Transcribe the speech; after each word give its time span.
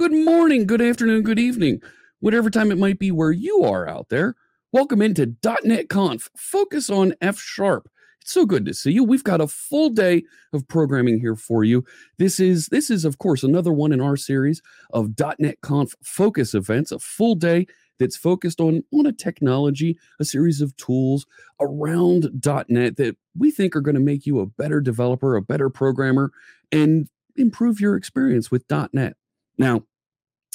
good 0.00 0.12
morning, 0.14 0.66
good 0.66 0.80
afternoon, 0.80 1.22
good 1.22 1.38
evening, 1.38 1.78
whatever 2.20 2.48
time 2.48 2.72
it 2.72 2.78
might 2.78 2.98
be 2.98 3.10
where 3.10 3.32
you 3.32 3.64
are 3.64 3.86
out 3.86 4.08
there. 4.08 4.34
Welcome 4.72 5.02
into 5.02 5.36
.NET 5.62 5.90
Conf. 5.90 6.30
Focus 6.34 6.88
on 6.88 7.12
F 7.20 7.38
Sharp. 7.38 7.86
It's 8.22 8.32
so 8.32 8.46
good 8.46 8.64
to 8.64 8.72
see 8.72 8.92
you. 8.92 9.04
We've 9.04 9.22
got 9.22 9.42
a 9.42 9.46
full 9.46 9.90
day 9.90 10.22
of 10.54 10.66
programming 10.68 11.20
here 11.20 11.36
for 11.36 11.64
you. 11.64 11.84
This 12.16 12.40
is 12.40 12.68
this 12.68 12.88
is 12.88 13.04
of 13.04 13.18
course 13.18 13.42
another 13.42 13.74
one 13.74 13.92
in 13.92 14.00
our 14.00 14.16
series 14.16 14.62
of 14.94 15.10
.NET 15.38 15.60
Conf 15.60 15.94
focus 16.02 16.54
events, 16.54 16.92
a 16.92 16.98
full 16.98 17.34
day 17.34 17.66
that's 17.98 18.16
focused 18.16 18.58
on 18.58 18.82
on 18.94 19.04
a 19.04 19.12
technology, 19.12 19.98
a 20.18 20.24
series 20.24 20.62
of 20.62 20.74
tools 20.78 21.26
around 21.60 22.42
.NET 22.70 22.96
that 22.96 23.18
we 23.36 23.50
think 23.50 23.76
are 23.76 23.82
going 23.82 23.96
to 23.96 24.00
make 24.00 24.24
you 24.24 24.40
a 24.40 24.46
better 24.46 24.80
developer, 24.80 25.36
a 25.36 25.42
better 25.42 25.68
programmer, 25.68 26.32
and 26.72 27.10
improve 27.36 27.82
your 27.82 27.96
experience 27.96 28.50
with 28.50 28.64
.NET. 28.94 29.14
Now, 29.58 29.82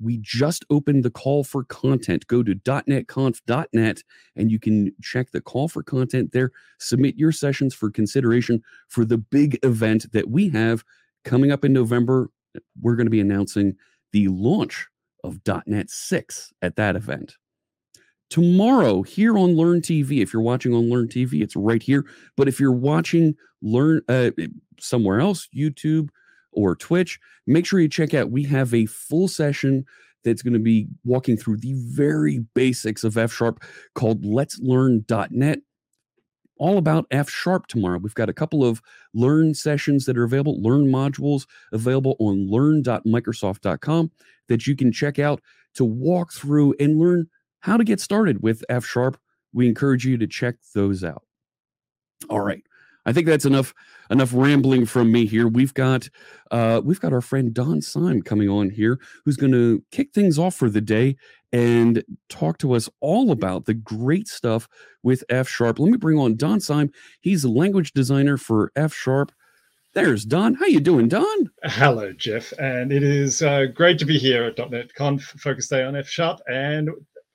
We 0.00 0.18
just 0.18 0.64
opened 0.70 1.04
the 1.04 1.10
call 1.10 1.42
for 1.42 1.64
content. 1.64 2.26
Go 2.26 2.42
to 2.42 2.54
.NETconf.net 2.54 4.02
and 4.36 4.50
you 4.50 4.58
can 4.60 4.92
check 5.02 5.30
the 5.32 5.40
call 5.40 5.66
for 5.66 5.82
content 5.82 6.32
there. 6.32 6.52
Submit 6.78 7.16
your 7.16 7.32
sessions 7.32 7.74
for 7.74 7.90
consideration 7.90 8.62
for 8.88 9.04
the 9.04 9.18
big 9.18 9.58
event 9.64 10.12
that 10.12 10.28
we 10.28 10.50
have 10.50 10.84
coming 11.24 11.50
up 11.50 11.64
in 11.64 11.72
November. 11.72 12.30
We're 12.80 12.96
going 12.96 13.06
to 13.06 13.10
be 13.10 13.20
announcing 13.20 13.76
the 14.12 14.28
launch 14.28 14.86
of 15.24 15.40
.NET 15.66 15.90
6 15.90 16.52
at 16.62 16.76
that 16.76 16.94
event 16.94 17.36
tomorrow 18.30 19.02
here 19.02 19.38
on 19.38 19.56
Learn 19.56 19.80
TV. 19.80 20.20
If 20.20 20.32
you're 20.32 20.42
watching 20.42 20.74
on 20.74 20.90
Learn 20.90 21.08
TV, 21.08 21.42
it's 21.42 21.56
right 21.56 21.82
here. 21.82 22.06
But 22.36 22.48
if 22.48 22.60
you're 22.60 22.72
watching 22.72 23.34
Learn 23.62 24.02
uh, 24.08 24.30
somewhere 24.78 25.20
else, 25.20 25.48
YouTube 25.54 26.08
or 26.52 26.74
Twitch, 26.76 27.18
make 27.46 27.66
sure 27.66 27.80
you 27.80 27.88
check 27.88 28.14
out. 28.14 28.30
We 28.30 28.44
have 28.44 28.74
a 28.74 28.86
full 28.86 29.28
session 29.28 29.84
that's 30.24 30.42
going 30.42 30.54
to 30.54 30.58
be 30.58 30.88
walking 31.04 31.36
through 31.36 31.58
the 31.58 31.74
very 31.76 32.40
basics 32.54 33.04
of 33.04 33.16
F 33.16 33.32
Sharp 33.32 33.62
called 33.94 34.24
Let's 34.24 34.58
Learn.net. 34.58 35.60
All 36.58 36.76
about 36.76 37.06
F 37.12 37.30
Sharp 37.30 37.68
tomorrow. 37.68 37.98
We've 37.98 38.14
got 38.14 38.28
a 38.28 38.34
couple 38.34 38.64
of 38.64 38.82
Learn 39.14 39.54
sessions 39.54 40.06
that 40.06 40.18
are 40.18 40.24
available, 40.24 40.60
Learn 40.60 40.86
modules 40.86 41.46
available 41.72 42.16
on 42.18 42.50
learn.microsoft.com 42.50 44.10
that 44.48 44.66
you 44.66 44.74
can 44.74 44.90
check 44.90 45.18
out 45.18 45.40
to 45.74 45.84
walk 45.84 46.32
through 46.32 46.74
and 46.80 46.98
learn 46.98 47.28
how 47.68 47.76
to 47.76 47.84
get 47.84 48.00
started 48.00 48.42
with 48.42 48.64
F 48.68 48.84
sharp. 48.84 49.18
We 49.52 49.68
encourage 49.68 50.04
you 50.04 50.16
to 50.18 50.26
check 50.26 50.56
those 50.74 51.04
out. 51.04 51.22
All 52.28 52.40
right. 52.40 52.62
I 53.06 53.12
think 53.12 53.26
that's 53.26 53.46
enough 53.46 53.72
enough 54.10 54.32
rambling 54.34 54.84
from 54.84 55.10
me 55.10 55.24
here. 55.24 55.48
We've 55.48 55.72
got 55.72 56.08
uh, 56.50 56.82
we've 56.84 57.00
got 57.00 57.14
our 57.14 57.22
friend 57.22 57.54
Don 57.54 57.80
Syme 57.80 58.20
coming 58.20 58.50
on 58.50 58.68
here, 58.68 58.98
who's 59.24 59.36
going 59.36 59.52
to 59.52 59.82
kick 59.92 60.12
things 60.12 60.38
off 60.38 60.54
for 60.54 60.68
the 60.68 60.82
day 60.82 61.16
and 61.50 62.04
talk 62.28 62.58
to 62.58 62.74
us 62.74 62.90
all 63.00 63.30
about 63.30 63.64
the 63.64 63.72
great 63.72 64.28
stuff 64.28 64.68
with 65.02 65.24
F 65.30 65.48
sharp. 65.48 65.78
Let 65.78 65.90
me 65.90 65.96
bring 65.96 66.18
on 66.18 66.36
Don 66.36 66.60
Syme. 66.60 66.90
He's 67.20 67.44
a 67.44 67.48
language 67.48 67.92
designer 67.92 68.36
for 68.36 68.72
F 68.76 68.92
sharp. 68.92 69.32
There's 69.94 70.26
Don. 70.26 70.54
How 70.54 70.66
you 70.66 70.80
doing, 70.80 71.08
Don? 71.08 71.50
Hello, 71.64 72.12
Jeff. 72.12 72.52
And 72.58 72.92
it 72.92 73.02
is 73.02 73.40
uh, 73.40 73.66
great 73.74 73.98
to 74.00 74.04
be 74.04 74.18
here 74.18 74.44
at 74.44 74.70
.NET 74.70 74.94
Conf, 74.94 75.22
Focus 75.22 75.68
Day 75.68 75.82
on 75.82 75.96
F 75.96 76.06
Sharp. 76.06 76.40
And 76.46 76.90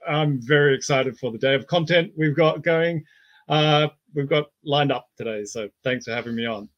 I'm 0.08 0.40
very 0.42 0.76
excited 0.76 1.18
for 1.18 1.32
the 1.32 1.38
day 1.38 1.56
of 1.56 1.68
content 1.68 2.12
we've 2.18 2.36
got 2.36 2.64
going. 2.64 3.04
Uh, 3.50 3.88
we've 4.14 4.30
got 4.30 4.46
lined 4.64 4.92
up 4.92 5.08
today, 5.18 5.46
so 5.46 5.70
thanks 5.84 6.06
for 6.06 6.12
having 6.12 6.36
me 6.36 6.46
on. 6.46 6.70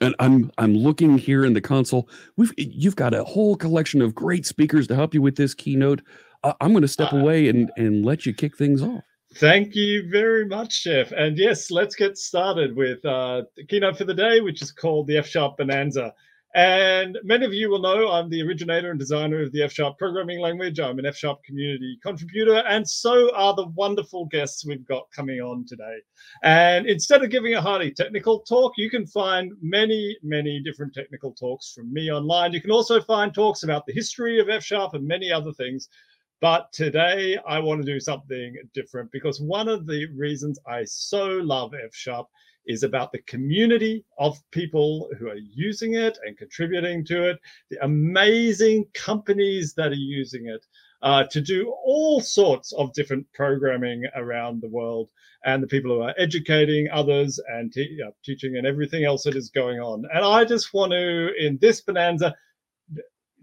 And 0.00 0.14
I'm 0.18 0.50
I'm 0.58 0.74
looking 0.74 1.16
here 1.18 1.44
in 1.44 1.52
the 1.52 1.60
console. 1.60 2.08
We've 2.36 2.52
you've 2.56 2.96
got 2.96 3.14
a 3.14 3.24
whole 3.24 3.56
collection 3.56 4.02
of 4.02 4.14
great 4.14 4.46
speakers 4.46 4.86
to 4.88 4.96
help 4.96 5.14
you 5.14 5.22
with 5.22 5.36
this 5.36 5.54
keynote. 5.54 6.02
Uh, 6.42 6.54
I'm 6.60 6.72
going 6.72 6.82
to 6.82 6.88
step 6.88 7.12
uh, 7.12 7.18
away 7.18 7.48
and 7.48 7.70
and 7.76 8.04
let 8.04 8.26
you 8.26 8.34
kick 8.34 8.56
things 8.56 8.82
off. 8.82 9.04
Thank 9.36 9.74
you 9.74 10.10
very 10.10 10.44
much, 10.44 10.84
Jeff. 10.84 11.12
And 11.12 11.38
yes, 11.38 11.70
let's 11.70 11.94
get 11.94 12.18
started 12.18 12.76
with 12.76 13.02
uh, 13.04 13.44
the 13.56 13.64
keynote 13.64 13.96
for 13.96 14.04
the 14.04 14.14
day, 14.14 14.40
which 14.40 14.60
is 14.60 14.72
called 14.72 15.06
the 15.06 15.16
F 15.18 15.26
Sharp 15.26 15.56
Bonanza. 15.56 16.12
And 16.54 17.18
many 17.24 17.46
of 17.46 17.54
you 17.54 17.70
will 17.70 17.80
know 17.80 18.10
I'm 18.10 18.28
the 18.28 18.42
originator 18.42 18.90
and 18.90 19.00
designer 19.00 19.40
of 19.40 19.52
the 19.52 19.62
F 19.62 19.72
Sharp 19.72 19.96
programming 19.96 20.38
language. 20.38 20.80
I'm 20.80 20.98
an 20.98 21.06
F 21.06 21.16
Sharp 21.16 21.42
community 21.44 21.98
contributor, 22.02 22.56
and 22.68 22.86
so 22.86 23.34
are 23.34 23.54
the 23.54 23.68
wonderful 23.68 24.26
guests 24.26 24.66
we've 24.66 24.86
got 24.86 25.10
coming 25.12 25.40
on 25.40 25.64
today. 25.66 25.96
And 26.42 26.86
instead 26.86 27.24
of 27.24 27.30
giving 27.30 27.54
a 27.54 27.60
highly 27.60 27.90
technical 27.90 28.40
talk, 28.40 28.74
you 28.76 28.90
can 28.90 29.06
find 29.06 29.52
many, 29.62 30.18
many 30.22 30.60
different 30.60 30.92
technical 30.92 31.32
talks 31.32 31.72
from 31.72 31.90
me 31.90 32.12
online. 32.12 32.52
You 32.52 32.60
can 32.60 32.70
also 32.70 33.00
find 33.00 33.32
talks 33.32 33.62
about 33.62 33.86
the 33.86 33.94
history 33.94 34.38
of 34.38 34.50
F 34.50 34.62
Sharp 34.62 34.92
and 34.92 35.08
many 35.08 35.32
other 35.32 35.54
things. 35.54 35.88
But 36.42 36.70
today 36.72 37.38
I 37.48 37.60
want 37.60 37.80
to 37.80 37.90
do 37.90 37.98
something 37.98 38.56
different 38.74 39.10
because 39.10 39.40
one 39.40 39.68
of 39.68 39.86
the 39.86 40.06
reasons 40.14 40.58
I 40.66 40.84
so 40.84 41.24
love 41.24 41.72
F 41.72 41.94
Sharp 41.94 42.26
is 42.66 42.82
about 42.82 43.12
the 43.12 43.22
community 43.22 44.04
of 44.18 44.38
people 44.50 45.08
who 45.18 45.28
are 45.28 45.36
using 45.36 45.94
it 45.94 46.18
and 46.24 46.38
contributing 46.38 47.04
to 47.04 47.30
it, 47.30 47.38
the 47.70 47.84
amazing 47.84 48.86
companies 48.94 49.74
that 49.74 49.92
are 49.92 49.94
using 49.94 50.46
it 50.46 50.64
uh, 51.02 51.24
to 51.24 51.40
do 51.40 51.74
all 51.84 52.20
sorts 52.20 52.72
of 52.72 52.92
different 52.92 53.26
programming 53.34 54.04
around 54.14 54.62
the 54.62 54.68
world, 54.68 55.08
and 55.44 55.62
the 55.62 55.66
people 55.66 55.90
who 55.90 56.02
are 56.02 56.14
educating 56.18 56.88
others 56.92 57.40
and 57.48 57.72
te- 57.72 57.98
uh, 58.06 58.10
teaching 58.24 58.56
and 58.56 58.66
everything 58.66 59.04
else 59.04 59.24
that 59.24 59.34
is 59.34 59.50
going 59.50 59.80
on. 59.80 60.04
And 60.14 60.24
I 60.24 60.44
just 60.44 60.72
want 60.72 60.92
to, 60.92 61.34
in 61.44 61.58
this 61.60 61.80
bonanza, 61.80 62.34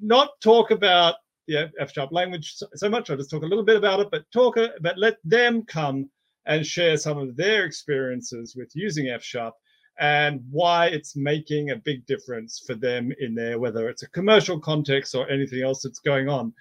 not 0.01 0.30
talk 0.40 0.72
about 0.72 1.16
the 1.47 1.69
F 1.80 1.91
sharp 1.94 2.13
language 2.13 2.53
so, 2.56 2.68
so 2.75 2.90
much. 2.90 3.09
I'll 3.09 3.18
just 3.18 3.30
talk 3.30 3.44
a 3.44 3.47
little 3.47 3.66
bit 3.66 3.75
about 3.75 4.00
it, 4.00 4.07
but 4.12 4.24
talk, 4.31 4.57
but 4.81 4.97
let 4.97 5.18
them 5.25 5.63
come 5.63 6.10
and 6.50 6.66
share 6.66 6.98
some 6.98 7.18
of 7.18 7.38
their 7.38 7.63
experiences 7.63 8.56
with 8.57 8.69
using 8.74 9.07
F 9.07 9.24
Sharp 9.24 9.54
and 10.00 10.42
why 10.50 10.88
it's 10.88 11.16
making 11.16 11.69
a 11.69 11.75
big 11.75 12.06
difference 12.07 12.63
for 12.66 12.74
them 12.74 13.12
in 13.19 13.36
there, 13.36 13.60
whether 13.60 13.88
it's 13.88 14.04
a 14.04 14.10
commercial 14.10 14.60
context 14.60 15.13
or 15.13 15.30
anything 15.30 15.62
else 15.62 15.84
that's 15.84 16.00
going 16.00 16.28
on. 16.28 16.51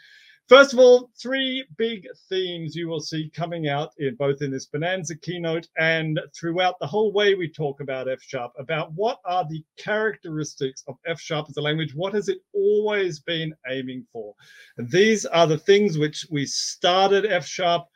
First 0.49 0.73
of 0.73 0.79
all, 0.79 1.11
three 1.21 1.65
big 1.77 2.07
themes 2.29 2.75
you 2.75 2.89
will 2.89 3.01
see 3.01 3.31
coming 3.35 3.69
out 3.69 3.93
in 3.99 4.15
both 4.17 4.41
in 4.43 4.51
this 4.51 4.67
Bonanza 4.67 5.15
keynote 5.17 5.69
and 5.79 6.19
throughout 6.35 6.77
the 6.81 6.87
whole 6.87 7.13
way 7.13 7.35
we 7.35 7.51
talk 7.51 7.81
about 7.81 8.09
F 8.09 8.23
Sharp, 8.23 8.53
about 8.59 8.93
what 8.95 9.19
are 9.25 9.47
the 9.49 9.63
characteristics 9.79 10.85
of 10.89 10.97
F 11.07 11.21
Sharp 11.21 11.47
as 11.49 11.57
a 11.59 11.63
language, 11.63 11.95
what 11.95 12.15
has 12.15 12.29
it 12.29 12.39
always 12.55 13.21
been 13.21 13.55
aiming 13.71 14.07
for? 14.13 14.35
And 14.79 14.91
these 14.91 15.27
are 15.27 15.47
the 15.47 15.59
things 15.59 15.97
which 15.97 16.27
we 16.31 16.45
started 16.45 17.27
F 17.27 17.47
Sharp 17.47 17.87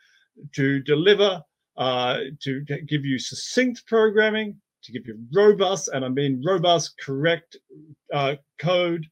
to 0.54 0.80
deliver 0.80 1.42
uh, 1.82 2.18
to, 2.40 2.60
give 2.86 3.04
you 3.04 3.18
succinct 3.18 3.84
programming, 3.86 4.56
to 4.84 4.92
give 4.92 5.04
you 5.04 5.18
robust, 5.32 5.88
and 5.88 6.04
I 6.04 6.08
mean 6.08 6.40
robust, 6.46 6.94
correct 7.00 7.56
uh, 8.14 8.36
code, 8.60 9.04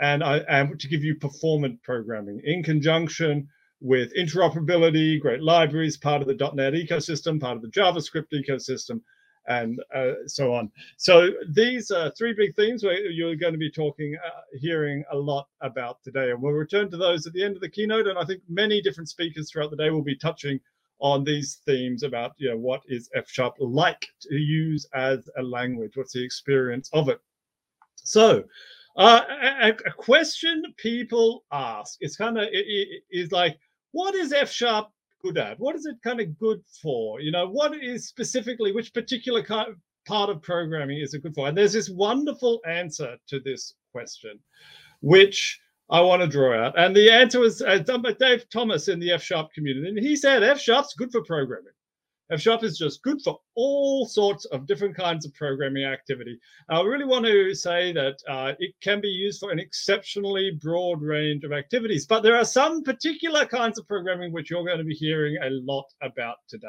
and 0.00 0.24
I 0.24 0.38
and 0.48 0.80
to 0.80 0.88
give 0.88 1.04
you 1.04 1.16
performant 1.16 1.82
programming 1.82 2.40
in 2.44 2.62
conjunction 2.62 3.46
with 3.82 4.16
interoperability, 4.16 5.20
great 5.20 5.42
libraries, 5.42 5.98
part 5.98 6.22
of 6.22 6.28
the 6.28 6.50
.NET 6.54 6.72
ecosystem, 6.72 7.38
part 7.38 7.56
of 7.56 7.62
the 7.62 7.68
JavaScript 7.68 8.32
ecosystem, 8.32 9.02
and 9.46 9.78
uh, 9.94 10.12
so 10.26 10.54
on. 10.54 10.70
So 10.96 11.28
these 11.50 11.90
are 11.90 12.10
three 12.12 12.32
big 12.32 12.56
themes 12.56 12.82
where 12.82 13.10
you're 13.10 13.36
going 13.36 13.52
to 13.52 13.58
be 13.58 13.70
talking, 13.70 14.16
uh, 14.26 14.40
hearing 14.58 15.04
a 15.12 15.16
lot 15.16 15.46
about 15.60 16.02
today. 16.02 16.30
And 16.30 16.40
we'll 16.40 16.52
return 16.52 16.90
to 16.90 16.96
those 16.96 17.26
at 17.26 17.34
the 17.34 17.44
end 17.44 17.56
of 17.56 17.60
the 17.60 17.68
keynote. 17.68 18.06
And 18.06 18.18
I 18.18 18.24
think 18.24 18.40
many 18.48 18.80
different 18.80 19.10
speakers 19.10 19.50
throughout 19.50 19.70
the 19.70 19.76
day 19.76 19.90
will 19.90 20.02
be 20.02 20.16
touching 20.16 20.58
on 21.00 21.24
these 21.24 21.60
themes 21.66 22.02
about, 22.02 22.32
you 22.38 22.50
know, 22.50 22.56
what 22.56 22.82
is 22.88 23.10
F 23.14 23.28
Sharp 23.28 23.54
like 23.58 24.06
to 24.22 24.34
use 24.34 24.86
as 24.94 25.28
a 25.38 25.42
language? 25.42 25.92
What's 25.96 26.12
the 26.12 26.24
experience 26.24 26.88
of 26.92 27.08
it? 27.08 27.20
So 27.96 28.44
uh, 28.96 29.22
a, 29.62 29.68
a, 29.70 29.92
question 29.92 30.62
people 30.76 31.44
ask, 31.52 31.96
it's 32.00 32.16
kind 32.16 32.38
of, 32.38 32.44
it, 32.44 32.64
it, 32.66 33.02
is 33.10 33.32
like, 33.32 33.58
what 33.92 34.14
is 34.14 34.32
F 34.32 34.50
Sharp 34.50 34.88
good 35.22 35.38
at? 35.38 35.58
What 35.58 35.74
is 35.74 35.86
it 35.86 35.96
kind 36.04 36.20
of 36.20 36.38
good 36.38 36.60
for? 36.82 37.20
You 37.20 37.32
know, 37.32 37.48
what 37.48 37.74
is 37.74 38.06
specifically 38.06 38.72
which 38.72 38.94
particular 38.94 39.42
kind 39.42 39.68
of 39.68 39.76
part 40.06 40.30
of 40.30 40.42
programming 40.42 40.98
is 40.98 41.14
it 41.14 41.22
good 41.22 41.34
for? 41.34 41.48
And 41.48 41.56
there's 41.56 41.72
this 41.72 41.90
wonderful 41.90 42.60
answer 42.66 43.16
to 43.28 43.40
this 43.40 43.74
question, 43.92 44.38
which 45.00 45.58
I 45.90 46.00
want 46.00 46.22
to 46.22 46.28
draw 46.28 46.58
out. 46.58 46.78
And 46.78 46.96
the 46.96 47.10
answer 47.10 47.40
was 47.40 47.60
uh, 47.60 47.78
done 47.78 48.02
by 48.02 48.12
Dave 48.12 48.48
Thomas 48.48 48.88
in 48.88 48.98
the 48.98 49.12
F 49.12 49.22
Sharp 49.22 49.52
community. 49.52 49.88
And 49.88 49.98
he 49.98 50.16
said 50.16 50.42
F 50.42 50.60
Sharp's 50.60 50.94
good 50.94 51.12
for 51.12 51.22
programming. 51.22 51.72
F 52.30 52.40
Sharp 52.40 52.64
is 52.64 52.78
just 52.78 53.02
good 53.02 53.20
for 53.20 53.38
all 53.54 54.06
sorts 54.06 54.46
of 54.46 54.66
different 54.66 54.96
kinds 54.96 55.26
of 55.26 55.34
programming 55.34 55.84
activity. 55.84 56.38
I 56.70 56.80
really 56.80 57.04
want 57.04 57.26
to 57.26 57.54
say 57.54 57.92
that 57.92 58.16
uh, 58.26 58.52
it 58.58 58.74
can 58.80 59.02
be 59.02 59.08
used 59.08 59.40
for 59.40 59.50
an 59.50 59.58
exceptionally 59.58 60.52
broad 60.52 61.02
range 61.02 61.44
of 61.44 61.52
activities, 61.52 62.06
but 62.06 62.22
there 62.22 62.36
are 62.36 62.44
some 62.46 62.82
particular 62.82 63.44
kinds 63.44 63.78
of 63.78 63.86
programming 63.86 64.32
which 64.32 64.50
you're 64.50 64.64
going 64.64 64.78
to 64.78 64.84
be 64.84 64.94
hearing 64.94 65.36
a 65.42 65.50
lot 65.50 65.84
about 66.00 66.36
today. 66.48 66.68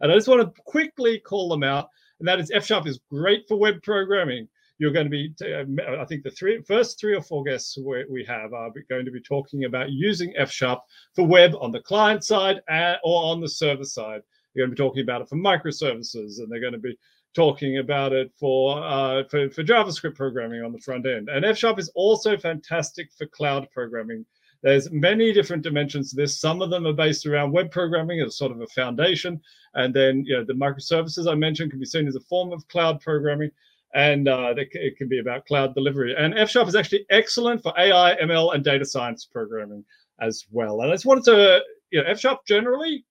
And 0.00 0.10
I 0.10 0.14
just 0.14 0.28
want 0.28 0.40
to 0.40 0.62
quickly 0.62 1.18
call 1.18 1.50
them 1.50 1.62
out. 1.62 1.90
And 2.18 2.26
that 2.26 2.40
is 2.40 2.50
F 2.50 2.64
Sharp 2.64 2.86
is 2.86 2.98
great 3.10 3.46
for 3.46 3.58
web 3.58 3.82
programming. 3.82 4.48
You're 4.78 4.92
going 4.92 5.06
to 5.06 5.10
be, 5.10 5.32
uh, 5.42 6.00
I 6.00 6.04
think 6.04 6.22
the 6.22 6.30
three, 6.30 6.60
first 6.62 7.00
three 7.00 7.14
or 7.14 7.22
four 7.22 7.42
guests 7.44 7.78
we 7.78 8.24
have 8.24 8.52
are 8.52 8.70
going 8.88 9.06
to 9.06 9.10
be 9.10 9.22
talking 9.22 9.64
about 9.64 9.90
using 9.90 10.34
F 10.36 10.50
Sharp 10.50 10.80
for 11.14 11.26
web 11.26 11.54
on 11.60 11.72
the 11.72 11.80
client 11.80 12.24
side 12.24 12.60
uh, 12.70 12.96
or 13.02 13.24
on 13.24 13.40
the 13.40 13.48
server 13.48 13.84
side. 13.84 14.20
They're 14.54 14.66
going 14.66 14.70
to 14.70 14.82
be 14.82 14.88
talking 14.88 15.02
about 15.02 15.22
it 15.22 15.28
for 15.28 15.36
microservices, 15.36 16.38
and 16.38 16.50
they're 16.50 16.60
going 16.60 16.72
to 16.72 16.78
be 16.78 16.98
talking 17.34 17.78
about 17.78 18.12
it 18.12 18.32
for, 18.38 18.82
uh, 18.82 19.24
for, 19.30 19.50
for 19.50 19.62
JavaScript 19.62 20.14
programming 20.14 20.62
on 20.62 20.72
the 20.72 20.78
front 20.78 21.06
end. 21.06 21.28
And 21.28 21.44
F 21.44 21.58
Sharp 21.58 21.78
is 21.78 21.90
also 21.94 22.36
fantastic 22.36 23.10
for 23.12 23.26
cloud 23.26 23.70
programming. 23.70 24.24
There's 24.62 24.90
many 24.90 25.32
different 25.32 25.62
dimensions 25.62 26.10
to 26.10 26.16
this. 26.16 26.40
Some 26.40 26.62
of 26.62 26.70
them 26.70 26.86
are 26.86 26.92
based 26.92 27.26
around 27.26 27.52
web 27.52 27.70
programming 27.70 28.20
as 28.20 28.38
sort 28.38 28.52
of 28.52 28.60
a 28.60 28.66
foundation, 28.68 29.40
and 29.74 29.94
then 29.94 30.24
you 30.26 30.36
know 30.36 30.44
the 30.44 30.54
microservices 30.54 31.30
I 31.30 31.34
mentioned 31.34 31.70
can 31.70 31.78
be 31.78 31.86
seen 31.86 32.08
as 32.08 32.16
a 32.16 32.20
form 32.20 32.52
of 32.52 32.66
cloud 32.68 33.00
programming, 33.00 33.50
and 33.94 34.28
uh, 34.28 34.54
it 34.56 34.96
can 34.96 35.08
be 35.08 35.20
about 35.20 35.46
cloud 35.46 35.74
delivery. 35.74 36.14
And 36.16 36.38
F 36.38 36.50
Sharp 36.50 36.68
is 36.68 36.76
actually 36.76 37.06
excellent 37.10 37.62
for 37.62 37.72
AI, 37.78 38.16
ML, 38.22 38.54
and 38.54 38.64
data 38.64 38.84
science 38.84 39.24
programming 39.24 39.84
as 40.20 40.44
well. 40.50 40.80
And 40.80 40.90
I 40.90 40.94
just 40.94 41.06
wanted 41.06 41.24
to, 41.24 41.60
you 41.90 42.02
know, 42.02 42.08
F 42.08 42.18
Sharp 42.18 42.40
generally 42.46 43.04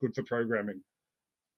good 0.00 0.14
for 0.14 0.22
programming. 0.22 0.80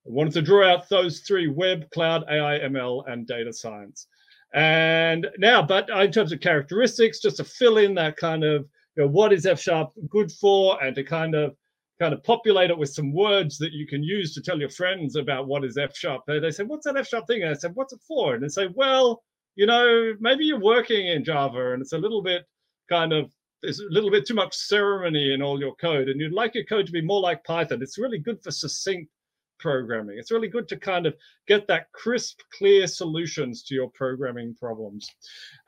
I 0.07 0.11
wanted 0.11 0.35
to 0.35 0.43
draw 0.43 0.71
out 0.71 0.89
those 0.89 1.21
three 1.21 1.49
web, 1.49 1.91
cloud, 1.91 2.25
AI, 2.29 2.61
ML, 2.61 3.11
and 3.11 3.27
data 3.27 3.53
science. 3.53 4.07
And 4.55 5.27
now, 5.39 5.63
but 5.63 5.91
in 5.91 6.13
terms 6.13 6.33
of 6.33 6.41
characteristics, 6.41 7.21
just 7.21 7.39
to 7.39 7.45
fill 7.45 7.79
in 7.79 7.95
that 7.95 8.17
kind 8.17 8.45
of, 8.45 8.67
you 8.97 9.03
know, 9.03 9.09
what 9.09 9.33
is 9.33 9.47
F 9.47 9.61
sharp 9.61 9.93
good 10.09 10.31
for, 10.31 10.83
and 10.83 10.95
to 10.95 11.03
kind 11.03 11.35
of 11.35 11.57
kind 11.99 12.13
of 12.13 12.23
populate 12.23 12.71
it 12.71 12.79
with 12.79 12.91
some 12.91 13.13
words 13.13 13.59
that 13.59 13.73
you 13.73 13.87
can 13.87 14.03
use 14.03 14.35
to 14.35 14.43
tell 14.43 14.59
your 14.59 14.69
friends 14.71 15.17
about 15.17 15.47
what 15.47 15.65
is 15.65 15.79
F 15.79 15.97
sharp. 15.97 16.23
They, 16.27 16.39
they 16.39 16.51
say, 16.51 16.65
what's 16.65 16.85
that 16.87 16.97
F 16.97 17.09
sharp 17.09 17.27
thing? 17.27 17.43
And 17.43 17.51
I 17.51 17.55
said, 17.55 17.75
what's 17.75 17.93
it 17.93 18.01
for? 18.07 18.35
And 18.35 18.43
they 18.43 18.49
say, 18.49 18.69
well, 18.75 19.23
you 19.55 19.67
know, 19.67 20.13
maybe 20.21 20.45
you're 20.45 20.61
working 20.61 21.07
in 21.07 21.25
Java 21.25 21.73
and 21.73 21.81
it's 21.81 21.93
a 21.93 21.99
little 21.99 22.23
bit 22.23 22.45
kind 22.89 23.13
of 23.13 23.33
there's 23.63 23.81
a 23.81 23.91
little 23.91 24.11
bit 24.11 24.27
too 24.27 24.35
much 24.35 24.55
ceremony 24.55 25.33
in 25.33 25.43
all 25.43 25.59
your 25.59 25.75
code, 25.77 26.09
and 26.09 26.21
you'd 26.21 26.33
like 26.33 26.55
your 26.55 26.65
code 26.65 26.87
to 26.87 26.93
be 26.93 27.01
more 27.01 27.21
like 27.21 27.43
Python. 27.45 27.83
It's 27.83 27.99
really 27.99 28.19
good 28.19 28.41
for 28.43 28.51
succinct 28.51 29.11
programming. 29.59 30.19
It's 30.19 30.31
really 30.31 30.49
good 30.49 30.69
to 30.69 30.77
kind 30.77 31.07
of 31.07 31.15
get 31.47 31.67
that 31.69 31.91
crisp, 31.93 32.41
clear 32.57 32.87
solutions 32.87 33.63
to 33.65 33.75
your 33.75 33.91
programming 33.91 34.55
problems. 34.55 35.09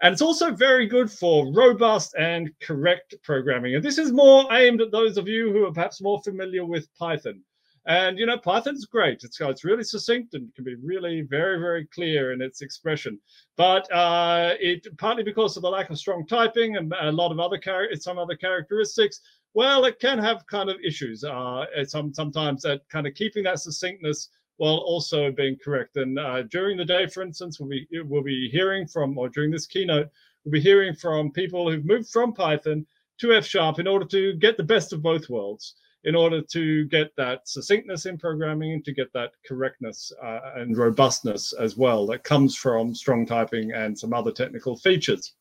And 0.02 0.12
it's 0.12 0.23
also 0.23 0.52
very 0.52 0.87
good 0.87 1.11
for 1.11 1.52
robust 1.52 2.14
and 2.19 2.50
correct 2.61 3.14
programming. 3.23 3.75
And 3.75 3.85
this 3.85 3.99
is 3.99 4.12
more 4.12 4.52
aimed 4.52 4.81
at 4.81 4.93
those 4.93 5.17
of 5.17 5.29
you 5.29 5.52
who 5.52 5.67
are 5.67 5.73
perhaps 5.73 6.00
more 6.00 6.20
familiar 6.23 6.64
with 6.64 6.88
Python. 6.96 7.43
And 7.88 8.19
you 8.19 8.26
know, 8.26 8.37
Python's 8.37 8.85
great. 8.85 9.25
It's 9.25 9.40
it's 9.40 9.64
really 9.64 9.82
succinct 9.82 10.34
and 10.34 10.55
can 10.55 10.64
be 10.64 10.75
really 10.75 11.23
very 11.23 11.58
very 11.58 11.87
clear 11.87 12.32
in 12.32 12.43
its 12.43 12.61
expression. 12.61 13.19
But 13.56 13.91
uh, 13.91 14.55
it 14.61 14.87
partly 14.99 15.23
because 15.23 15.56
of 15.56 15.62
the 15.62 15.70
lack 15.70 15.88
of 15.88 15.99
strong 15.99 16.26
typing 16.26 16.76
and 16.76 16.93
a 17.00 17.11
lot 17.11 17.32
of 17.32 17.41
other 17.41 17.56
char- 17.56 17.88
some 17.94 18.19
other 18.19 18.37
characteristics. 18.37 19.23
Well, 19.55 19.85
it 19.85 19.99
can 19.99 20.19
have 20.19 20.47
kind 20.47 20.71
of 20.71 20.77
issues. 20.85 21.25
Uh, 21.25 21.65
some 21.87 22.12
sometimes 22.15 22.62
that 22.62 22.89
kind 22.89 23.06
of 23.06 23.15
keeping 23.15 23.45
that 23.45 23.61
succinctness 23.61 24.29
while 24.59 24.77
also 24.79 25.31
being 25.31 25.56
correct. 25.62 25.97
And 25.97 26.19
uh, 26.19 26.43
during 26.43 26.77
the 26.77 26.85
day, 26.85 27.06
for 27.06 27.23
instance, 27.23 27.59
we'll 27.59 27.69
be 27.69 27.87
we'll 27.93 28.23
be 28.23 28.49
hearing 28.50 28.87
from, 28.87 29.17
or 29.19 29.29
during 29.29 29.50
this 29.50 29.67
keynote, 29.67 30.09
we'll 30.45 30.53
be 30.53 30.61
hearing 30.61 30.95
from 30.95 31.33
people 31.33 31.71
who've 31.71 31.85
moved 31.85 32.09
from 32.11 32.33
Python 32.33 32.87
to 33.21 33.33
F 33.33 33.47
Sharp 33.47 33.79
in 33.79 33.87
order 33.87 34.05
to 34.06 34.35
get 34.35 34.56
the 34.56 34.62
best 34.62 34.93
of 34.93 35.03
both 35.03 35.29
worlds 35.29 35.75
in 36.05 36.15
order 36.15 36.41
to 36.41 36.85
get 36.87 37.15
that 37.17 37.49
succinctness 37.49 38.06
in 38.06 38.17
programming, 38.17 38.83
to 38.83 38.93
get 38.93 39.12
that 39.12 39.33
correctness 39.47 40.12
uh, 40.25 40.41
and 40.56 40.77
robustness 40.77 41.53
as 41.53 41.77
well 41.77 42.06
that 42.06 42.23
comes 42.23 42.56
from 42.56 42.94
strong 42.94 43.27
typing 43.27 43.73
and 43.73 43.99
some 43.99 44.12
other 44.12 44.31
technical 44.31 44.77
features. 44.77 45.35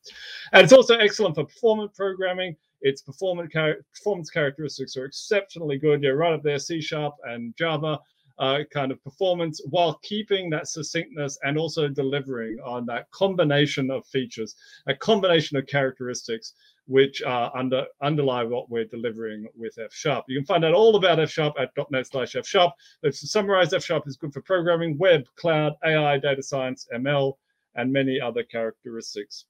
And 0.52 0.64
it's 0.64 0.72
also 0.72 0.96
excellent 0.96 1.36
for 1.36 1.44
performance 1.44 1.92
programming. 1.96 2.56
Its 2.80 3.02
performance, 3.02 3.52
char 3.52 3.76
performance 3.92 4.30
characteristics 4.30 4.96
are 4.96 5.04
exceptionally 5.04 5.78
good. 5.78 6.02
You're 6.02 6.16
right 6.16 6.34
up 6.34 6.42
there, 6.42 6.58
C 6.58 6.80
Sharp 6.80 7.14
and 7.24 7.54
Java. 7.56 7.98
Uh, 8.38 8.60
kind 8.72 8.92
of 8.92 9.02
performance 9.02 9.60
while 9.70 9.98
keeping 10.04 10.48
that 10.48 10.68
succinctness 10.68 11.36
and 11.42 11.58
also 11.58 11.88
delivering 11.88 12.56
on 12.64 12.86
that 12.86 13.10
combination 13.10 13.90
of 13.90 14.06
features, 14.06 14.54
a 14.86 14.94
combination 14.94 15.56
of 15.56 15.66
characteristics 15.66 16.54
which 16.88 17.20
uh, 17.22 17.50
under, 17.54 17.84
underlie 18.02 18.42
what 18.42 18.70
we're 18.70 18.86
delivering 18.86 19.46
with 19.54 19.76
F 19.78 19.92
Sharp. 19.92 20.24
You 20.26 20.38
can 20.38 20.46
find 20.46 20.64
out 20.64 20.72
all 20.72 20.96
about 20.96 21.20
F 21.20 21.30
Sharp 21.30 21.54
at 21.60 21.70
.NET 21.90 22.06
slash 22.06 22.34
F 22.34 22.46
Sharp. 22.46 22.72
But 23.02 23.12
to 23.12 23.26
summarize, 23.26 23.72
F 23.74 23.84
Sharp 23.84 24.08
is 24.08 24.16
good 24.16 24.32
for 24.32 24.40
programming, 24.40 24.96
web, 24.98 25.24
cloud, 25.36 25.74
AI, 25.84 26.18
data 26.18 26.42
science, 26.42 26.88
ML, 26.94 27.34
and 27.74 27.92
many 27.92 28.18
other 28.20 28.42
characteristics, 28.42 29.44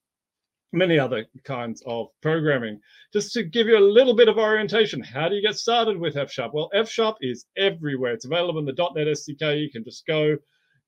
many 0.71 0.99
other 0.99 1.25
kinds 1.43 1.81
of 1.85 2.07
programming. 2.21 2.79
Just 3.13 3.33
to 3.33 3.43
give 3.43 3.67
you 3.67 3.77
a 3.77 3.79
little 3.79 4.15
bit 4.15 4.27
of 4.27 4.37
orientation, 4.37 5.01
how 5.01 5.29
do 5.29 5.35
you 5.35 5.41
get 5.41 5.55
started 5.55 5.97
with 5.97 6.17
F 6.17 6.31
Sharp? 6.31 6.53
Well, 6.53 6.69
F 6.73 6.89
Sharp 6.89 7.17
is 7.21 7.45
everywhere. 7.57 8.13
It's 8.13 8.25
available 8.25 8.59
in 8.59 8.65
the 8.65 8.91
.NET 8.95 9.07
SDK. 9.07 9.61
You 9.61 9.71
can 9.71 9.83
just 9.83 10.05
go 10.05 10.37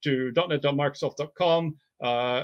to 0.04 0.32
.NET.microsoft.com. 0.36 1.76
Uh, 2.02 2.44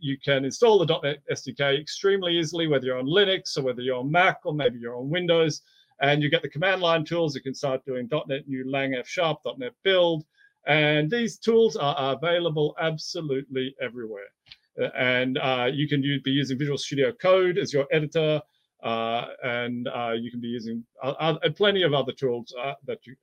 you 0.00 0.16
can 0.24 0.44
install 0.44 0.84
the 0.84 1.00
.NET 1.02 1.22
SDK 1.30 1.80
extremely 1.80 2.36
easily, 2.36 2.66
whether 2.66 2.86
you're 2.86 2.98
on 2.98 3.06
Linux 3.06 3.56
or 3.56 3.62
whether 3.62 3.80
you're 3.80 3.98
on 3.98 4.10
Mac 4.10 4.40
or 4.44 4.54
maybe 4.54 4.78
you're 4.78 4.96
on 4.96 5.10
Windows. 5.10 5.62
And 6.00 6.22
you 6.22 6.28
get 6.28 6.42
the 6.42 6.48
command 6.48 6.82
line 6.82 7.04
tools. 7.04 7.34
You 7.34 7.40
can 7.40 7.54
start 7.54 7.84
doing 7.86 8.08
.NET 8.28 8.46
New 8.46 8.70
Lang 8.70 8.94
F 8.94 9.08
Sharp, 9.08 9.38
.NET 9.58 9.72
Build. 9.82 10.24
And 10.66 11.10
these 11.10 11.38
tools 11.38 11.76
are 11.76 12.14
available 12.14 12.74
absolutely 12.80 13.74
everywhere. 13.80 14.26
And 14.96 15.38
uh, 15.38 15.68
you 15.72 15.88
can 15.88 16.00
be 16.00 16.30
using 16.30 16.58
Visual 16.58 16.78
Studio 16.78 17.12
Code 17.12 17.58
as 17.58 17.72
your 17.72 17.86
editor. 17.92 18.40
Uh, 18.82 19.26
and 19.42 19.88
uh, 19.88 20.12
you 20.12 20.30
can 20.30 20.40
be 20.40 20.48
using 20.48 20.84
plenty 21.56 21.82
of 21.82 21.94
other 21.94 22.12
tools 22.12 22.54
that 22.86 22.98
you, 23.06 23.16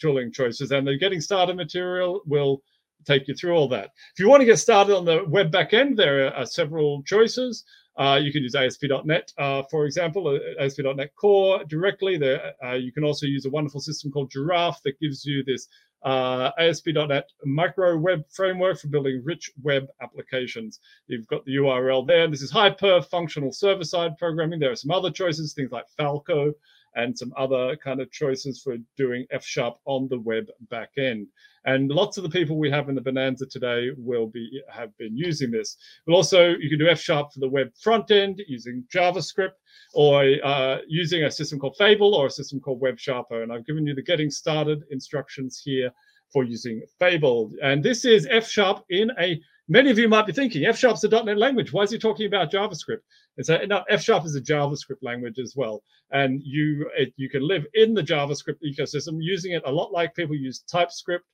tooling 0.00 0.32
choices. 0.32 0.70
And 0.72 0.86
the 0.86 0.96
getting 0.96 1.20
started 1.20 1.56
material 1.56 2.20
will 2.26 2.62
take 3.06 3.28
you 3.28 3.34
through 3.34 3.54
all 3.54 3.68
that. 3.68 3.90
If 4.14 4.18
you 4.18 4.28
want 4.28 4.40
to 4.40 4.46
get 4.46 4.58
started 4.58 4.96
on 4.96 5.04
the 5.04 5.24
web 5.28 5.52
backend, 5.52 5.96
there 5.96 6.34
are 6.34 6.46
several 6.46 7.02
choices. 7.04 7.64
Uh, 7.96 8.20
you 8.22 8.30
can 8.30 8.42
use 8.42 8.54
ASP.NET, 8.54 9.32
uh, 9.38 9.62
for 9.70 9.86
example, 9.86 10.38
ASP.NET 10.60 11.14
Core 11.16 11.64
directly. 11.64 12.18
There, 12.18 12.52
uh, 12.62 12.74
you 12.74 12.92
can 12.92 13.04
also 13.04 13.24
use 13.24 13.46
a 13.46 13.50
wonderful 13.50 13.80
system 13.80 14.10
called 14.10 14.30
Giraffe 14.30 14.82
that 14.84 15.00
gives 15.00 15.24
you 15.24 15.42
this 15.44 15.66
uh, 16.06 16.52
ASP.NET 16.58 17.28
micro 17.44 17.96
web 17.98 18.22
framework 18.30 18.78
for 18.78 18.86
building 18.86 19.20
rich 19.24 19.50
web 19.62 19.88
applications. 20.00 20.78
You've 21.08 21.26
got 21.26 21.44
the 21.44 21.56
URL 21.56 22.06
there. 22.06 22.30
This 22.30 22.42
is 22.42 22.50
hyper 22.50 23.02
functional 23.02 23.52
server 23.52 23.84
side 23.84 24.16
programming. 24.16 24.60
There 24.60 24.70
are 24.70 24.76
some 24.76 24.92
other 24.92 25.10
choices, 25.10 25.52
things 25.52 25.72
like 25.72 25.88
Falco 25.96 26.52
and 26.96 27.16
some 27.16 27.32
other 27.36 27.76
kind 27.76 28.00
of 28.00 28.10
choices 28.10 28.60
for 28.62 28.76
doing 28.96 29.26
F 29.30 29.44
sharp 29.44 29.76
on 29.84 30.08
the 30.08 30.18
web 30.18 30.46
backend. 30.72 31.26
And 31.64 31.90
lots 31.90 32.16
of 32.16 32.22
the 32.22 32.30
people 32.30 32.58
we 32.58 32.70
have 32.70 32.88
in 32.88 32.94
the 32.94 33.00
Bonanza 33.00 33.46
today 33.46 33.90
will 33.96 34.26
be 34.26 34.62
have 34.70 34.96
been 34.98 35.16
using 35.16 35.50
this. 35.50 35.76
But 36.06 36.14
also, 36.14 36.50
you 36.50 36.68
can 36.68 36.78
do 36.78 36.88
F 36.88 37.00
sharp 37.00 37.32
for 37.32 37.40
the 37.40 37.48
web 37.48 37.68
front 37.82 38.10
end 38.10 38.40
using 38.48 38.84
JavaScript 38.92 39.58
or 39.94 40.24
uh, 40.44 40.78
using 40.88 41.24
a 41.24 41.30
system 41.30 41.58
called 41.58 41.76
Fable 41.76 42.14
or 42.14 42.26
a 42.26 42.30
system 42.30 42.60
called 42.60 42.80
WebSharper. 42.80 43.42
And 43.42 43.52
I've 43.52 43.66
given 43.66 43.86
you 43.86 43.94
the 43.94 44.02
getting 44.02 44.30
started 44.30 44.84
instructions 44.90 45.60
here 45.64 45.90
for 46.32 46.44
using 46.44 46.82
Fable. 46.98 47.52
And 47.62 47.82
this 47.82 48.04
is 48.04 48.26
F 48.30 48.48
sharp 48.48 48.84
in 48.90 49.10
a 49.18 49.40
Many 49.68 49.90
of 49.90 49.98
you 49.98 50.08
might 50.08 50.26
be 50.26 50.32
thinking 50.32 50.64
F 50.64 50.78
sharp's 50.78 51.02
a 51.02 51.08
.NET 51.08 51.38
language. 51.38 51.72
Why 51.72 51.82
is 51.82 51.90
he 51.90 51.98
talking 51.98 52.26
about 52.26 52.52
JavaScript? 52.52 53.00
It's 53.36 53.48
a, 53.48 53.66
no, 53.66 53.82
F 53.88 54.00
sharp 54.00 54.24
is 54.24 54.36
a 54.36 54.40
JavaScript 54.40 55.02
language 55.02 55.40
as 55.40 55.54
well, 55.56 55.82
and 56.12 56.40
you 56.44 56.88
it, 56.96 57.12
you 57.16 57.28
can 57.28 57.46
live 57.46 57.66
in 57.74 57.92
the 57.92 58.02
JavaScript 58.02 58.58
ecosystem 58.64 59.18
using 59.18 59.52
it 59.52 59.62
a 59.66 59.70
lot 59.70 59.90
like 59.90 60.14
people 60.14 60.36
use 60.36 60.60
TypeScript. 60.70 61.24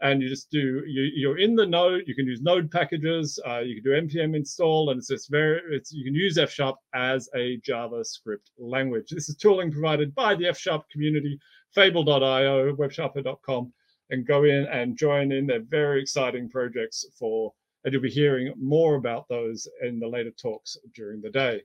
And 0.00 0.22
you 0.22 0.28
just 0.28 0.48
do 0.50 0.84
you, 0.86 1.10
you're 1.14 1.38
in 1.38 1.56
the 1.56 1.66
node. 1.66 2.04
You 2.06 2.14
can 2.14 2.26
use 2.26 2.40
node 2.40 2.70
packages. 2.70 3.40
Uh, 3.44 3.60
you 3.60 3.74
can 3.74 3.84
do 3.84 4.00
npm 4.08 4.36
install. 4.36 4.90
And 4.90 4.98
it's 4.98 5.08
just 5.08 5.28
very 5.28 5.60
it's 5.72 5.90
you 5.92 6.04
can 6.04 6.14
use 6.14 6.38
f 6.38 6.52
sharp 6.52 6.76
as 6.94 7.28
a 7.34 7.58
javascript 7.66 8.50
language. 8.58 9.10
This 9.10 9.28
is 9.28 9.34
tooling 9.34 9.72
provided 9.72 10.14
by 10.14 10.36
the 10.36 10.46
f 10.46 10.58
sharp 10.58 10.88
community 10.90 11.36
fable.io 11.74 12.76
websharper.com 12.76 13.72
and 14.10 14.26
go 14.26 14.44
in 14.44 14.66
and 14.66 14.96
join 14.96 15.32
in. 15.32 15.46
They're 15.46 15.64
very 15.68 16.00
exciting 16.00 16.48
projects 16.48 17.04
for 17.18 17.52
and 17.84 17.92
you'll 17.92 18.02
be 18.02 18.10
hearing 18.10 18.52
more 18.56 18.96
about 18.96 19.28
those 19.28 19.68
in 19.82 19.98
the 19.98 20.08
later 20.08 20.30
talks 20.30 20.76
during 20.94 21.20
the 21.20 21.30
day. 21.30 21.62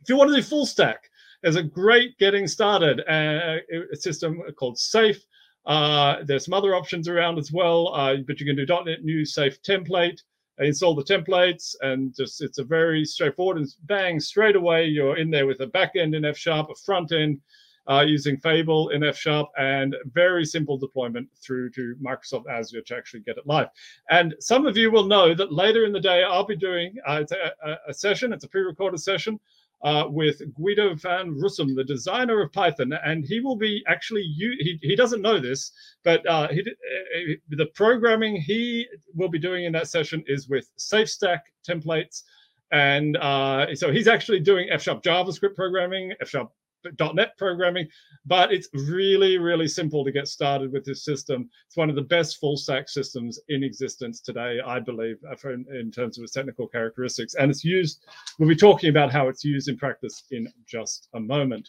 If 0.00 0.08
you 0.08 0.16
want 0.16 0.30
to 0.30 0.36
do 0.36 0.42
full 0.42 0.66
stack 0.66 1.08
there's 1.42 1.56
a 1.56 1.62
great 1.62 2.16
getting 2.18 2.46
started 2.46 3.00
uh, 3.08 3.58
system 3.94 4.40
called 4.56 4.78
safe. 4.78 5.24
Uh, 5.66 6.16
there's 6.24 6.44
some 6.44 6.54
other 6.54 6.74
options 6.74 7.08
around 7.08 7.38
as 7.38 7.52
well, 7.52 7.92
uh, 7.94 8.16
but 8.26 8.40
you 8.40 8.46
can 8.46 8.56
do 8.56 8.66
.NET 8.66 9.04
New 9.04 9.24
Safe 9.24 9.60
template, 9.62 10.20
install 10.58 10.94
the 10.94 11.04
templates, 11.04 11.74
and 11.80 12.14
just 12.16 12.40
it's 12.42 12.58
a 12.58 12.64
very 12.64 13.04
straightforward 13.04 13.58
and 13.58 13.68
bang 13.84 14.18
straight 14.20 14.56
away 14.56 14.86
you're 14.86 15.18
in 15.18 15.30
there 15.30 15.46
with 15.46 15.60
a 15.60 15.66
back 15.66 15.92
end 15.96 16.14
in 16.14 16.24
F 16.24 16.36
sharp, 16.36 16.70
a 16.70 16.74
front 16.86 17.12
end 17.12 17.40
uh, 17.88 18.04
using 18.06 18.36
Fable 18.36 18.90
in 18.90 19.02
F 19.02 19.16
sharp, 19.16 19.48
and 19.58 19.96
very 20.12 20.44
simple 20.44 20.76
deployment 20.76 21.28
through 21.36 21.70
to 21.70 21.96
Microsoft 22.02 22.48
Azure 22.48 22.82
to 22.82 22.96
actually 22.96 23.20
get 23.20 23.38
it 23.38 23.46
live. 23.46 23.68
And 24.10 24.34
some 24.40 24.66
of 24.66 24.76
you 24.76 24.90
will 24.90 25.06
know 25.06 25.34
that 25.34 25.52
later 25.52 25.84
in 25.84 25.92
the 25.92 26.00
day 26.00 26.22
I'll 26.22 26.46
be 26.46 26.56
doing 26.56 26.94
uh, 27.06 27.24
a, 27.64 27.76
a, 27.88 27.94
session. 27.94 28.32
It's 28.32 28.44
a 28.44 28.48
pre-recorded 28.48 29.00
session 29.00 29.38
uh, 29.82 30.04
with 30.08 30.40
Guido 30.54 30.94
van 30.94 31.34
Rossum, 31.34 31.74
the 31.74 31.84
designer 31.84 32.40
of 32.40 32.52
Python, 32.52 32.92
and 33.04 33.24
he 33.24 33.40
will 33.40 33.56
be 33.56 33.82
actually 33.88 34.22
he 34.22 34.78
he 34.80 34.94
doesn't 34.94 35.22
know 35.22 35.40
this, 35.40 35.72
but 36.04 36.24
uh, 36.26 36.48
he, 36.48 36.60
uh, 36.60 37.34
the 37.50 37.66
programming 37.74 38.36
he 38.36 38.86
will 39.14 39.28
be 39.28 39.38
doing 39.38 39.64
in 39.64 39.72
that 39.72 39.88
session 39.88 40.22
is 40.26 40.48
with 40.48 40.70
SafeStack 40.78 41.40
templates, 41.68 42.22
and 42.70 43.16
uh, 43.16 43.74
so 43.74 43.90
he's 43.90 44.06
actually 44.06 44.40
doing 44.40 44.68
F 44.70 44.82
sharp 44.82 45.02
JavaScript 45.02 45.56
programming, 45.56 46.12
F 46.20 46.28
sharp 46.28 46.52
.NET 46.98 47.36
programming, 47.36 47.88
but 48.26 48.52
it's 48.52 48.68
really, 48.72 49.38
really 49.38 49.68
simple 49.68 50.04
to 50.04 50.12
get 50.12 50.28
started 50.28 50.72
with 50.72 50.84
this 50.84 51.04
system. 51.04 51.48
It's 51.66 51.76
one 51.76 51.90
of 51.90 51.96
the 51.96 52.02
best 52.02 52.38
full 52.38 52.56
stack 52.56 52.88
systems 52.88 53.40
in 53.48 53.62
existence 53.62 54.20
today, 54.20 54.60
I 54.64 54.80
believe, 54.80 55.16
uh, 55.30 55.50
in, 55.50 55.90
terms 55.90 56.18
of 56.18 56.24
its 56.24 56.32
technical 56.32 56.66
characteristics. 56.66 57.34
And 57.34 57.50
it's 57.50 57.64
used, 57.64 58.04
we'll 58.38 58.48
be 58.48 58.56
talking 58.56 58.90
about 58.90 59.12
how 59.12 59.28
it's 59.28 59.44
used 59.44 59.68
in 59.68 59.76
practice 59.76 60.24
in 60.30 60.48
just 60.66 61.08
a 61.14 61.20
moment. 61.20 61.68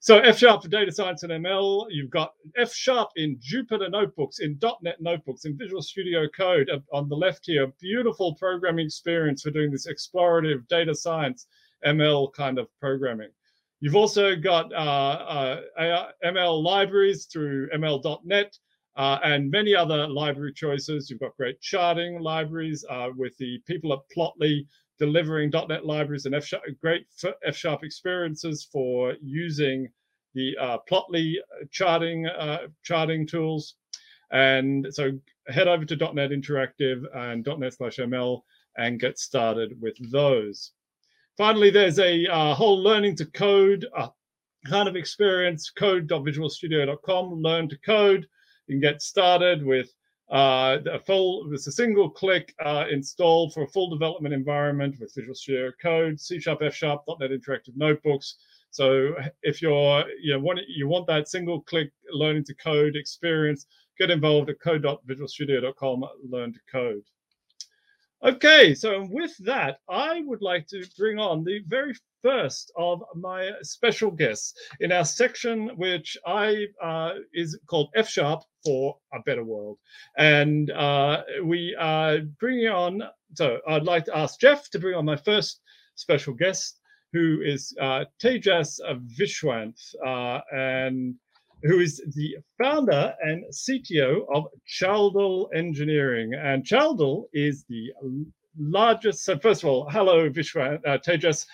So 0.00 0.18
F 0.18 0.38
Sharp 0.38 0.62
for 0.62 0.68
data 0.68 0.92
science 0.92 1.22
and 1.22 1.32
ML, 1.32 1.86
you've 1.90 2.10
got 2.10 2.34
F 2.56 2.72
Sharp 2.72 3.10
in 3.16 3.38
Jupyter 3.38 3.90
notebooks, 3.90 4.38
in 4.40 4.58
.NET 4.82 5.00
notebooks, 5.00 5.46
in 5.46 5.56
Visual 5.56 5.82
Studio 5.82 6.28
Code. 6.28 6.70
On 6.92 7.08
the 7.08 7.16
left 7.16 7.46
here, 7.46 7.72
beautiful 7.80 8.34
programming 8.34 8.86
experience 8.86 9.42
for 9.42 9.50
doing 9.50 9.70
this 9.70 9.86
explorative 9.86 10.68
data 10.68 10.94
science 10.94 11.46
ML 11.84 12.32
kind 12.34 12.58
of 12.58 12.68
programming. 12.78 13.30
You've 13.80 13.96
also 13.96 14.34
got 14.34 14.72
uh, 14.72 15.60
uh, 15.78 16.10
ML 16.24 16.62
libraries 16.62 17.26
through 17.26 17.68
ML.NET 17.70 18.56
uh, 18.96 19.18
and 19.22 19.50
many 19.50 19.74
other 19.74 20.06
library 20.08 20.54
choices. 20.54 21.10
You've 21.10 21.20
got 21.20 21.36
great 21.36 21.60
charting 21.60 22.20
libraries 22.20 22.84
uh, 22.88 23.10
with 23.14 23.36
the 23.36 23.58
people 23.66 23.92
at 23.92 23.98
Plotly 24.16 24.66
delivering 24.98 25.50
.NET 25.50 25.84
libraries 25.84 26.24
and 26.24 26.34
F 26.34 26.44
-sharp, 26.44 26.62
great 26.80 27.06
F-sharp 27.44 27.84
experiences 27.84 28.64
for 28.72 29.14
using 29.22 29.88
the 30.34 30.56
uh, 30.58 30.78
Plotly 30.88 31.34
charting 31.70 32.26
uh, 32.26 32.68
charting 32.82 33.26
tools. 33.26 33.74
And 34.32 34.86
so 34.90 35.12
head 35.48 35.68
over 35.68 35.84
to 35.84 35.96
.NET 35.96 36.30
Interactive 36.30 37.04
and 37.14 37.46
.NET 37.46 37.74
slash 37.74 37.96
ML 37.98 38.40
and 38.78 38.98
get 38.98 39.18
started 39.18 39.78
with 39.80 39.96
those. 40.10 40.72
Finally, 41.36 41.70
there's 41.70 41.98
a 41.98 42.26
uh, 42.28 42.54
whole 42.54 42.82
learning 42.82 43.14
to 43.16 43.26
code 43.26 43.86
uh, 43.96 44.08
kind 44.66 44.88
of 44.88 44.96
experience, 44.96 45.70
code.visualstudio.com, 45.70 47.42
learn 47.42 47.68
to 47.68 47.78
code. 47.78 48.26
You 48.66 48.74
can 48.74 48.80
get 48.80 49.02
started 49.02 49.64
with 49.64 49.92
uh, 50.30 50.78
a 50.90 50.98
full, 50.98 51.48
with 51.48 51.66
a 51.66 51.72
single 51.72 52.10
click 52.10 52.54
uh, 52.64 52.86
installed 52.90 53.52
for 53.52 53.62
a 53.62 53.68
full 53.68 53.90
development 53.90 54.34
environment 54.34 54.96
with 54.98 55.14
Visual 55.14 55.34
Studio 55.34 55.70
Code, 55.80 56.18
C 56.18 56.40
Sharp, 56.40 56.62
F 56.62 56.74
Sharp, 56.74 57.02
.NET 57.20 57.30
Interactive 57.30 57.76
Notebooks. 57.76 58.36
So 58.70 59.14
if 59.42 59.62
you're 59.62 60.04
you 60.20 60.32
know, 60.32 60.40
want 60.40 60.60
you 60.68 60.88
want 60.88 61.06
that 61.06 61.28
single 61.28 61.60
click 61.62 61.92
learning 62.10 62.44
to 62.44 62.54
code 62.54 62.96
experience, 62.96 63.66
get 63.98 64.10
involved 64.10 64.50
at 64.50 64.60
code.visualstudio.com, 64.60 66.04
learn 66.28 66.52
to 66.52 66.60
code. 66.70 67.02
Okay, 68.24 68.74
so 68.74 69.06
with 69.10 69.36
that, 69.44 69.78
I 69.90 70.22
would 70.24 70.40
like 70.40 70.66
to 70.68 70.84
bring 70.98 71.18
on 71.18 71.44
the 71.44 71.60
very 71.66 71.94
first 72.22 72.72
of 72.76 73.02
my 73.14 73.50
special 73.62 74.10
guests 74.10 74.54
in 74.80 74.90
our 74.90 75.04
section, 75.04 75.68
which 75.76 76.16
I 76.26 76.66
uh, 76.82 77.12
is 77.34 77.58
called 77.66 77.90
F 77.94 78.08
Sharp 78.08 78.42
for 78.64 78.96
a 79.12 79.20
Better 79.20 79.44
World, 79.44 79.78
and 80.16 80.70
uh, 80.70 81.22
we 81.44 81.76
are 81.78 82.20
bringing 82.40 82.68
on. 82.68 83.02
So 83.34 83.60
I'd 83.68 83.84
like 83.84 84.06
to 84.06 84.16
ask 84.16 84.40
Jeff 84.40 84.70
to 84.70 84.78
bring 84.78 84.94
on 84.94 85.04
my 85.04 85.16
first 85.16 85.60
special 85.94 86.32
guest, 86.32 86.80
who 87.12 87.42
is 87.42 87.76
uh, 87.80 88.06
Tejas 88.20 88.80
Viswanath, 89.18 89.94
uh, 90.04 90.40
and 90.52 91.14
who 91.66 91.80
is 91.80 92.00
the 92.14 92.36
founder 92.58 93.14
and 93.22 93.44
CTO 93.50 94.24
of 94.32 94.46
Chaldal 94.68 95.48
Engineering. 95.54 96.34
And 96.34 96.64
Chaldal 96.64 97.24
is 97.32 97.64
the 97.68 97.92
largest. 98.58 99.24
So, 99.24 99.38
first 99.38 99.62
of 99.62 99.68
all, 99.68 99.88
hello, 99.90 100.30
Vishwan, 100.30 100.78
uh, 100.86 100.98
Tejas 100.98 101.46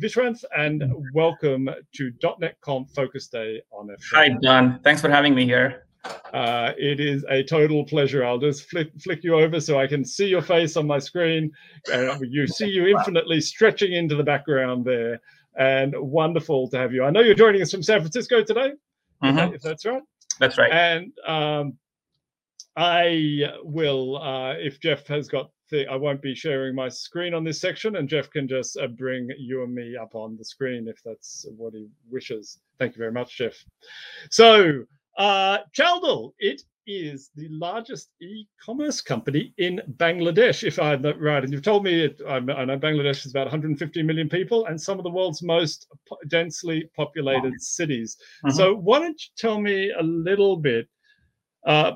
Viswanath, 0.00 0.44
and 0.56 0.82
welcome 1.12 1.68
to 1.94 2.12
.NET 2.40 2.56
Conf 2.60 2.88
Focus 2.94 3.28
Day 3.28 3.60
on 3.72 3.90
F. 3.90 3.98
Hi, 4.12 4.30
Don. 4.40 4.80
Thanks 4.80 5.00
for 5.00 5.10
having 5.10 5.34
me 5.34 5.44
here. 5.44 5.84
Uh, 6.32 6.72
it 6.78 7.00
is 7.00 7.24
a 7.28 7.42
total 7.42 7.84
pleasure. 7.84 8.24
I'll 8.24 8.38
just 8.38 8.70
flick, 8.70 8.90
flick 9.02 9.24
you 9.24 9.34
over 9.34 9.60
so 9.60 9.78
I 9.78 9.86
can 9.86 10.04
see 10.04 10.26
your 10.26 10.40
face 10.40 10.76
on 10.76 10.86
my 10.86 10.98
screen. 10.98 11.50
Uh, 11.92 12.16
you 12.22 12.46
see 12.46 12.68
you 12.68 12.86
infinitely 12.86 13.40
stretching 13.40 13.92
into 13.92 14.14
the 14.14 14.22
background 14.22 14.84
there, 14.84 15.20
and 15.58 15.94
wonderful 15.98 16.70
to 16.70 16.78
have 16.78 16.94
you. 16.94 17.04
I 17.04 17.10
know 17.10 17.20
you're 17.20 17.34
joining 17.34 17.60
us 17.60 17.72
from 17.72 17.82
San 17.82 18.00
Francisco 18.00 18.42
today 18.42 18.72
mm-hmm. 19.22 19.54
if 19.54 19.62
that's 19.62 19.84
right. 19.84 20.02
That's 20.38 20.58
right. 20.58 20.70
And 20.70 21.12
um, 21.26 21.78
I 22.76 23.42
will, 23.62 24.18
uh, 24.18 24.54
if 24.54 24.80
Jeff 24.80 25.06
has 25.08 25.28
got 25.28 25.50
the, 25.70 25.86
I 25.88 25.96
won't 25.96 26.22
be 26.22 26.34
sharing 26.34 26.74
my 26.74 26.88
screen 26.88 27.34
on 27.34 27.44
this 27.44 27.60
section, 27.60 27.96
and 27.96 28.08
Jeff 28.08 28.30
can 28.30 28.48
just 28.48 28.78
uh, 28.78 28.86
bring 28.86 29.28
you 29.38 29.62
and 29.64 29.74
me 29.74 29.96
up 29.96 30.14
on 30.14 30.36
the 30.36 30.44
screen 30.44 30.88
if 30.88 31.02
that's 31.04 31.46
what 31.56 31.74
he 31.74 31.88
wishes. 32.10 32.58
Thank 32.78 32.94
you 32.94 32.98
very 32.98 33.12
much, 33.12 33.36
Jeff. 33.36 33.54
So, 34.30 34.84
uh, 35.18 35.58
Chaldal, 35.76 36.32
it 36.38 36.62
is 36.88 37.30
the 37.36 37.46
largest 37.50 38.10
e-commerce 38.20 39.02
company 39.02 39.52
in 39.58 39.80
Bangladesh, 39.98 40.64
if 40.64 40.78
I'm 40.78 41.02
right. 41.02 41.44
And 41.44 41.52
you've 41.52 41.62
told 41.62 41.84
me 41.84 42.06
it, 42.06 42.20
I 42.26 42.40
know 42.40 42.78
Bangladesh 42.78 43.26
is 43.26 43.30
about 43.30 43.44
150 43.44 44.02
million 44.02 44.28
people 44.28 44.66
and 44.66 44.80
some 44.80 44.98
of 44.98 45.04
the 45.04 45.10
world's 45.10 45.42
most 45.42 45.86
densely 46.28 46.90
populated 46.96 47.50
wow. 47.50 47.58
cities. 47.58 48.16
Mm-hmm. 48.44 48.56
So 48.56 48.74
why 48.74 49.00
don't 49.00 49.20
you 49.22 49.30
tell 49.36 49.60
me 49.60 49.92
a 49.92 50.02
little 50.02 50.56
bit? 50.56 50.88
Uh, 51.66 51.92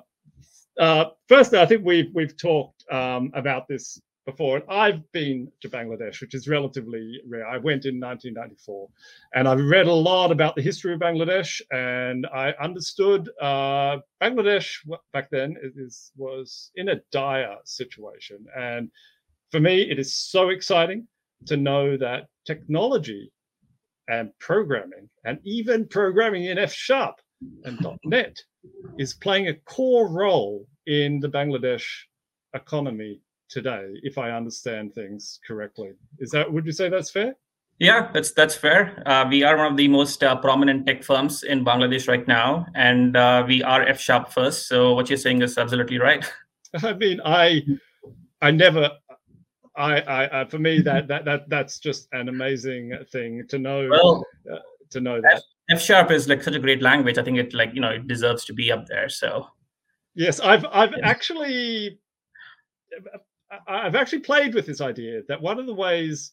uh, 0.79 1.07
firstly, 1.29 1.59
I 1.59 1.67
think 1.67 1.85
we've 1.85 2.11
we've 2.15 2.37
talked 2.37 2.85
um, 2.91 3.31
about 3.35 3.69
this 3.69 4.01
before. 4.25 4.63
I've 4.69 5.11
been 5.13 5.51
to 5.61 5.69
Bangladesh, 5.69 6.21
which 6.21 6.35
is 6.35 6.49
relatively 6.49 7.21
rare. 7.27 7.47
I 7.47 7.59
went 7.59 7.85
in 7.85 8.01
1994, 8.01 8.89
and 9.35 9.49
I've 9.49 9.65
read 9.65 9.87
a 9.87 9.93
lot 9.93 10.31
about 10.31 10.55
the 10.55 10.63
history 10.63 10.95
of 10.95 11.01
Bangladesh, 11.01 11.61
and 11.71 12.27
I 12.27 12.55
understood 12.61 13.29
uh, 13.41 13.99
Bangladesh 14.23 14.77
back 15.13 15.31
then 15.31 15.57
is, 15.77 16.13
was 16.17 16.71
in 16.77 16.91
a 16.91 17.01
dire 17.11 17.57
situation. 17.65 18.45
And 18.57 18.91
for 19.51 19.61
me, 19.61 19.83
it 19.91 19.99
is 19.99 20.15
so 20.15 20.51
exciting 20.51 21.07
to 21.47 21.57
know 21.57 21.97
that 21.97 22.27
technology 22.47 23.33
and 24.09 24.31
programming, 24.39 25.09
and 25.25 25.39
even 25.45 25.87
programming 25.87 26.47
in 26.47 26.59
F 26.59 26.73
sharp 26.73 27.17
and 27.65 27.79
.NET, 28.05 28.37
is 28.99 29.15
playing 29.15 29.49
a 29.49 29.55
core 29.55 30.09
role 30.09 30.67
in 30.87 31.21
the 31.21 31.29
Bangladesh 31.29 31.85
economy 32.55 33.21
today, 33.53 33.91
if 34.03 34.17
I 34.19 34.31
understand 34.31 34.95
things 34.95 35.39
correctly. 35.47 35.93
Is 36.19 36.31
that 36.31 36.51
would 36.51 36.65
you 36.65 36.73
say 36.73 36.89
that's 36.89 37.11
fair? 37.11 37.35
Yeah, 37.79 38.11
that's 38.13 38.33
that's 38.33 38.55
fair. 38.55 39.03
Uh, 39.07 39.27
we 39.29 39.43
are 39.43 39.57
one 39.57 39.73
of 39.73 39.77
the 39.77 39.89
most 39.89 40.23
uh, 40.23 40.37
prominent 40.37 40.87
tech 40.87 41.03
firms 41.03 41.43
in 41.43 41.65
Bangladesh 41.65 42.09
right 42.09 42.27
now, 42.27 42.67
and 42.75 43.17
uh, 43.17 43.45
we 43.47 43.63
are 43.63 43.83
F 43.83 44.01
sharp 44.01 44.33
first. 44.33 44.69
So 44.69 44.95
what 44.95 45.11
you're 45.11 45.19
saying 45.19 45.43
is 45.43 45.59
absolutely 45.59 45.99
right. 45.99 46.25
I 46.83 46.95
mean, 46.95 47.21
I 47.25 47.63
I 48.41 48.51
never. 48.51 48.91
I, 49.75 50.01
I, 50.03 50.43
I 50.43 50.45
for 50.45 50.59
me 50.59 50.81
that, 50.83 51.09
that 51.09 51.25
that 51.25 51.49
that's 51.49 51.79
just 51.79 52.09
an 52.13 52.29
amazing 52.29 52.97
thing 53.11 53.45
to 53.49 53.59
know 53.59 53.89
well, 53.91 54.25
uh, 54.51 54.59
to 54.91 55.01
know 55.01 55.21
that 55.21 55.43
F 55.71 55.81
sharp 55.81 56.11
is 56.11 56.29
like 56.29 56.43
such 56.43 56.55
a 56.55 56.59
great 56.59 56.83
language. 56.83 57.19
I 57.19 57.23
think 57.23 57.39
it 57.39 57.53
like 57.53 57.75
you 57.75 57.81
know 57.81 57.91
it 57.91 58.07
deserves 58.07 58.45
to 58.47 58.55
be 58.55 58.71
up 58.71 58.87
there. 58.87 59.09
So 59.09 59.47
yes, 60.15 60.41
I've 60.41 60.65
I've 60.73 60.93
yeah. 60.93 61.09
actually 61.09 61.99
I've 63.69 63.95
actually 63.95 64.21
played 64.21 64.55
with 64.55 64.67
this 64.67 64.81
idea 64.81 65.23
that 65.29 65.41
one 65.41 65.59
of 65.59 65.67
the 65.67 65.75
ways, 65.75 66.33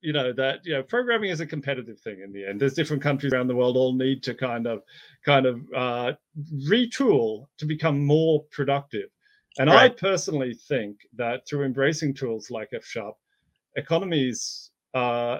you 0.00 0.12
know, 0.12 0.32
that 0.34 0.60
you 0.64 0.74
know, 0.74 0.82
programming 0.82 1.30
is 1.30 1.40
a 1.40 1.46
competitive 1.46 1.98
thing 2.00 2.20
in 2.24 2.32
the 2.32 2.46
end. 2.46 2.60
There's 2.60 2.74
different 2.74 3.02
countries 3.02 3.32
around 3.32 3.48
the 3.48 3.56
world 3.56 3.76
all 3.76 3.92
need 3.92 4.22
to 4.24 4.34
kind 4.34 4.66
of, 4.66 4.82
kind 5.24 5.46
of 5.46 5.60
uh, 5.76 6.12
retool 6.68 7.46
to 7.58 7.66
become 7.66 8.04
more 8.04 8.44
productive. 8.50 9.08
And 9.58 9.68
right. 9.68 9.90
I 9.90 9.94
personally 9.94 10.54
think 10.54 10.98
that 11.16 11.48
through 11.48 11.64
embracing 11.64 12.14
tools 12.14 12.50
like 12.50 12.68
F 12.72 12.84
Sharp, 12.84 13.16
economies 13.76 14.70
uh, 14.94 15.38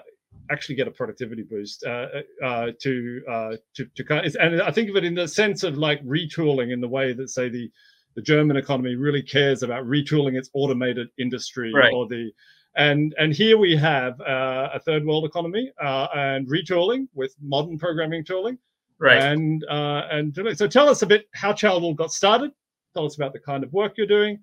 actually 0.51 0.75
get 0.75 0.87
a 0.87 0.91
productivity 0.91 1.43
boost 1.43 1.83
uh, 1.85 2.07
uh, 2.43 2.45
uh, 2.45 2.71
to 2.81 3.21
uh, 3.29 3.55
to 3.75 3.85
to 3.95 4.03
kind 4.03 4.25
of, 4.25 4.35
and 4.39 4.61
I 4.61 4.71
think 4.71 4.89
of 4.89 4.97
it 4.97 5.05
in 5.05 5.15
the 5.15 5.27
sense 5.27 5.63
of 5.63 5.77
like 5.77 6.03
retooling 6.03 6.73
in 6.73 6.81
the 6.81 6.87
way 6.87 7.13
that 7.13 7.29
say 7.29 7.49
the 7.49 7.71
the 8.15 8.21
German 8.21 8.57
economy 8.57 8.95
really 8.95 9.21
cares 9.21 9.63
about 9.63 9.85
retooling 9.85 10.37
its 10.37 10.49
automated 10.53 11.09
industry 11.17 11.71
right. 11.73 11.93
or 11.93 12.07
the 12.07 12.31
and 12.75 13.13
and 13.17 13.33
here 13.33 13.57
we 13.57 13.75
have 13.75 14.19
uh, 14.21 14.69
a 14.73 14.79
third 14.79 15.05
world 15.05 15.25
economy 15.25 15.71
uh, 15.81 16.07
and 16.15 16.47
retooling 16.47 17.07
with 17.13 17.35
modern 17.41 17.77
programming 17.77 18.23
tooling. 18.23 18.57
Right. 18.99 19.21
And 19.21 19.63
uh, 19.65 20.07
and 20.11 20.37
so 20.55 20.67
tell 20.67 20.89
us 20.89 21.01
a 21.01 21.05
bit 21.05 21.27
how 21.33 21.51
Chaldal 21.53 21.95
got 21.95 22.11
started. 22.11 22.51
Tell 22.93 23.05
us 23.05 23.15
about 23.15 23.33
the 23.33 23.39
kind 23.39 23.63
of 23.63 23.71
work 23.73 23.93
you're 23.97 24.07
doing 24.07 24.39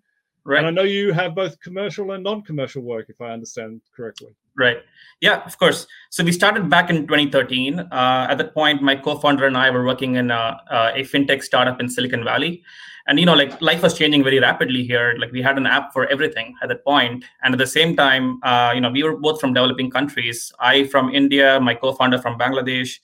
right 0.46 0.58
and 0.58 0.66
I 0.66 0.70
know 0.70 0.84
you 0.84 1.12
have 1.12 1.34
both 1.34 1.60
commercial 1.60 2.12
and 2.12 2.24
non-commercial 2.24 2.82
work 2.82 3.06
if 3.10 3.20
I 3.20 3.30
understand 3.32 3.82
correctly 3.94 4.34
Right. 4.58 4.78
Yeah, 5.20 5.44
of 5.44 5.58
course. 5.58 5.86
So 6.10 6.24
we 6.24 6.32
started 6.32 6.70
back 6.70 6.88
in 6.88 7.06
2013. 7.06 7.78
Uh, 7.78 8.26
at 8.30 8.38
that 8.38 8.54
point, 8.54 8.82
my 8.82 8.96
co-founder 8.96 9.46
and 9.46 9.56
I 9.56 9.70
were 9.70 9.84
working 9.84 10.16
in 10.16 10.30
a, 10.30 10.60
a, 10.70 11.02
fintech 11.02 11.42
startup 11.42 11.80
in 11.80 11.88
Silicon 11.88 12.24
Valley, 12.24 12.62
and 13.06 13.20
you 13.20 13.26
know, 13.26 13.34
like 13.34 13.60
life 13.60 13.82
was 13.82 13.96
changing 13.96 14.24
very 14.24 14.38
rapidly 14.40 14.82
here. 14.82 15.14
Like 15.18 15.30
we 15.30 15.42
had 15.42 15.58
an 15.58 15.66
app 15.66 15.92
for 15.92 16.06
everything 16.06 16.54
at 16.62 16.68
that 16.68 16.84
point, 16.84 17.24
and 17.42 17.54
at 17.54 17.58
the 17.58 17.66
same 17.66 17.96
time, 17.96 18.40
uh, 18.42 18.72
you 18.74 18.80
know, 18.80 18.90
we 18.90 19.02
were 19.02 19.16
both 19.16 19.40
from 19.40 19.52
developing 19.52 19.90
countries. 19.90 20.52
I 20.58 20.84
from 20.84 21.14
India, 21.14 21.60
my 21.60 21.74
co-founder 21.74 22.18
from 22.18 22.38
Bangladesh, 22.38 22.98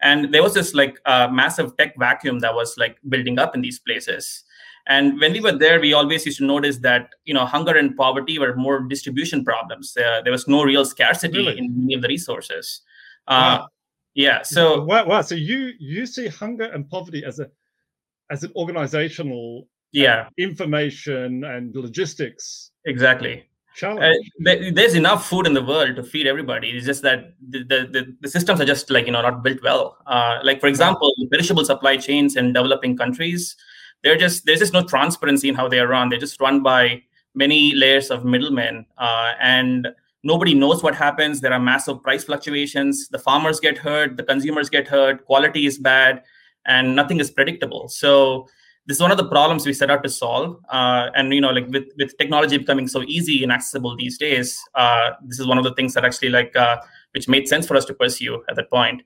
and 0.00 0.32
there 0.32 0.42
was 0.42 0.54
this 0.54 0.74
like 0.74 0.98
uh, 1.04 1.28
massive 1.28 1.76
tech 1.76 1.98
vacuum 1.98 2.38
that 2.40 2.54
was 2.54 2.76
like 2.78 2.98
building 3.08 3.38
up 3.38 3.54
in 3.54 3.60
these 3.60 3.78
places. 3.78 4.44
And 4.86 5.18
when 5.18 5.32
we 5.32 5.40
were 5.40 5.56
there, 5.56 5.80
we 5.80 5.94
always 5.94 6.26
used 6.26 6.38
to 6.38 6.44
notice 6.44 6.78
that 6.78 7.10
you 7.24 7.34
know 7.34 7.46
hunger 7.46 7.76
and 7.76 7.96
poverty 7.96 8.38
were 8.38 8.54
more 8.54 8.80
distribution 8.80 9.44
problems. 9.44 9.96
Uh, 9.96 10.20
there 10.22 10.32
was 10.32 10.46
no 10.46 10.62
real 10.62 10.84
scarcity 10.84 11.38
really? 11.38 11.58
in 11.58 11.72
many 11.74 11.94
of 11.94 12.02
the 12.02 12.08
resources. 12.08 12.82
Uh, 13.26 13.58
wow. 13.60 13.68
Yeah. 14.14 14.42
So 14.42 14.84
wow, 14.84 15.06
wow. 15.06 15.22
So 15.22 15.34
you 15.34 15.72
you 15.78 16.06
see 16.06 16.28
hunger 16.28 16.64
and 16.64 16.88
poverty 16.88 17.24
as 17.24 17.38
a 17.40 17.50
as 18.30 18.42
an 18.44 18.52
organizational 18.56 19.62
uh, 19.62 19.68
yeah 19.92 20.28
information 20.38 21.44
and 21.44 21.74
logistics 21.74 22.70
exactly 22.84 23.44
uh, 23.82 24.12
there's 24.38 24.94
enough 24.94 25.28
food 25.28 25.46
in 25.46 25.54
the 25.54 25.62
world 25.62 25.96
to 25.96 26.04
feed 26.04 26.28
everybody. 26.28 26.70
It's 26.70 26.86
just 26.86 27.02
that 27.02 27.34
the, 27.48 27.64
the, 27.64 28.16
the 28.20 28.28
systems 28.28 28.60
are 28.60 28.64
just 28.64 28.88
like 28.88 29.06
you 29.06 29.12
know 29.12 29.22
not 29.22 29.42
built 29.42 29.62
well. 29.64 29.98
Uh, 30.06 30.38
like 30.44 30.60
for 30.60 30.68
example, 30.68 31.12
perishable 31.32 31.64
supply 31.64 31.96
chains 31.96 32.36
in 32.36 32.52
developing 32.52 32.96
countries 32.96 33.56
they're 34.04 34.16
just 34.16 34.44
there's 34.44 34.60
just 34.60 34.72
no 34.72 34.84
transparency 34.84 35.48
in 35.48 35.54
how 35.56 35.66
they 35.66 35.80
are 35.80 35.88
run. 35.88 36.10
They're 36.10 36.20
just 36.20 36.40
run 36.40 36.62
by 36.62 37.02
many 37.34 37.74
layers 37.74 38.10
of 38.10 38.24
middlemen, 38.24 38.86
uh, 38.98 39.32
and 39.40 39.88
nobody 40.22 40.54
knows 40.54 40.82
what 40.82 40.94
happens. 40.94 41.40
There 41.40 41.52
are 41.52 41.58
massive 41.58 42.02
price 42.02 42.24
fluctuations. 42.24 43.08
The 43.08 43.18
farmers 43.18 43.58
get 43.58 43.78
hurt, 43.78 44.16
the 44.16 44.22
consumers 44.22 44.70
get 44.70 44.86
hurt, 44.86 45.24
quality 45.24 45.66
is 45.66 45.78
bad, 45.78 46.22
and 46.66 46.94
nothing 46.94 47.18
is 47.18 47.30
predictable. 47.30 47.88
So 47.88 48.46
this 48.86 48.98
is 48.98 49.00
one 49.00 49.10
of 49.10 49.16
the 49.16 49.28
problems 49.28 49.64
we 49.64 49.72
set 49.72 49.90
out 49.90 50.02
to 50.02 50.10
solve. 50.10 50.60
Uh, 50.68 51.08
and 51.14 51.32
you 51.32 51.40
know, 51.40 51.50
like 51.50 51.66
with 51.68 51.88
with 51.96 52.16
technology 52.18 52.58
becoming 52.58 52.86
so 52.86 53.02
easy 53.06 53.42
and 53.42 53.50
accessible 53.50 53.96
these 53.96 54.18
days, 54.18 54.60
uh, 54.74 55.12
this 55.24 55.40
is 55.40 55.46
one 55.46 55.56
of 55.56 55.64
the 55.64 55.72
things 55.74 55.94
that 55.94 56.04
actually 56.04 56.28
like 56.28 56.54
uh, 56.54 56.76
which 57.12 57.26
made 57.26 57.48
sense 57.48 57.66
for 57.66 57.74
us 57.74 57.86
to 57.86 57.94
pursue 57.94 58.44
at 58.50 58.56
that 58.56 58.68
point. 58.70 59.02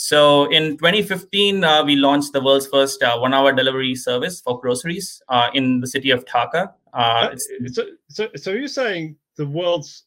So 0.00 0.44
in 0.52 0.78
2015, 0.78 1.64
uh, 1.64 1.84
we 1.84 1.96
launched 1.96 2.32
the 2.32 2.40
world's 2.40 2.68
first 2.68 3.02
uh, 3.02 3.18
one-hour 3.18 3.52
delivery 3.52 3.96
service 3.96 4.40
for 4.40 4.60
groceries 4.60 5.20
uh, 5.28 5.50
in 5.54 5.80
the 5.80 5.88
city 5.88 6.12
of 6.12 6.24
Dhaka. 6.24 6.72
Uh, 6.94 6.96
uh, 6.96 7.36
so, 7.66 7.82
so, 8.08 8.28
so 8.36 8.52
you're 8.52 8.68
saying 8.68 9.16
the 9.36 9.44
world's 9.44 10.04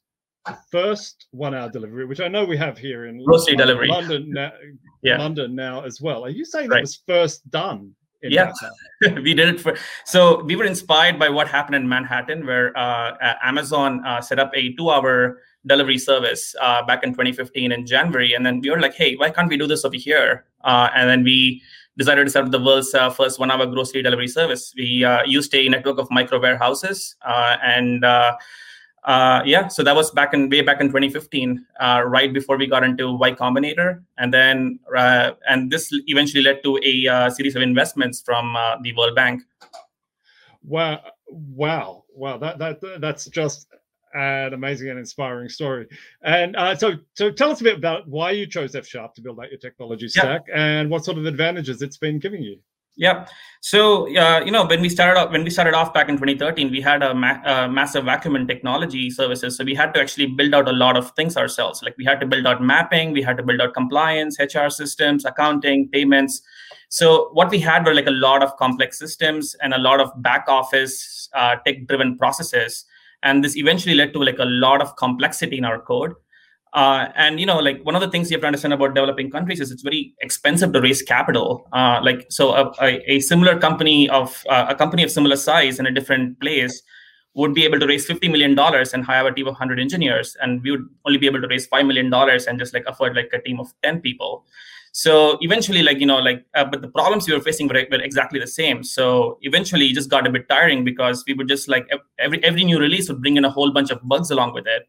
first 0.71 1.27
one-hour 1.31 1.71
delivery, 1.71 2.05
which 2.05 2.21
I 2.21 2.29
know 2.29 2.45
we 2.45 2.55
have 2.55 2.77
here 2.77 3.07
in 3.07 3.21
grocery 3.25 3.57
London, 3.57 3.67
delivery, 3.67 3.87
London 3.89 4.31
now, 4.31 4.51
yeah. 5.03 5.17
London 5.17 5.55
now 5.55 5.81
as 5.81 5.99
well. 5.99 6.23
Are 6.23 6.29
you 6.29 6.45
saying 6.45 6.69
right. 6.69 6.77
that 6.77 6.83
was 6.83 7.03
first 7.05 7.49
done? 7.51 7.93
yeah, 8.23 8.53
we 9.01 9.33
did 9.33 9.49
it 9.49 9.59
for. 9.59 9.75
So 10.05 10.41
we 10.43 10.55
were 10.55 10.63
inspired 10.63 11.19
by 11.19 11.27
what 11.27 11.49
happened 11.49 11.75
in 11.75 11.89
Manhattan, 11.89 12.45
where 12.45 12.71
uh, 12.77 13.35
Amazon 13.43 14.01
set 14.21 14.39
up 14.39 14.51
a 14.55 14.73
two-hour 14.75 15.37
delivery 15.65 15.97
service 15.97 16.55
uh, 16.61 16.83
back 16.85 17.03
in 17.03 17.11
2015 17.11 17.71
in 17.71 17.85
January. 17.85 18.33
And 18.33 18.45
then 18.45 18.59
we 18.59 18.69
were 18.69 18.79
like, 18.79 18.95
hey, 18.95 19.15
why 19.15 19.29
can't 19.29 19.49
we 19.49 19.57
do 19.57 19.67
this 19.67 19.85
over 19.85 19.95
here? 19.95 20.45
Uh, 20.63 20.89
and 20.95 21.09
then 21.09 21.23
we 21.23 21.61
decided 21.97 22.25
to 22.25 22.31
set 22.31 22.43
up 22.43 22.51
the 22.51 22.61
world's 22.61 22.93
uh, 22.93 23.09
first 23.09 23.39
one 23.39 23.51
hour 23.51 23.65
grocery 23.65 24.01
delivery 24.01 24.27
service. 24.27 24.73
We 24.75 25.03
uh, 25.03 25.23
used 25.25 25.53
a 25.53 25.67
network 25.69 25.99
of 25.99 26.09
micro 26.09 26.39
warehouses. 26.39 27.15
Uh, 27.21 27.57
and 27.63 28.03
uh, 28.03 28.33
yeah, 29.45 29.67
so 29.67 29.83
that 29.83 29.95
was 29.95 30.11
back 30.11 30.33
in 30.33 30.49
way 30.49 30.61
back 30.61 30.81
in 30.81 30.87
2015, 30.87 31.65
right 31.79 32.33
before 32.33 32.57
we 32.57 32.65
got 32.65 32.83
into 32.83 33.11
Y 33.13 33.31
Combinator. 33.33 34.03
And 34.17 34.33
then, 34.33 34.79
and 35.47 35.71
this 35.71 35.89
eventually 36.07 36.43
led 36.43 36.63
to 36.63 36.79
a 36.83 37.29
series 37.31 37.55
of 37.55 37.61
investments 37.61 38.21
from 38.21 38.55
the 38.81 38.93
World 38.93 39.15
Bank. 39.15 39.43
Wow. 40.63 41.01
Wow. 41.27 42.05
Wow. 42.15 42.37
That, 42.37 42.59
that, 42.59 43.01
that's 43.01 43.25
just 43.25 43.67
an 44.13 44.53
amazing 44.53 44.89
and 44.89 44.99
inspiring 44.99 45.49
story. 45.49 45.87
And 46.23 46.55
uh, 46.55 46.75
so, 46.75 46.93
so 47.13 47.31
tell 47.31 47.51
us 47.51 47.61
a 47.61 47.63
bit 47.63 47.77
about 47.77 48.07
why 48.07 48.31
you 48.31 48.47
chose 48.47 48.75
F 48.75 48.85
Sharp 48.85 49.13
to 49.15 49.21
build 49.21 49.39
out 49.39 49.49
your 49.49 49.59
technology 49.59 50.07
stack, 50.07 50.41
yeah. 50.47 50.55
and 50.55 50.89
what 50.89 51.05
sort 51.05 51.17
of 51.17 51.25
advantages 51.25 51.81
it's 51.81 51.97
been 51.97 52.19
giving 52.19 52.41
you. 52.41 52.57
Yeah. 52.97 53.25
So, 53.61 54.13
uh, 54.17 54.43
you 54.45 54.51
know, 54.51 54.65
when 54.65 54.81
we 54.81 54.89
started 54.89 55.19
off, 55.19 55.31
when 55.31 55.43
we 55.43 55.49
started 55.49 55.73
off 55.73 55.93
back 55.93 56.09
in 56.09 56.15
2013, 56.15 56.71
we 56.71 56.81
had 56.81 57.01
a, 57.01 57.15
ma- 57.15 57.41
a, 57.45 57.69
massive 57.69 58.05
vacuum 58.05 58.35
in 58.35 58.47
technology 58.47 59.09
services. 59.09 59.55
So 59.55 59.63
we 59.63 59.73
had 59.73 59.93
to 59.93 60.01
actually 60.01 60.27
build 60.27 60.53
out 60.53 60.67
a 60.67 60.73
lot 60.73 60.97
of 60.97 61.11
things 61.11 61.37
ourselves. 61.37 61.81
Like 61.81 61.95
we 61.97 62.03
had 62.03 62.19
to 62.19 62.25
build 62.25 62.45
out 62.45 62.61
mapping, 62.61 63.13
we 63.13 63.21
had 63.21 63.37
to 63.37 63.43
build 63.43 63.61
out 63.61 63.73
compliance, 63.73 64.37
HR 64.39 64.69
systems, 64.69 65.23
accounting, 65.23 65.89
payments. 65.89 66.41
So 66.89 67.29
what 67.31 67.49
we 67.49 67.59
had 67.59 67.85
were 67.85 67.93
like 67.93 68.07
a 68.07 68.11
lot 68.11 68.43
of 68.43 68.55
complex 68.57 68.99
systems 68.99 69.55
and 69.61 69.73
a 69.73 69.77
lot 69.77 70.01
of 70.01 70.11
back 70.21 70.45
office 70.49 71.29
uh, 71.33 71.55
tech-driven 71.65 72.17
processes 72.17 72.85
and 73.23 73.43
this 73.43 73.55
eventually 73.57 73.95
led 73.95 74.13
to 74.13 74.19
like 74.19 74.39
a 74.39 74.45
lot 74.45 74.81
of 74.81 74.95
complexity 74.95 75.57
in 75.57 75.65
our 75.65 75.79
code. 75.79 76.13
Uh, 76.73 77.09
and 77.15 77.37
you 77.37 77.45
know 77.45 77.59
like 77.59 77.81
one 77.83 77.95
of 77.95 78.01
the 78.01 78.09
things 78.09 78.31
you 78.31 78.35
have 78.35 78.41
to 78.41 78.47
understand 78.47 78.73
about 78.73 78.93
developing 78.95 79.29
countries 79.29 79.59
is 79.59 79.71
it's 79.71 79.81
very 79.81 80.13
expensive 80.21 80.71
to 80.71 80.79
raise 80.79 81.01
capital. 81.01 81.67
Uh, 81.73 81.99
like 82.01 82.25
so 82.29 82.53
a, 82.53 82.71
a, 82.81 83.15
a, 83.15 83.19
similar 83.19 83.59
company 83.59 84.09
of 84.09 84.41
uh, 84.49 84.67
a 84.69 84.75
company 84.75 85.03
of 85.03 85.11
similar 85.11 85.35
size 85.35 85.79
in 85.79 85.85
a 85.85 85.91
different 85.91 86.39
place 86.39 86.81
would 87.33 87.53
be 87.53 87.63
able 87.63 87.79
to 87.79 87.87
raise 87.87 88.07
$50 88.07 88.29
million 88.29 88.57
and 88.59 89.05
hire 89.05 89.27
a 89.27 89.33
team 89.33 89.47
of 89.47 89.53
100 89.53 89.79
engineers 89.79 90.35
and 90.41 90.61
we 90.63 90.71
would 90.71 90.85
only 91.05 91.17
be 91.17 91.25
able 91.25 91.41
to 91.41 91.47
raise 91.47 91.67
$5 91.67 91.87
million 91.87 92.13
and 92.13 92.59
just 92.59 92.73
like 92.73 92.83
afford 92.87 93.15
like 93.15 93.29
a 93.33 93.41
team 93.41 93.59
of 93.59 93.73
10 93.83 94.01
people 94.01 94.45
so 94.91 95.37
eventually 95.41 95.81
like 95.81 95.99
you 95.99 96.05
know 96.05 96.17
like 96.17 96.45
uh, 96.53 96.65
but 96.65 96.81
the 96.81 96.87
problems 96.87 97.27
we 97.27 97.33
were 97.33 97.39
facing 97.39 97.67
were, 97.67 97.85
were 97.91 98.01
exactly 98.01 98.39
the 98.39 98.47
same 98.47 98.83
so 98.83 99.37
eventually 99.41 99.87
it 99.87 99.93
just 99.93 100.09
got 100.09 100.27
a 100.27 100.29
bit 100.29 100.47
tiring 100.49 100.83
because 100.83 101.23
we 101.25 101.33
would 101.33 101.47
just 101.47 101.67
like 101.67 101.87
every 102.19 102.43
every 102.43 102.63
new 102.63 102.77
release 102.77 103.07
would 103.07 103.21
bring 103.21 103.37
in 103.37 103.45
a 103.45 103.49
whole 103.49 103.71
bunch 103.71 103.89
of 103.89 104.01
bugs 104.03 104.31
along 104.31 104.53
with 104.53 104.67
it 104.67 104.87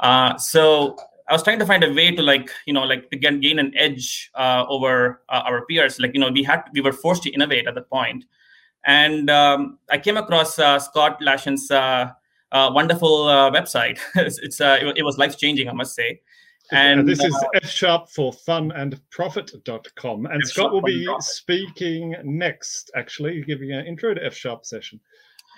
uh, 0.00 0.36
so 0.36 0.96
I 1.28 1.32
was 1.32 1.42
trying 1.42 1.60
to 1.60 1.66
find 1.66 1.82
a 1.82 1.92
way 1.92 2.14
to 2.14 2.22
like 2.22 2.50
you 2.66 2.72
know 2.72 2.82
like 2.82 3.10
to 3.10 3.16
get 3.16 3.40
gain 3.40 3.58
an 3.58 3.72
edge 3.76 4.30
uh, 4.34 4.64
over 4.68 5.22
uh, 5.28 5.42
our 5.46 5.64
peers. 5.66 5.98
Like 5.98 6.12
you 6.14 6.20
know 6.20 6.30
we 6.30 6.42
had 6.42 6.62
we 6.74 6.80
were 6.80 6.92
forced 6.92 7.22
to 7.22 7.30
innovate 7.30 7.66
at 7.66 7.74
that 7.74 7.88
point, 7.88 8.24
and 8.84 9.30
um, 9.30 9.78
I 9.90 9.98
came 9.98 10.16
across 10.16 10.58
uh, 10.58 10.78
Scott 10.78 11.20
Wlaschin's 11.20 11.70
uh, 11.70 12.10
uh, 12.50 12.70
wonderful 12.74 13.28
uh, 13.28 13.50
website. 13.50 13.98
it's, 14.16 14.38
it's 14.40 14.60
it, 14.60 14.98
it, 14.98 15.04
was 15.04 15.16
life 15.16 15.38
changing, 15.38 15.68
I 15.68 15.72
must 15.72 15.94
say 15.94 16.20
And, 16.82 17.06
this 17.06 17.20
uh, 17.20 17.26
is 17.26 17.44
F 17.54 17.68
sharp 17.68 18.08
for 18.08 18.32
fun 18.32 18.72
and 18.72 18.98
profit.com. 19.10 20.26
And 20.26 20.46
Scott 20.46 20.72
will 20.72 20.82
be 20.82 21.06
speaking 21.20 22.16
next, 22.24 22.90
actually, 22.96 23.42
giving 23.42 23.72
an 23.72 23.86
intro 23.86 24.14
to 24.14 24.24
F 24.24 24.34
sharp 24.34 24.64
session. 24.64 25.00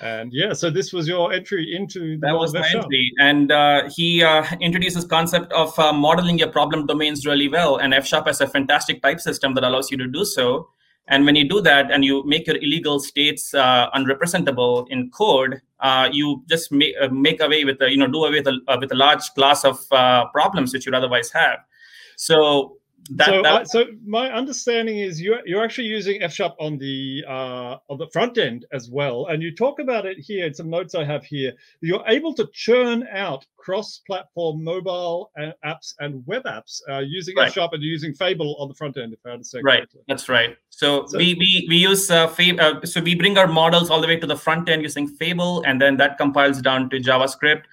And 0.00 0.32
yeah, 0.32 0.52
so 0.52 0.70
this 0.70 0.92
was 0.92 1.06
your 1.06 1.32
entry 1.32 1.74
into 1.74 2.18
that 2.18 2.32
was 2.32 2.52
my 2.52 2.68
entry, 2.68 3.12
and 3.20 3.52
uh, 3.52 3.88
he 3.94 4.24
uh, 4.24 4.44
introduced 4.60 4.96
this 4.96 5.04
concept 5.04 5.52
of 5.52 5.78
uh, 5.78 5.92
modeling 5.92 6.36
your 6.36 6.48
problem 6.48 6.86
domains 6.86 7.24
really 7.24 7.48
well. 7.48 7.76
And 7.76 7.94
F 7.94 8.04
Sharp 8.04 8.26
has 8.26 8.40
a 8.40 8.48
fantastic 8.48 9.02
type 9.02 9.20
system 9.20 9.54
that 9.54 9.62
allows 9.62 9.92
you 9.92 9.96
to 9.98 10.08
do 10.08 10.24
so. 10.24 10.68
And 11.06 11.26
when 11.26 11.36
you 11.36 11.46
do 11.46 11.60
that, 11.60 11.90
and 11.90 12.04
you 12.04 12.24
make 12.24 12.46
your 12.46 12.56
illegal 12.56 12.98
states 12.98 13.52
uh, 13.52 13.90
unrepresentable 13.94 14.86
in 14.88 15.10
code, 15.10 15.60
uh, 15.80 16.08
you 16.10 16.42
just 16.48 16.72
make 16.72 16.94
uh, 17.00 17.08
make 17.08 17.40
away 17.40 17.64
with 17.64 17.78
the 17.78 17.90
you 17.90 17.98
know 17.98 18.06
do 18.06 18.24
away 18.24 18.40
with 18.40 18.46
a, 18.46 18.78
with 18.78 18.90
a 18.90 18.94
large 18.94 19.28
class 19.34 19.64
of 19.64 19.86
problems 20.32 20.72
which 20.72 20.86
you'd 20.86 20.94
otherwise 20.94 21.30
have. 21.30 21.58
So 22.16 22.78
that, 23.10 23.26
so, 23.26 23.42
that... 23.42 23.52
Uh, 23.52 23.64
so 23.64 23.84
my 24.06 24.30
understanding 24.32 24.98
is 24.98 25.20
you're 25.20 25.46
you're 25.46 25.62
actually 25.62 25.88
using 25.88 26.22
F 26.22 26.32
sharp 26.32 26.54
on 26.58 26.78
the 26.78 27.24
uh, 27.28 27.76
on 27.88 27.98
the 27.98 28.08
front 28.12 28.38
end 28.38 28.66
as 28.72 28.90
well, 28.90 29.26
and 29.26 29.42
you 29.42 29.54
talk 29.54 29.78
about 29.78 30.06
it 30.06 30.18
here 30.18 30.46
in 30.46 30.54
some 30.54 30.70
notes 30.70 30.94
I 30.94 31.04
have 31.04 31.24
here. 31.24 31.52
You're 31.80 32.04
able 32.06 32.34
to 32.34 32.48
churn 32.52 33.06
out 33.12 33.44
cross-platform 33.56 34.62
mobile 34.62 35.30
uh, 35.40 35.52
apps 35.64 35.94
and 36.00 36.22
web 36.26 36.44
apps 36.44 36.80
uh, 36.88 36.98
using 36.98 37.36
right. 37.36 37.48
F 37.48 37.54
sharp 37.54 37.72
and 37.72 37.82
using 37.82 38.14
Fable 38.14 38.56
on 38.58 38.68
the 38.68 38.74
front 38.74 38.96
end. 38.96 39.12
If 39.12 39.20
I 39.26 39.30
understand 39.30 39.64
right, 39.64 39.78
correctly. 39.80 40.00
that's 40.08 40.28
right. 40.28 40.56
So, 40.70 41.06
so, 41.06 41.18
we 41.18 41.34
we 41.34 41.66
we 41.68 41.76
use 41.76 42.10
uh, 42.10 42.28
Fable. 42.28 42.60
Uh, 42.60 42.84
so 42.84 43.00
we 43.00 43.14
bring 43.14 43.36
our 43.38 43.46
models 43.46 43.90
all 43.90 44.00
the 44.00 44.06
way 44.06 44.16
to 44.18 44.26
the 44.26 44.36
front 44.36 44.68
end 44.68 44.82
using 44.82 45.06
Fable, 45.06 45.62
and 45.66 45.80
then 45.80 45.96
that 45.98 46.16
compiles 46.16 46.62
down 46.62 46.90
to 46.90 46.98
JavaScript 46.98 47.64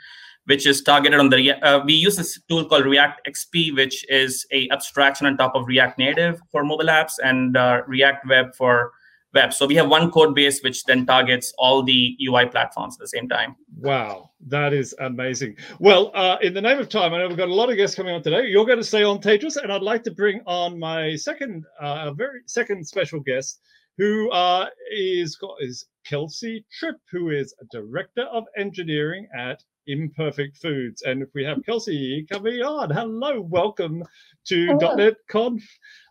which 0.51 0.65
is 0.67 0.81
targeted 0.81 1.17
on 1.17 1.29
the 1.29 1.51
uh, 1.67 1.79
we 1.85 1.93
use 1.93 2.17
this 2.17 2.31
tool 2.49 2.65
called 2.65 2.85
react 2.85 3.25
xp 3.33 3.73
which 3.75 4.05
is 4.21 4.45
a 4.51 4.69
abstraction 4.77 5.25
on 5.27 5.37
top 5.37 5.53
of 5.55 5.65
react 5.73 5.97
native 5.97 6.41
for 6.51 6.65
mobile 6.65 6.91
apps 6.99 7.13
and 7.23 7.55
uh, 7.55 7.81
react 7.87 8.27
web 8.27 8.53
for 8.55 8.91
web. 9.33 9.53
So 9.53 9.65
we 9.65 9.75
have 9.75 9.87
one 9.87 10.11
code 10.11 10.35
base 10.35 10.61
which 10.61 10.83
then 10.83 11.05
targets 11.05 11.53
all 11.57 11.83
the 11.83 12.17
ui 12.27 12.45
platforms 12.47 12.95
at 12.95 12.99
the 12.99 13.07
same 13.07 13.29
time. 13.29 13.55
Wow. 13.77 14.31
That 14.47 14.73
is 14.73 14.93
amazing. 14.99 15.55
Well 15.79 16.11
uh, 16.13 16.37
in 16.41 16.53
the 16.53 16.61
name 16.61 16.79
of 16.79 16.89
time 16.89 17.13
i 17.13 17.19
know 17.19 17.29
we've 17.29 17.37
got 17.37 17.47
a 17.47 17.59
lot 17.61 17.69
of 17.69 17.77
guests 17.77 17.95
coming 17.95 18.13
on 18.13 18.21
today. 18.21 18.47
You're 18.47 18.65
going 18.65 18.83
to 18.85 18.91
stay 18.93 19.03
on 19.03 19.19
Tejas, 19.19 19.55
and 19.55 19.71
i'd 19.71 19.89
like 19.93 20.03
to 20.03 20.11
bring 20.11 20.41
on 20.45 20.77
my 20.77 21.15
second 21.15 21.63
uh, 21.79 22.11
very 22.11 22.41
second 22.45 22.85
special 22.85 23.21
guest 23.21 23.61
who 23.97 24.29
uh, 24.31 24.67
is 24.91 25.37
is 25.59 25.85
Kelsey 26.05 26.65
Tripp, 26.71 26.97
who 27.11 27.29
is 27.29 27.53
a 27.61 27.65
director 27.65 28.23
of 28.23 28.45
engineering 28.57 29.27
at 29.37 29.63
Imperfect 29.87 30.57
Foods. 30.57 31.01
And 31.03 31.21
if 31.21 31.29
we 31.33 31.43
have 31.43 31.65
Kelsey 31.65 32.25
coming 32.31 32.61
on, 32.61 32.89
hello, 32.89 33.41
welcome 33.41 34.03
to 34.45 34.67
hello. 34.67 34.95
.NET 34.95 35.15
Conf 35.29 35.63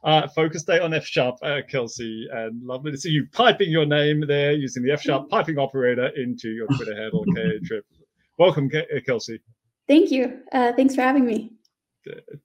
uh, 0.04 0.28
Focus 0.28 0.64
Day 0.64 0.78
on 0.78 0.94
F 0.94 1.04
Sharp, 1.04 1.36
uh, 1.42 1.60
Kelsey. 1.68 2.28
And 2.32 2.62
lovely 2.64 2.92
to 2.92 2.98
see 2.98 3.10
you 3.10 3.26
piping 3.32 3.70
your 3.70 3.86
name 3.86 4.24
there 4.26 4.52
using 4.52 4.82
the 4.82 4.92
F 4.92 5.02
Sharp 5.02 5.28
piping 5.30 5.58
operator 5.58 6.08
into 6.16 6.50
your 6.50 6.66
Twitter 6.68 6.96
handle, 6.96 7.24
K 7.34 7.58
Trip. 7.64 7.84
Welcome, 8.38 8.70
uh, 8.74 9.00
Kelsey. 9.06 9.40
Thank 9.88 10.10
you. 10.10 10.40
Uh, 10.52 10.72
thanks 10.72 10.94
for 10.94 11.02
having 11.02 11.26
me 11.26 11.52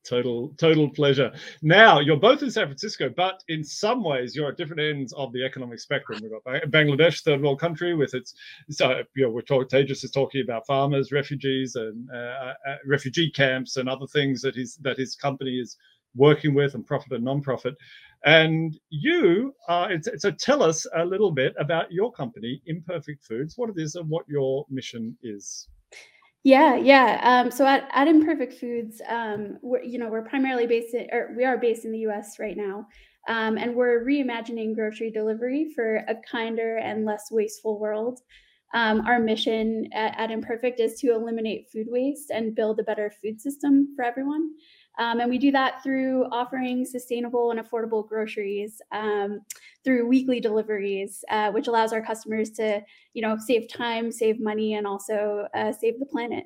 total 0.03 0.53
total 0.57 0.89
pleasure. 0.89 1.31
Now 1.61 1.99
you're 1.99 2.17
both 2.17 2.43
in 2.43 2.51
san 2.51 2.67
francisco 2.67 3.09
but 3.15 3.43
in 3.47 3.63
some 3.63 4.03
ways 4.03 4.35
you're 4.35 4.49
at 4.49 4.57
different 4.57 4.81
ends 4.81 5.13
of 5.13 5.31
the 5.33 5.43
economic 5.43 5.79
spectrum. 5.79 6.19
We've 6.21 6.31
got 6.31 6.71
bangladesh 6.71 7.23
third 7.23 7.41
world 7.41 7.59
country 7.59 7.95
with 7.95 8.13
its 8.13 8.33
so 8.69 9.03
you 9.15 9.23
know 9.23 9.29
we're 9.29 9.41
talking 9.41 9.67
is 9.89 10.11
talking 10.13 10.41
about 10.41 10.65
farmers 10.67 11.11
refugees 11.11 11.75
and 11.75 12.09
uh, 12.13 12.17
uh, 12.17 12.53
uh, 12.67 12.75
refugee 12.85 13.31
camps 13.31 13.77
and 13.77 13.89
other 13.89 14.07
things 14.07 14.41
that 14.41 14.55
his 14.55 14.75
that 14.77 14.97
his 14.97 15.15
company 15.15 15.59
is 15.59 15.77
working 16.15 16.53
with 16.53 16.75
and 16.75 16.85
profit 16.85 17.11
and 17.11 17.23
non-profit. 17.25 17.75
And 18.23 18.77
you 18.89 19.53
uh, 19.67 19.89
so 20.17 20.31
tell 20.31 20.63
us 20.63 20.85
a 20.95 21.05
little 21.05 21.31
bit 21.31 21.53
about 21.59 21.91
your 21.91 22.11
company 22.11 22.61
imperfect 22.65 23.23
foods 23.23 23.57
what 23.57 23.69
it 23.69 23.77
is 23.77 23.95
and 23.95 24.09
what 24.09 24.27
your 24.27 24.65
mission 24.69 25.17
is 25.21 25.67
yeah, 26.45 26.75
yeah. 26.75 27.19
Um, 27.23 27.49
so 27.49 27.65
at, 27.65 27.89
at 27.91 28.07
Imperfect 28.07 28.53
Foods, 28.53 29.01
um, 29.09 29.57
we're, 29.63 29.81
you 29.81 29.97
know, 29.97 30.09
we're 30.09 30.21
primarily 30.21 30.67
based 30.67 30.93
in, 30.93 31.07
or 31.11 31.33
we 31.35 31.43
are 31.43 31.57
based 31.57 31.85
in 31.85 31.91
the 31.91 31.97
U.S. 32.01 32.37
right 32.39 32.55
now, 32.55 32.87
um, 33.27 33.57
and 33.57 33.73
we're 33.73 34.05
reimagining 34.05 34.75
grocery 34.75 35.09
delivery 35.09 35.71
for 35.73 35.95
a 36.07 36.13
kinder 36.31 36.77
and 36.77 37.03
less 37.03 37.29
wasteful 37.31 37.79
world. 37.79 38.19
Um, 38.75 39.01
our 39.07 39.19
mission 39.19 39.89
at, 39.91 40.19
at, 40.19 40.29
Imperfect 40.29 40.79
is 40.79 40.99
to 40.99 41.13
eliminate 41.15 41.71
food 41.73 41.87
waste 41.89 42.29
and 42.29 42.53
build 42.53 42.79
a 42.79 42.83
better 42.83 43.11
food 43.23 43.41
system 43.41 43.95
for 43.95 44.05
everyone. 44.05 44.51
Um, 44.97 45.19
and 45.19 45.29
we 45.29 45.37
do 45.37 45.51
that 45.51 45.83
through 45.83 46.25
offering 46.31 46.85
sustainable 46.85 47.51
and 47.51 47.59
affordable 47.59 48.07
groceries 48.07 48.81
um, 48.91 49.41
through 49.83 50.07
weekly 50.07 50.39
deliveries, 50.39 51.23
uh, 51.29 51.51
which 51.51 51.67
allows 51.67 51.93
our 51.93 52.01
customers 52.01 52.49
to, 52.51 52.81
you 53.13 53.21
know, 53.21 53.37
save 53.37 53.67
time, 53.67 54.11
save 54.11 54.39
money, 54.39 54.75
and 54.75 54.87
also 54.87 55.47
uh, 55.53 55.71
save 55.71 55.99
the 55.99 56.05
planet. 56.05 56.45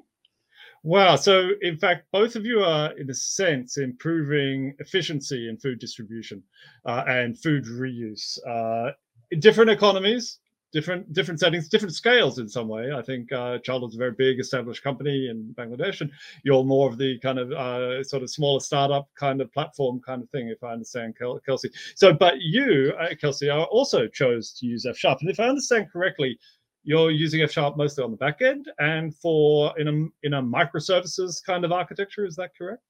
Wow. 0.84 1.16
So, 1.18 1.50
in 1.62 1.78
fact, 1.78 2.06
both 2.12 2.36
of 2.36 2.46
you 2.46 2.62
are, 2.62 2.98
in 2.98 3.10
a 3.10 3.14
sense, 3.14 3.78
improving 3.78 4.74
efficiency 4.80 5.50
in 5.50 5.58
food 5.58 5.80
distribution 5.80 6.42
uh, 6.86 7.04
and 7.08 7.38
food 7.38 7.66
reuse. 7.66 8.38
Uh, 8.48 8.92
different 9.40 9.70
economies, 9.70 10.40
different 10.72 11.12
different 11.14 11.40
settings, 11.40 11.68
different 11.68 11.96
scales 11.96 12.40
in 12.40 12.48
some 12.48 12.68
way. 12.68 12.92
I 12.92 13.02
think 13.02 13.32
uh, 13.32 13.58
is 13.64 13.96
a 13.96 13.98
very 13.98 14.12
big 14.12 14.40
established 14.40 14.84
company 14.84 15.30
in 15.30 15.54
Bangladesh, 15.58 16.02
and 16.02 16.12
you're 16.44 16.64
more 16.64 16.90
of 16.90 16.98
the 16.98 17.20
kind 17.20 17.40
of 17.40 17.52
uh, 17.52 18.04
sort 18.04 18.24
of 18.24 18.30
smaller 18.30 18.60
startup 18.60 19.10
kind 19.16 19.42
of 19.42 19.52
platform 19.52 20.00
kind 20.06 20.22
of 20.22 20.30
thing, 20.30 20.50
if 20.50 20.64
I 20.64 20.74
understand 20.74 21.16
Kelsey. 21.46 21.70
So, 21.96 22.14
but 22.14 22.36
you, 22.40 22.94
uh, 23.00 23.16
Kelsey, 23.20 23.50
also 23.50 24.08
chose 24.08 24.52
to 24.54 24.66
use 24.66 24.86
F 24.86 24.98
Sharp, 24.98 25.20
and 25.22 25.30
if 25.30 25.40
I 25.40 25.48
understand 25.48 25.88
correctly, 25.92 26.38
you're 26.84 27.12
using 27.12 27.42
F 27.42 27.52
Sharp 27.52 27.78
mostly 27.78 28.04
on 28.04 28.12
the 28.12 28.18
back 28.18 28.42
end 28.42 28.72
and 28.80 29.16
for 29.16 29.74
in 29.80 29.88
a 29.88 30.26
in 30.26 30.34
a 30.34 30.42
microservices 30.42 31.44
kind 31.44 31.66
of 31.66 31.72
architecture. 31.72 32.26
Is 32.26 32.36
that 32.36 32.52
correct? 32.58 32.84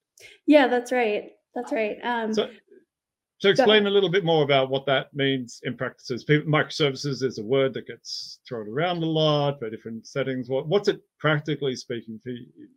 Yeah, 0.46 0.68
that's 0.68 0.92
right. 0.92 1.32
That's 1.54 1.72
right. 1.72 1.98
Um, 2.04 2.32
so, 2.32 2.48
so 3.40 3.48
explain 3.48 3.86
a 3.86 3.90
little 3.90 4.10
bit 4.10 4.24
more 4.24 4.44
about 4.44 4.68
what 4.68 4.84
that 4.86 5.14
means 5.14 5.60
in 5.62 5.74
practices. 5.74 6.24
Microservices 6.26 7.22
is 7.22 7.38
a 7.38 7.42
word 7.42 7.72
that 7.72 7.86
gets 7.86 8.40
thrown 8.46 8.68
around 8.68 9.02
a 9.02 9.06
lot 9.06 9.58
for 9.58 9.70
different 9.70 10.06
settings. 10.06 10.50
What, 10.50 10.68
what's 10.68 10.88
it 10.88 11.00
practically 11.18 11.74
speaking 11.74 12.20
for 12.22 12.32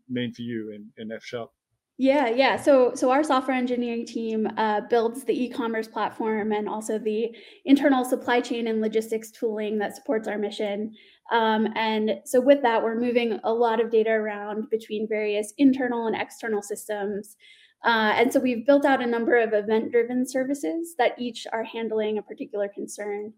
mean 0.10 0.34
for 0.34 0.42
you 0.42 0.72
in, 0.72 0.90
in 0.98 1.12
F 1.12 1.24
Sharp? 1.24 1.52
Yeah, 1.98 2.30
yeah. 2.30 2.56
So, 2.56 2.96
so 2.96 3.12
our 3.12 3.24
software 3.24 3.56
engineering 3.56 4.06
team 4.06 4.48
uh, 4.58 4.82
builds 4.90 5.26
the 5.26 5.44
e-commerce 5.44 5.88
platform 5.88 6.52
and 6.52 6.68
also 6.68 6.98
the 6.98 7.36
internal 7.66 8.04
supply 8.04 8.42
chain 8.42 8.68
and 8.68 8.82
logistics 8.82 9.32
tooling 9.32 9.78
that 9.80 9.96
supports 9.96 10.28
our 10.28 10.38
mission. 10.40 10.96
Um, 11.32 11.68
and 11.76 12.20
so, 12.26 12.42
with 12.42 12.62
that, 12.64 12.82
we're 12.82 13.00
moving 13.00 13.40
a 13.44 13.54
lot 13.54 13.80
of 13.80 13.92
data 13.92 14.10
around 14.10 14.70
between 14.72 15.08
various 15.08 15.54
internal 15.58 16.08
and 16.08 16.16
external 16.16 16.64
systems. 16.64 17.36
Uh, 17.84 18.14
and 18.16 18.32
so 18.32 18.40
we've 18.40 18.66
built 18.66 18.86
out 18.86 19.04
a 19.04 19.06
number 19.06 19.38
of 19.38 19.54
event 19.54 19.92
driven 19.92 20.26
services 20.28 20.96
that 20.98 21.20
each 21.20 21.46
are 21.52 21.64
handling 21.64 22.18
a 22.18 22.22
particular 22.22 22.70
concern. 22.70 23.34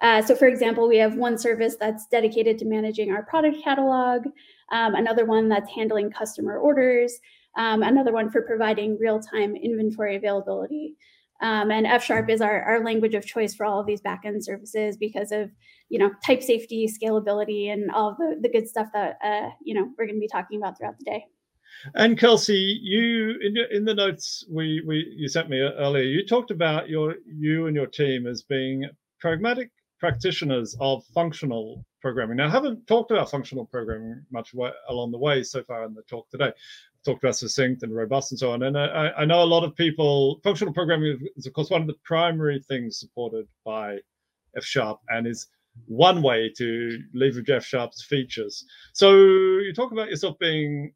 Uh, 0.00 0.22
so, 0.22 0.34
for 0.34 0.48
example, 0.48 0.88
we 0.88 0.96
have 0.96 1.16
one 1.16 1.36
service 1.36 1.76
that's 1.78 2.06
dedicated 2.06 2.58
to 2.58 2.64
managing 2.64 3.12
our 3.12 3.22
product 3.24 3.62
catalog, 3.62 4.24
um, 4.72 4.94
another 4.94 5.26
one 5.26 5.48
that's 5.48 5.70
handling 5.70 6.10
customer 6.10 6.58
orders, 6.58 7.18
um, 7.58 7.82
another 7.82 8.12
one 8.12 8.30
for 8.30 8.42
providing 8.42 8.96
real 8.98 9.20
time 9.20 9.54
inventory 9.54 10.16
availability. 10.16 10.96
Um, 11.42 11.70
and 11.70 11.86
F 11.86 12.04
Sharp 12.04 12.28
is 12.28 12.40
our, 12.40 12.62
our 12.62 12.84
language 12.84 13.14
of 13.14 13.26
choice 13.26 13.54
for 13.54 13.64
all 13.64 13.80
of 13.80 13.86
these 13.86 14.02
backend 14.02 14.42
services 14.42 14.96
because 14.96 15.32
of 15.32 15.50
you 15.88 15.98
know 15.98 16.10
type 16.24 16.42
safety, 16.42 16.86
scalability, 16.88 17.72
and 17.72 17.90
all 17.90 18.14
the, 18.18 18.36
the 18.40 18.48
good 18.48 18.68
stuff 18.68 18.88
that 18.94 19.18
uh, 19.22 19.50
you 19.62 19.74
know 19.74 19.88
we're 19.98 20.06
going 20.06 20.16
to 20.16 20.20
be 20.20 20.28
talking 20.28 20.58
about 20.58 20.78
throughout 20.78 20.98
the 20.98 21.04
day. 21.04 21.24
And 21.94 22.18
Kelsey, 22.18 22.78
you 22.82 23.38
in 23.42 23.56
in 23.70 23.84
the 23.84 23.94
notes 23.94 24.44
we, 24.50 24.82
we 24.86 25.14
you 25.16 25.28
sent 25.28 25.48
me 25.48 25.58
earlier, 25.60 26.04
you 26.04 26.26
talked 26.26 26.50
about 26.50 26.88
your 26.88 27.16
you 27.26 27.66
and 27.66 27.76
your 27.76 27.86
team 27.86 28.26
as 28.26 28.42
being 28.42 28.88
pragmatic 29.20 29.70
practitioners 29.98 30.76
of 30.80 31.04
functional 31.14 31.84
programming. 32.00 32.38
Now, 32.38 32.46
I 32.46 32.50
haven't 32.50 32.86
talked 32.86 33.10
about 33.10 33.30
functional 33.30 33.66
programming 33.66 34.24
much 34.32 34.54
along 34.88 35.10
the 35.10 35.18
way 35.18 35.42
so 35.42 35.62
far 35.64 35.84
in 35.84 35.94
the 35.94 36.02
talk 36.02 36.28
today. 36.30 36.52
talked 37.04 37.22
about 37.22 37.36
succinct 37.36 37.82
and 37.82 37.94
robust 37.94 38.32
and 38.32 38.38
so 38.38 38.52
on. 38.52 38.62
And 38.62 38.78
I, 38.78 39.10
I 39.18 39.24
know 39.24 39.42
a 39.42 39.44
lot 39.44 39.64
of 39.64 39.74
people, 39.76 40.40
functional 40.42 40.72
programming 40.72 41.18
is, 41.36 41.46
of 41.46 41.52
course, 41.52 41.70
one 41.70 41.82
of 41.82 41.86
the 41.86 41.96
primary 42.04 42.60
things 42.66 42.98
supported 42.98 43.46
by 43.64 43.98
F 44.56 44.64
Sharp 44.64 45.00
and 45.08 45.26
is 45.26 45.48
one 45.86 46.22
way 46.22 46.50
to 46.56 46.98
leverage 47.14 47.50
F 47.50 47.64
Sharp's 47.64 48.02
features. 48.02 48.64
So 48.92 49.12
you 49.12 49.72
talk 49.74 49.92
about 49.92 50.10
yourself 50.10 50.38
being 50.38 50.92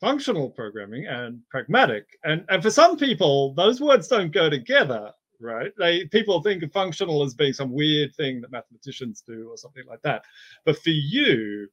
functional 0.00 0.50
programming 0.50 1.06
and 1.06 1.40
pragmatic. 1.50 2.06
And 2.24 2.44
and 2.48 2.62
for 2.62 2.70
some 2.70 2.96
people, 2.96 3.54
those 3.54 3.80
words 3.80 4.08
don't 4.08 4.32
go 4.32 4.50
together, 4.50 5.12
right? 5.40 5.72
They 5.78 6.04
people 6.06 6.42
think 6.42 6.62
of 6.62 6.72
functional 6.72 7.22
as 7.22 7.34
being 7.34 7.52
some 7.52 7.72
weird 7.72 8.14
thing 8.14 8.40
that 8.40 8.52
mathematicians 8.52 9.22
do 9.26 9.48
or 9.50 9.56
something 9.56 9.84
like 9.88 10.02
that. 10.02 10.22
But 10.64 10.78
for 10.78 10.90
you, 10.90 11.68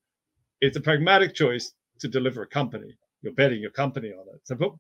it's 0.62 0.78
a 0.78 0.82
pragmatic 0.82 1.34
choice 1.34 1.74
to 2.00 2.08
deliver 2.08 2.44
a 2.44 2.48
company. 2.48 2.96
You're 3.22 3.34
betting 3.34 3.62
your 3.62 3.72
company 3.72 4.10
on 4.10 4.26
it. 4.34 4.42
So 4.44 4.56
but 4.56 4.74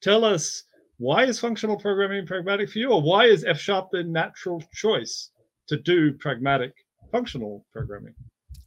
tell 0.00 0.24
us 0.24 0.64
why 0.98 1.24
is 1.24 1.38
functional 1.38 1.76
programming 1.76 2.26
pragmatic 2.26 2.70
for 2.70 2.78
you, 2.78 2.90
or 2.90 3.02
why 3.02 3.26
is 3.26 3.44
F 3.44 3.58
sharp 3.58 3.90
the 3.90 4.02
natural 4.02 4.62
choice 4.72 5.30
to 5.68 5.76
do 5.78 6.14
pragmatic 6.14 6.72
functional 7.12 7.66
programming? 7.72 8.14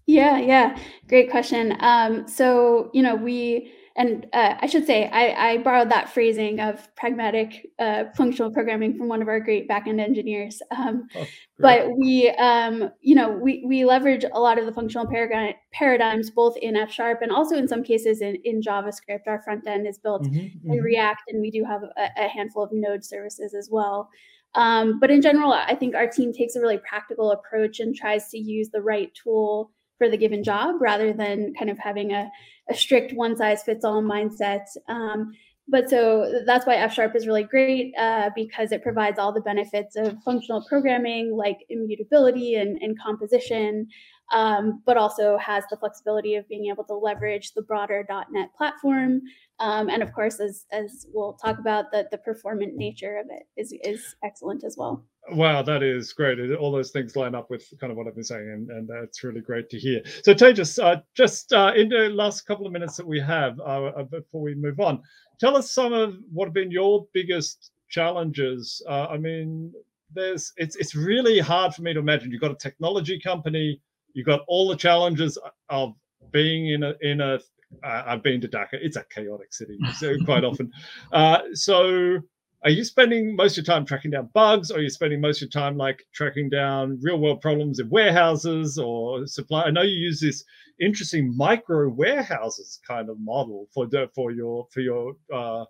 Yeah, 0.09 0.39
yeah, 0.39 0.75
great 1.07 1.29
question. 1.29 1.77
Um, 1.81 2.27
so 2.27 2.89
you 2.95 3.03
know 3.03 3.15
we 3.15 3.71
and 3.95 4.25
uh, 4.33 4.55
I 4.59 4.65
should 4.65 4.87
say 4.87 5.07
I, 5.09 5.51
I, 5.51 5.57
borrowed 5.57 5.91
that 5.91 6.09
phrasing 6.09 6.59
of 6.61 6.87
pragmatic 6.95 7.67
uh, 7.79 8.05
functional 8.15 8.49
programming 8.49 8.97
from 8.97 9.07
one 9.07 9.21
of 9.21 9.27
our 9.27 9.39
great 9.39 9.67
backend 9.67 9.99
engineers. 9.99 10.61
Um, 10.75 11.07
oh, 11.15 11.27
but 11.59 11.89
we, 11.97 12.29
um, 12.39 12.89
you 13.01 13.13
know, 13.13 13.29
we 13.29 13.63
we 13.67 13.85
leverage 13.85 14.23
a 14.23 14.39
lot 14.39 14.57
of 14.57 14.65
the 14.65 14.71
functional 14.71 15.05
paradigm, 15.05 15.53
paradigms 15.73 16.31
both 16.31 16.57
in 16.57 16.75
F 16.75 16.91
sharp 16.91 17.21
and 17.21 17.31
also 17.31 17.55
in 17.57 17.67
some 17.67 17.83
cases 17.83 18.21
in, 18.21 18.37
in 18.45 18.61
JavaScript. 18.61 19.27
Our 19.27 19.43
front 19.43 19.67
end 19.67 19.85
is 19.85 19.99
built 19.99 20.23
mm-hmm, 20.23 20.39
in 20.39 20.77
mm-hmm. 20.77 20.83
React, 20.83 21.23
and 21.27 21.41
we 21.41 21.51
do 21.51 21.63
have 21.65 21.83
a, 21.83 22.09
a, 22.17 22.27
handful 22.29 22.63
of 22.63 22.71
Node 22.71 23.03
services 23.03 23.53
as 23.53 23.69
well. 23.71 24.09
Um, 24.55 24.99
but 24.99 25.11
in 25.11 25.21
general, 25.21 25.51
I 25.51 25.75
think 25.75 25.93
our 25.93 26.07
team 26.07 26.33
takes 26.33 26.55
a 26.55 26.61
really 26.61 26.79
practical 26.79 27.31
approach 27.31 27.79
and 27.79 27.95
tries 27.95 28.29
to 28.29 28.39
use 28.39 28.69
the 28.69 28.81
right 28.81 29.11
tool 29.13 29.71
for 29.99 30.09
the 30.09 30.17
given 30.17 30.43
job 30.43 30.81
rather 30.81 31.13
than 31.13 31.53
kind 31.53 31.69
of 31.69 31.77
having 31.77 32.11
a, 32.13 32.31
a 32.71 32.73
strict 32.73 33.13
one 33.13 33.37
size 33.37 33.61
fits 33.61 33.85
all 33.85 34.01
mindset. 34.01 34.65
Um, 34.87 35.33
but 35.67 35.87
so 35.87 36.41
that's 36.47 36.65
why 36.65 36.75
F 36.75 36.93
sharp 36.93 37.15
is 37.15 37.27
really 37.27 37.43
great 37.43 37.93
uh, 37.95 38.31
because 38.35 38.71
it 38.71 38.81
provides 38.81 39.19
all 39.19 39.31
the 39.31 39.41
benefits 39.41 39.95
of 39.95 40.17
functional 40.25 40.65
programming 40.67 41.35
like 41.35 41.57
immutability 41.69 42.55
and, 42.55 42.81
and 42.81 42.99
composition, 42.99 43.87
um, 44.31 44.81
but 44.85 44.97
also 44.97 45.37
has 45.37 45.63
the 45.69 45.77
flexibility 45.77 46.35
of 46.35 46.47
being 46.47 46.69
able 46.71 46.83
to 46.85 46.93
leverage 46.93 47.53
the 47.53 47.61
broader 47.61 48.05
.NET 48.31 48.49
platform. 48.57 49.21
Um, 49.59 49.89
and 49.89 50.01
of 50.01 50.13
course, 50.13 50.39
as, 50.39 50.65
as 50.71 51.07
we'll 51.13 51.33
talk 51.33 51.59
about, 51.59 51.91
the, 51.91 52.07
the 52.11 52.17
performant 52.17 52.75
nature 52.75 53.17
of 53.17 53.27
it 53.29 53.43
is, 53.57 53.73
is 53.83 54.15
excellent 54.23 54.63
as 54.63 54.75
well. 54.77 55.03
Wow, 55.31 55.61
that 55.61 55.83
is 55.83 56.13
great. 56.13 56.39
All 56.55 56.71
those 56.71 56.91
things 56.91 57.15
line 57.15 57.35
up 57.35 57.49
with 57.49 57.63
kind 57.79 57.91
of 57.91 57.97
what 57.97 58.07
I've 58.07 58.15
been 58.15 58.23
saying, 58.23 58.49
and, 58.49 58.69
and 58.71 58.89
that's 58.89 59.23
really 59.23 59.41
great 59.41 59.69
to 59.69 59.77
hear. 59.77 60.01
So, 60.23 60.33
Tejas, 60.33 60.81
uh, 60.83 61.01
just 61.15 61.53
uh, 61.53 61.73
in 61.75 61.89
the 61.89 62.09
last 62.09 62.47
couple 62.47 62.65
of 62.65 62.71
minutes 62.71 62.95
that 62.97 63.05
we 63.05 63.19
have 63.19 63.59
uh, 63.59 63.85
uh, 63.85 64.03
before 64.03 64.41
we 64.41 64.55
move 64.55 64.79
on, 64.79 65.01
tell 65.39 65.55
us 65.55 65.71
some 65.71 65.93
of 65.93 66.15
what 66.31 66.45
have 66.45 66.53
been 66.53 66.71
your 66.71 67.05
biggest 67.13 67.71
challenges. 67.89 68.81
Uh, 68.89 69.07
I 69.07 69.17
mean, 69.17 69.71
there's 70.13 70.51
it's 70.57 70.75
it's 70.77 70.95
really 70.95 71.39
hard 71.39 71.75
for 71.75 71.83
me 71.83 71.93
to 71.93 71.99
imagine. 71.99 72.31
You've 72.31 72.41
got 72.41 72.51
a 72.51 72.55
technology 72.55 73.19
company, 73.19 73.79
you've 74.13 74.25
got 74.25 74.41
all 74.47 74.67
the 74.67 74.75
challenges 74.75 75.37
of 75.69 75.93
being 76.31 76.69
in 76.69 76.83
a 76.83 76.93
in 77.01 77.21
a. 77.21 77.39
have 77.83 78.23
been 78.23 78.41
to 78.41 78.47
Dhaka. 78.47 78.73
It's 78.73 78.97
a 78.97 79.05
chaotic 79.13 79.53
city 79.53 79.77
so 79.97 80.15
quite 80.25 80.43
often. 80.43 80.71
Uh, 81.11 81.39
so 81.53 82.19
are 82.63 82.69
you 82.69 82.83
spending 82.83 83.35
most 83.35 83.57
of 83.57 83.65
your 83.65 83.73
time 83.73 83.85
tracking 83.85 84.11
down 84.11 84.29
bugs 84.33 84.69
or 84.69 84.77
are 84.77 84.81
you 84.81 84.89
spending 84.89 85.21
most 85.21 85.37
of 85.37 85.43
your 85.43 85.61
time 85.61 85.77
like 85.77 86.03
tracking 86.13 86.49
down 86.49 86.99
real 87.01 87.17
world 87.17 87.41
problems 87.41 87.79
in 87.79 87.89
warehouses 87.89 88.77
or 88.77 89.25
supply 89.27 89.63
i 89.63 89.71
know 89.71 89.81
you 89.81 89.95
use 89.95 90.19
this 90.19 90.43
interesting 90.81 91.35
micro 91.35 91.87
warehouses 91.89 92.79
kind 92.87 93.09
of 93.09 93.19
model 93.19 93.67
for 93.73 93.87
for 94.13 94.31
your 94.31 94.67
for 94.71 94.81
your 94.81 95.15
uh, 95.33 95.65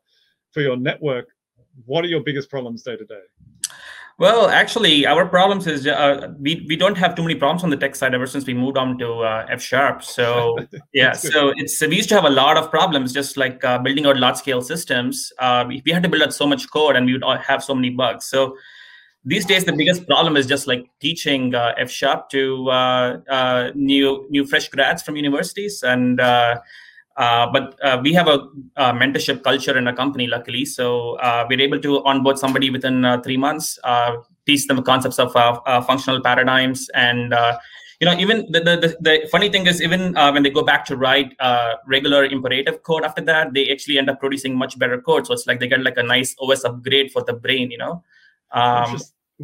for 0.52 0.62
your 0.62 0.78
network 0.78 1.28
what 1.86 2.04
are 2.04 2.08
your 2.08 2.24
biggest 2.24 2.50
problems 2.50 2.84
day 2.84 2.96
to 2.96 3.06
day 3.06 3.22
well, 4.20 4.50
actually, 4.50 5.06
our 5.06 5.26
problems 5.26 5.66
is 5.66 5.88
uh, 5.88 6.34
we 6.38 6.66
we 6.68 6.76
don't 6.76 6.98
have 6.98 7.16
too 7.16 7.22
many 7.22 7.36
problems 7.36 7.64
on 7.64 7.70
the 7.70 7.78
tech 7.78 7.96
side 7.96 8.14
ever 8.14 8.28
since 8.28 8.46
we 8.46 8.54
moved 8.54 8.78
on 8.78 8.98
to 8.98 9.14
uh, 9.20 9.46
F 9.50 9.62
sharp. 9.62 10.04
So 10.04 10.58
yeah, 10.94 11.14
so 11.14 11.54
it's 11.56 11.80
we 11.80 11.96
used 11.96 12.10
to 12.10 12.16
have 12.16 12.26
a 12.26 12.30
lot 12.30 12.58
of 12.58 12.70
problems, 12.70 13.14
just 13.14 13.38
like 13.38 13.64
uh, 13.64 13.78
building 13.80 14.06
out 14.06 14.18
large 14.18 14.36
scale 14.36 14.62
systems. 14.62 15.32
Uh, 15.40 15.64
we, 15.66 15.82
had 15.92 16.04
to 16.04 16.10
build 16.10 16.22
out 16.22 16.34
so 16.34 16.46
much 16.46 16.70
code, 16.70 16.98
and 16.98 17.06
we 17.06 17.14
would 17.14 17.24
have 17.40 17.64
so 17.64 17.74
many 17.74 17.92
bugs. 17.92 18.26
So 18.26 18.58
these 19.24 19.46
days, 19.46 19.64
the 19.64 19.74
biggest 19.74 20.06
problem 20.06 20.36
is 20.36 20.46
just 20.46 20.68
like 20.68 20.86
teaching 21.00 21.56
uh, 21.56 21.74
F 21.78 21.90
sharp 21.90 22.30
to 22.32 22.70
uh, 22.70 23.72
new 23.74 24.28
new 24.30 24.46
fresh 24.46 24.68
grads 24.68 25.02
from 25.02 25.16
universities 25.16 25.82
and 25.82 26.20
uh, 27.20 27.52
but 27.52 27.78
uh, 27.84 28.00
we 28.02 28.14
have 28.14 28.30
a, 28.30 28.48
a, 28.78 28.94
mentorship 28.94 29.44
culture 29.44 29.78
in 29.78 29.88
a 29.88 29.94
company, 29.94 30.26
luckily. 30.26 30.64
So 30.64 31.16
uh, 31.16 31.46
we're 31.50 31.60
able 31.60 31.80
to 31.82 32.02
onboard 32.06 32.40
somebody 32.40 32.70
within 32.70 33.04
uh, 33.04 33.20
three 33.22 33.36
months, 33.36 33.78
uh, 33.84 34.16
teach 34.46 34.68
them 34.68 34.82
concepts 34.84 35.20
of 35.20 35.34
functional 35.86 36.22
paradigms. 36.22 36.90
And, 36.94 37.34
you 38.00 38.06
know, 38.06 38.18
even 38.18 38.50
the, 38.50 38.62
the, 38.62 38.98
the, 39.02 39.28
funny 39.34 39.50
thing 39.50 39.68
is, 39.68 39.82
even 39.82 40.14
when 40.14 40.44
they 40.44 40.50
go 40.50 40.64
back 40.64 40.86
to 40.86 40.96
write 40.96 41.36
regular 41.86 42.24
imperative 42.24 42.84
code 42.84 43.04
after 43.04 43.22
that, 43.24 43.54
they 43.54 43.70
actually 43.70 43.98
end 43.98 44.10
up 44.10 44.22
producing 44.22 44.58
much 44.58 44.80
better 44.80 45.02
code. 45.02 45.28
So 45.28 45.34
it's 45.34 45.46
like 45.46 45.60
they 45.60 45.68
get 45.68 45.84
like 45.84 45.98
a 45.98 46.04
nice 46.04 46.34
OS 46.40 46.64
upgrade 46.64 47.12
for 47.12 47.22
the 47.22 47.34
brain, 47.34 47.70
you 47.70 47.80
know. 47.80 48.02
Um, 48.52 48.98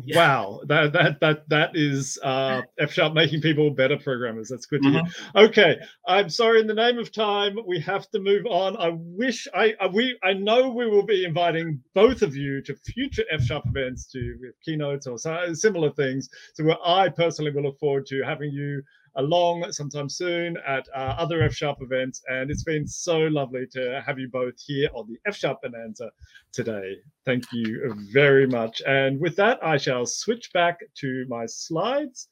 yeah. 0.03 0.17
Wow, 0.17 0.61
that 0.67 0.91
that 0.91 1.19
that 1.21 1.49
that 1.49 1.71
is 1.73 2.19
uh, 2.21 2.61
F 2.79 2.91
sharp 2.91 3.13
making 3.13 3.41
people 3.41 3.69
better 3.71 3.97
programmers. 3.97 4.49
That's 4.49 4.65
good 4.65 4.81
to 4.83 4.89
mm-hmm. 4.89 5.37
hear. 5.37 5.45
Okay, 5.47 5.77
I'm 6.05 6.29
sorry. 6.29 6.59
In 6.59 6.67
the 6.67 6.73
name 6.73 6.99
of 6.99 7.13
time, 7.13 7.57
we 7.65 7.79
have 7.79 8.09
to 8.09 8.19
move 8.19 8.45
on. 8.45 8.75
I 8.75 8.91
wish 8.93 9.47
I, 9.53 9.73
I 9.79 9.87
we 9.87 10.17
I 10.21 10.33
know 10.33 10.69
we 10.69 10.89
will 10.89 11.05
be 11.05 11.23
inviting 11.23 11.81
both 11.93 12.23
of 12.23 12.35
you 12.35 12.61
to 12.63 12.75
future 12.75 13.23
F 13.31 13.43
sharp 13.43 13.63
events 13.67 14.11
to 14.11 14.35
keynotes 14.63 15.07
or 15.07 15.17
similar 15.53 15.91
things. 15.91 16.27
So 16.55 16.69
I 16.83 17.07
personally 17.07 17.51
will 17.51 17.63
look 17.63 17.79
forward 17.79 18.05
to 18.07 18.21
having 18.21 18.51
you 18.51 18.83
along 19.17 19.71
sometime 19.71 20.09
soon 20.09 20.57
at 20.67 20.87
uh, 20.95 21.15
other 21.17 21.41
F 21.41 21.53
Sharp 21.53 21.77
events. 21.81 22.21
And 22.27 22.51
it's 22.51 22.63
been 22.63 22.87
so 22.87 23.19
lovely 23.19 23.65
to 23.71 24.01
have 24.05 24.19
you 24.19 24.27
both 24.29 24.55
here 24.65 24.89
on 24.93 25.07
the 25.07 25.17
F 25.25 25.35
Sharp 25.35 25.61
Bonanza 25.61 26.11
today. 26.51 26.97
Thank 27.25 27.45
you 27.51 27.93
very 28.11 28.47
much. 28.47 28.81
And 28.85 29.19
with 29.19 29.35
that, 29.37 29.63
I 29.63 29.77
shall 29.77 30.05
switch 30.05 30.51
back 30.53 30.79
to 30.95 31.25
my 31.29 31.45
slides. 31.45 32.29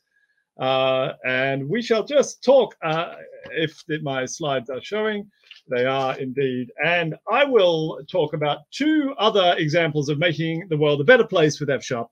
Uh, 0.60 1.13
and 1.26 1.67
we 1.67 1.82
shall 1.82 2.04
just 2.04 2.43
talk 2.43 2.76
uh, 2.84 3.15
if 3.52 3.84
the, 3.88 4.00
my 4.02 4.26
slides 4.26 4.69
are 4.69 4.82
showing. 4.82 5.30
They 5.67 5.86
are 5.86 6.17
indeed. 6.19 6.72
And 6.84 7.15
I 7.32 7.43
will 7.46 8.02
talk 8.12 8.34
about 8.34 8.60
two 8.72 9.15
other 9.17 9.56
examples 9.58 10.10
of 10.10 10.19
making 10.19 10.67
the 10.69 10.78
world 10.78 11.02
a 11.02 11.06
better 11.06 11.26
place 11.26 11.60
with 11.60 11.69
F 11.69 11.84
Sharp 11.84 12.10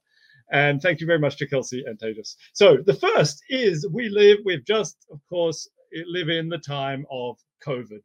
and 0.51 0.81
thank 0.81 0.99
you 0.99 1.07
very 1.07 1.19
much 1.19 1.37
to 1.37 1.47
Kelsey 1.47 1.83
and 1.85 1.97
Tejas. 1.97 2.35
So 2.53 2.77
the 2.85 2.93
first 2.93 3.41
is 3.49 3.87
we 3.91 4.09
live, 4.09 4.39
we've 4.45 4.65
just, 4.65 4.97
of 5.11 5.19
course, 5.29 5.69
live 6.07 6.29
in 6.29 6.49
the 6.49 6.57
time 6.57 7.05
of 7.09 7.37
COVID. 7.65 7.99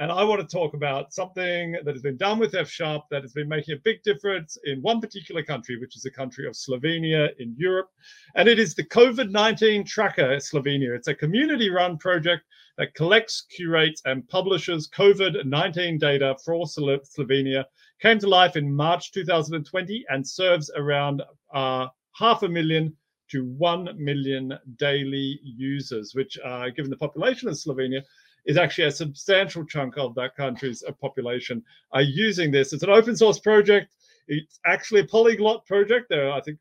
And 0.00 0.12
I 0.12 0.22
want 0.22 0.40
to 0.40 0.56
talk 0.56 0.74
about 0.74 1.12
something 1.12 1.72
that 1.72 1.92
has 1.92 2.02
been 2.02 2.16
done 2.16 2.38
with 2.38 2.54
F 2.54 2.70
Sharp 2.70 3.02
that 3.10 3.22
has 3.22 3.32
been 3.32 3.48
making 3.48 3.74
a 3.74 3.80
big 3.82 4.00
difference 4.04 4.56
in 4.64 4.80
one 4.80 5.00
particular 5.00 5.42
country, 5.42 5.76
which 5.76 5.96
is 5.96 6.02
the 6.02 6.10
country 6.10 6.46
of 6.46 6.54
Slovenia 6.54 7.30
in 7.40 7.52
Europe. 7.58 7.88
And 8.36 8.48
it 8.48 8.60
is 8.60 8.76
the 8.76 8.84
COVID 8.84 9.30
19 9.30 9.84
Tracker 9.84 10.36
Slovenia. 10.36 10.94
It's 10.94 11.08
a 11.08 11.14
community 11.16 11.68
run 11.68 11.98
project 11.98 12.44
that 12.76 12.94
collects, 12.94 13.46
curates, 13.50 14.00
and 14.04 14.26
publishes 14.28 14.88
COVID 14.96 15.44
19 15.44 15.98
data 15.98 16.36
for 16.44 16.64
Slovenia. 16.64 17.64
Came 18.00 18.20
to 18.20 18.28
life 18.28 18.54
in 18.54 18.72
March 18.72 19.10
2020 19.10 20.04
and 20.08 20.26
serves 20.26 20.70
around 20.76 21.22
uh, 21.52 21.88
half 22.12 22.44
a 22.44 22.48
million 22.48 22.96
to 23.30 23.44
1 23.44 23.96
million 23.98 24.56
daily 24.76 25.40
users, 25.42 26.14
which, 26.14 26.38
uh, 26.44 26.68
given 26.70 26.90
the 26.90 26.96
population 26.96 27.48
of 27.48 27.54
Slovenia, 27.54 28.02
is 28.46 28.56
actually 28.56 28.84
a 28.84 28.90
substantial 28.90 29.64
chunk 29.64 29.98
of 29.98 30.14
that 30.14 30.36
country's 30.36 30.84
uh, 30.84 30.92
population 30.92 31.62
are 31.92 32.02
using 32.02 32.52
this. 32.52 32.72
It's 32.72 32.84
an 32.84 32.90
open 32.90 33.16
source 33.16 33.40
project. 33.40 33.92
It's 34.28 34.60
actually 34.64 35.00
a 35.00 35.06
polyglot 35.06 35.66
project. 35.66 36.06
There 36.08 36.28
are, 36.28 36.38
I 36.38 36.40
think, 36.40 36.58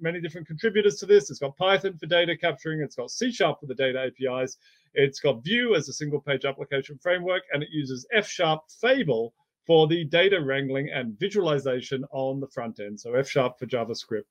many 0.00 0.20
different 0.20 0.48
contributors 0.48 0.96
to 0.96 1.06
this. 1.06 1.30
It's 1.30 1.38
got 1.38 1.56
Python 1.56 1.96
for 1.96 2.06
data 2.06 2.36
capturing. 2.36 2.80
It's 2.80 2.96
got 2.96 3.10
C 3.10 3.30
Sharp 3.30 3.60
for 3.60 3.66
the 3.66 3.74
data 3.74 4.10
APIs. 4.10 4.56
It's 4.94 5.20
got 5.20 5.44
Vue 5.44 5.76
as 5.76 5.88
a 5.88 5.92
single 5.92 6.20
page 6.20 6.44
application 6.44 6.98
framework, 6.98 7.42
and 7.52 7.62
it 7.62 7.68
uses 7.70 8.06
F 8.12 8.26
Sharp 8.26 8.62
Fable 8.80 9.32
for 9.66 9.86
the 9.86 10.04
data 10.04 10.40
wrangling 10.40 10.90
and 10.90 11.18
visualization 11.18 12.04
on 12.12 12.40
the 12.40 12.48
front 12.48 12.80
end. 12.80 13.00
So 13.00 13.14
F 13.14 13.28
Sharp 13.28 13.58
for 13.58 13.66
JavaScript. 13.66 14.30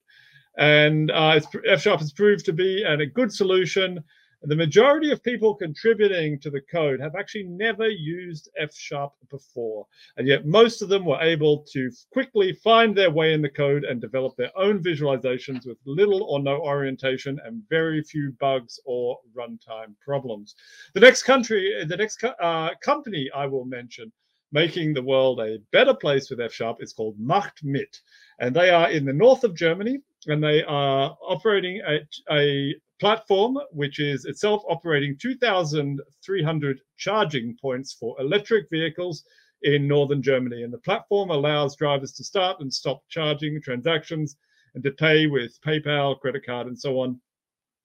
And 0.57 1.11
uh, 1.11 1.39
F 1.67 1.81
Sharp 1.81 1.99
has 1.99 2.13
proved 2.13 2.45
to 2.45 2.53
be 2.53 2.83
an, 2.83 3.01
a 3.01 3.05
good 3.05 3.31
solution 3.31 4.03
the 4.47 4.55
majority 4.55 5.11
of 5.11 5.23
people 5.23 5.55
contributing 5.55 6.39
to 6.39 6.51
the 6.51 6.61
code 6.61 6.99
have 6.99 7.15
actually 7.15 7.45
never 7.45 7.87
used 7.87 8.49
F 8.59 8.75
sharp 8.75 9.13
before. 9.31 9.87
And 10.17 10.27
yet 10.27 10.45
most 10.45 10.83
of 10.83 10.89
them 10.89 11.03
were 11.03 11.19
able 11.19 11.65
to 11.71 11.89
quickly 12.11 12.53
find 12.53 12.95
their 12.95 13.09
way 13.09 13.33
in 13.33 13.41
the 13.41 13.49
code 13.49 13.85
and 13.85 13.99
develop 13.99 14.35
their 14.35 14.55
own 14.55 14.83
visualizations 14.83 15.65
with 15.65 15.77
little 15.85 16.23
or 16.23 16.39
no 16.39 16.61
orientation 16.61 17.39
and 17.43 17.63
very 17.69 18.03
few 18.03 18.33
bugs 18.39 18.79
or 18.85 19.17
runtime 19.35 19.95
problems. 19.99 20.55
The 20.93 20.99
next 20.99 21.23
country, 21.23 21.83
the 21.87 21.97
next 21.97 22.23
uh, 22.23 22.69
company 22.81 23.29
I 23.33 23.47
will 23.47 23.65
mention 23.65 24.11
making 24.55 24.93
the 24.93 25.01
world 25.01 25.41
a 25.41 25.59
better 25.73 25.93
place 25.93 26.29
with 26.29 26.39
F 26.39 26.53
sharp 26.53 26.77
is 26.81 26.93
called 26.93 27.19
Macht 27.19 27.61
mit. 27.61 27.99
And 28.39 28.55
they 28.55 28.69
are 28.69 28.89
in 28.89 29.03
the 29.03 29.11
north 29.11 29.43
of 29.43 29.53
Germany 29.53 29.99
and 30.27 30.41
they 30.41 30.63
are 30.63 31.15
operating 31.21 31.81
a, 31.85 31.99
a 32.31 32.73
platform, 33.01 33.59
which 33.71 33.99
is 33.99 34.23
itself 34.23 34.63
operating 34.69 35.17
2,300 35.17 36.79
charging 36.97 37.57
points 37.61 37.91
for 37.99 38.15
electric 38.21 38.69
vehicles 38.69 39.25
in 39.63 39.89
northern 39.89 40.21
Germany. 40.21 40.63
And 40.63 40.71
the 40.71 40.85
platform 40.87 41.31
allows 41.31 41.75
drivers 41.75 42.13
to 42.13 42.23
start 42.23 42.61
and 42.61 42.73
stop 42.73 43.01
charging 43.09 43.61
transactions 43.61 44.37
and 44.73 44.83
to 44.85 44.91
pay 44.91 45.27
with 45.27 45.59
PayPal, 45.67 46.17
credit 46.17 46.45
card, 46.45 46.67
and 46.67 46.79
so 46.79 47.01
on. 47.01 47.19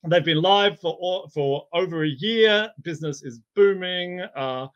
They've 0.08 0.24
been 0.24 0.40
live 0.40 0.78
for 0.78 1.28
for 1.34 1.66
over 1.74 2.04
a 2.04 2.08
year. 2.08 2.70
Business 2.82 3.22
is 3.22 3.40
booming, 3.56 4.20
uh, 4.34 4.68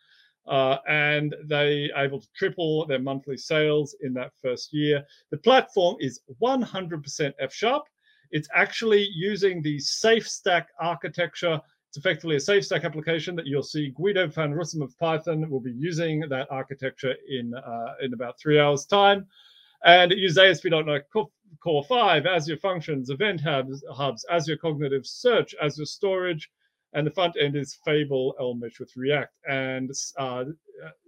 uh, 0.47 0.79
and 0.89 1.35
they 1.45 1.91
able 1.97 2.21
to 2.21 2.29
triple 2.37 2.87
their 2.87 2.99
monthly 2.99 3.37
sales 3.37 3.97
in 4.03 4.13
that 4.15 4.33
first 4.41 4.73
year. 4.73 5.05
The 5.31 5.39
platform 5.39 5.97
is 6.01 6.21
100% 6.43 7.33
F 7.39 7.53
sharp. 7.53 7.85
It's 8.31 8.49
actually 8.55 9.09
using 9.15 9.63
the 9.63 9.79
SafeStack 9.79 10.67
architecture. 10.81 11.61
It's 11.89 11.99
effectively 11.99 12.37
a 12.37 12.41
SafeStack 12.41 12.85
application 12.85 13.37
that 13.37 13.47
you'll 13.47 13.63
see 13.63 13.91
Guido 13.91 14.27
van 14.27 14.53
Rossum 14.53 14.83
of 14.83 14.99
Python 14.99 15.49
will 15.49 15.61
be 15.61 15.73
using 15.73 16.21
that 16.29 16.49
architecture 16.51 17.15
in 17.29 17.55
uh, 17.55 17.95
in 18.03 18.13
about 18.13 18.39
three 18.39 18.59
hours' 18.59 18.87
time. 18.87 19.27
And 19.85 20.11
it 20.13 20.19
uses 20.19 20.39
ASP.NET 20.39 21.05
Core 21.63 21.85
5, 21.85 22.27
Azure 22.27 22.57
Functions, 22.57 23.11
Event 23.11 23.41
Hubs, 23.41 23.85
hubs, 23.93 24.25
Azure 24.31 24.57
Cognitive 24.57 25.07
Search, 25.07 25.55
Azure 25.63 25.85
Storage, 25.85 26.51
and 26.95 27.07
the 27.07 27.11
front 27.11 27.35
end 27.41 27.57
is 27.57 27.79
Fable 27.85 28.35
Elmish 28.41 28.79
with 28.79 28.97
React. 28.97 29.35
And 29.49 29.91
uh, 30.17 30.45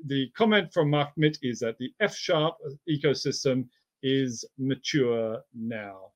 the 0.06 0.28
comment 0.36 0.72
from 0.72 0.90
Mark 0.90 1.10
Mitt 1.16 1.38
is 1.42 1.60
that 1.60 1.78
the 1.78 1.92
F 2.00 2.14
Sharp 2.14 2.56
ecosystem 2.88 3.66
is 4.02 4.44
mature 4.58 5.40
now. 5.54 6.12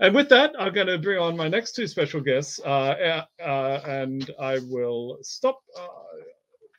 And 0.00 0.14
with 0.14 0.28
that, 0.30 0.52
I'm 0.58 0.72
going 0.72 0.88
to 0.88 0.98
bring 0.98 1.18
on 1.18 1.36
my 1.36 1.48
next 1.48 1.72
two 1.72 1.86
special 1.86 2.20
guests, 2.20 2.60
uh, 2.64 3.24
uh, 3.40 3.80
and 3.86 4.30
I 4.40 4.58
will 4.68 5.18
stop. 5.22 5.60
Uh, 5.78 5.86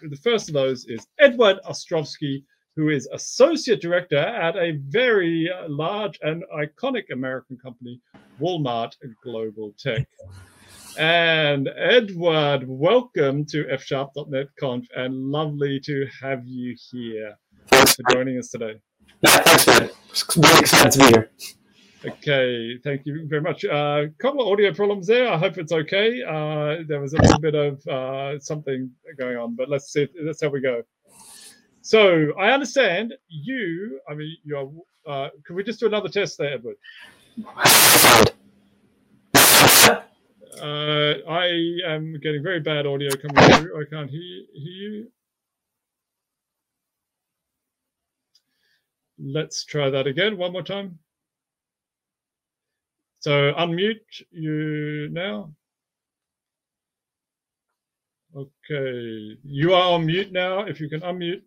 the 0.09 0.17
first 0.17 0.49
of 0.49 0.53
those 0.53 0.85
is 0.85 1.07
Edward 1.19 1.59
Ostrovsky, 1.67 2.43
who 2.75 2.89
is 2.89 3.07
associate 3.13 3.81
director 3.81 4.17
at 4.17 4.57
a 4.57 4.79
very 4.89 5.49
uh, 5.49 5.69
large 5.69 6.19
and 6.23 6.43
iconic 6.55 7.05
American 7.11 7.57
company, 7.57 8.01
Walmart 8.41 8.95
Global 9.23 9.73
Tech. 9.79 10.07
And 10.97 11.69
Edward, 11.75 12.65
welcome 12.67 13.45
to 13.45 13.63
fsharp.net 13.65 14.47
conf 14.59 14.85
and 14.95 15.15
lovely 15.31 15.79
to 15.79 16.07
have 16.21 16.45
you 16.45 16.75
here. 16.91 17.35
Thanks 17.67 17.95
for 17.95 18.03
joining 18.11 18.37
us 18.37 18.49
today. 18.49 18.79
Yeah, 19.21 19.37
thanks, 19.37 19.67
man. 19.67 19.89
Really 20.37 20.59
excited 20.59 20.91
to 20.91 20.99
be 20.99 21.05
here. 21.05 21.31
Okay, 22.05 22.77
thank 22.83 23.05
you 23.05 23.25
very 23.27 23.41
much. 23.41 23.63
A 23.63 23.73
uh, 23.73 24.05
couple 24.19 24.41
of 24.41 24.49
audio 24.49 24.71
problems 24.71 25.07
there. 25.07 25.31
I 25.31 25.37
hope 25.37 25.57
it's 25.57 25.71
okay. 25.71 26.21
Uh, 26.21 26.83
there 26.87 26.99
was 26.99 27.13
a 27.13 27.21
little 27.21 27.39
bit 27.39 27.55
of 27.55 27.87
uh, 27.87 28.39
something 28.39 28.91
going 29.17 29.37
on, 29.37 29.55
but 29.55 29.69
let's 29.69 29.91
see. 29.91 30.07
That's 30.23 30.43
how 30.43 30.49
we 30.49 30.61
go. 30.61 30.83
So 31.81 32.33
I 32.37 32.51
understand 32.51 33.13
you. 33.29 33.99
I 34.07 34.13
mean, 34.13 34.37
you're. 34.43 34.71
Uh, 35.07 35.29
can 35.45 35.55
we 35.55 35.63
just 35.63 35.79
do 35.79 35.87
another 35.87 36.09
test 36.09 36.37
there, 36.37 36.53
Edward? 36.53 36.75
Uh, 40.61 41.15
I 41.29 41.77
am 41.85 42.19
getting 42.21 42.43
very 42.43 42.59
bad 42.59 42.85
audio 42.85 43.09
coming 43.15 43.35
through. 43.53 43.81
I 43.81 43.85
can't 43.89 44.09
hear, 44.09 44.43
hear 44.53 44.71
you. 44.91 45.07
Let's 49.19 49.65
try 49.65 49.89
that 49.89 50.07
again 50.07 50.37
one 50.37 50.51
more 50.51 50.63
time. 50.63 50.99
So 53.19 53.53
unmute 53.53 54.21
you 54.31 55.09
now. 55.11 55.53
Okay, 58.35 59.37
you 59.43 59.73
are 59.73 59.93
on 59.93 60.05
mute 60.05 60.31
now. 60.31 60.61
If 60.61 60.81
you 60.81 60.89
can 60.89 61.01
unmute. 61.01 61.41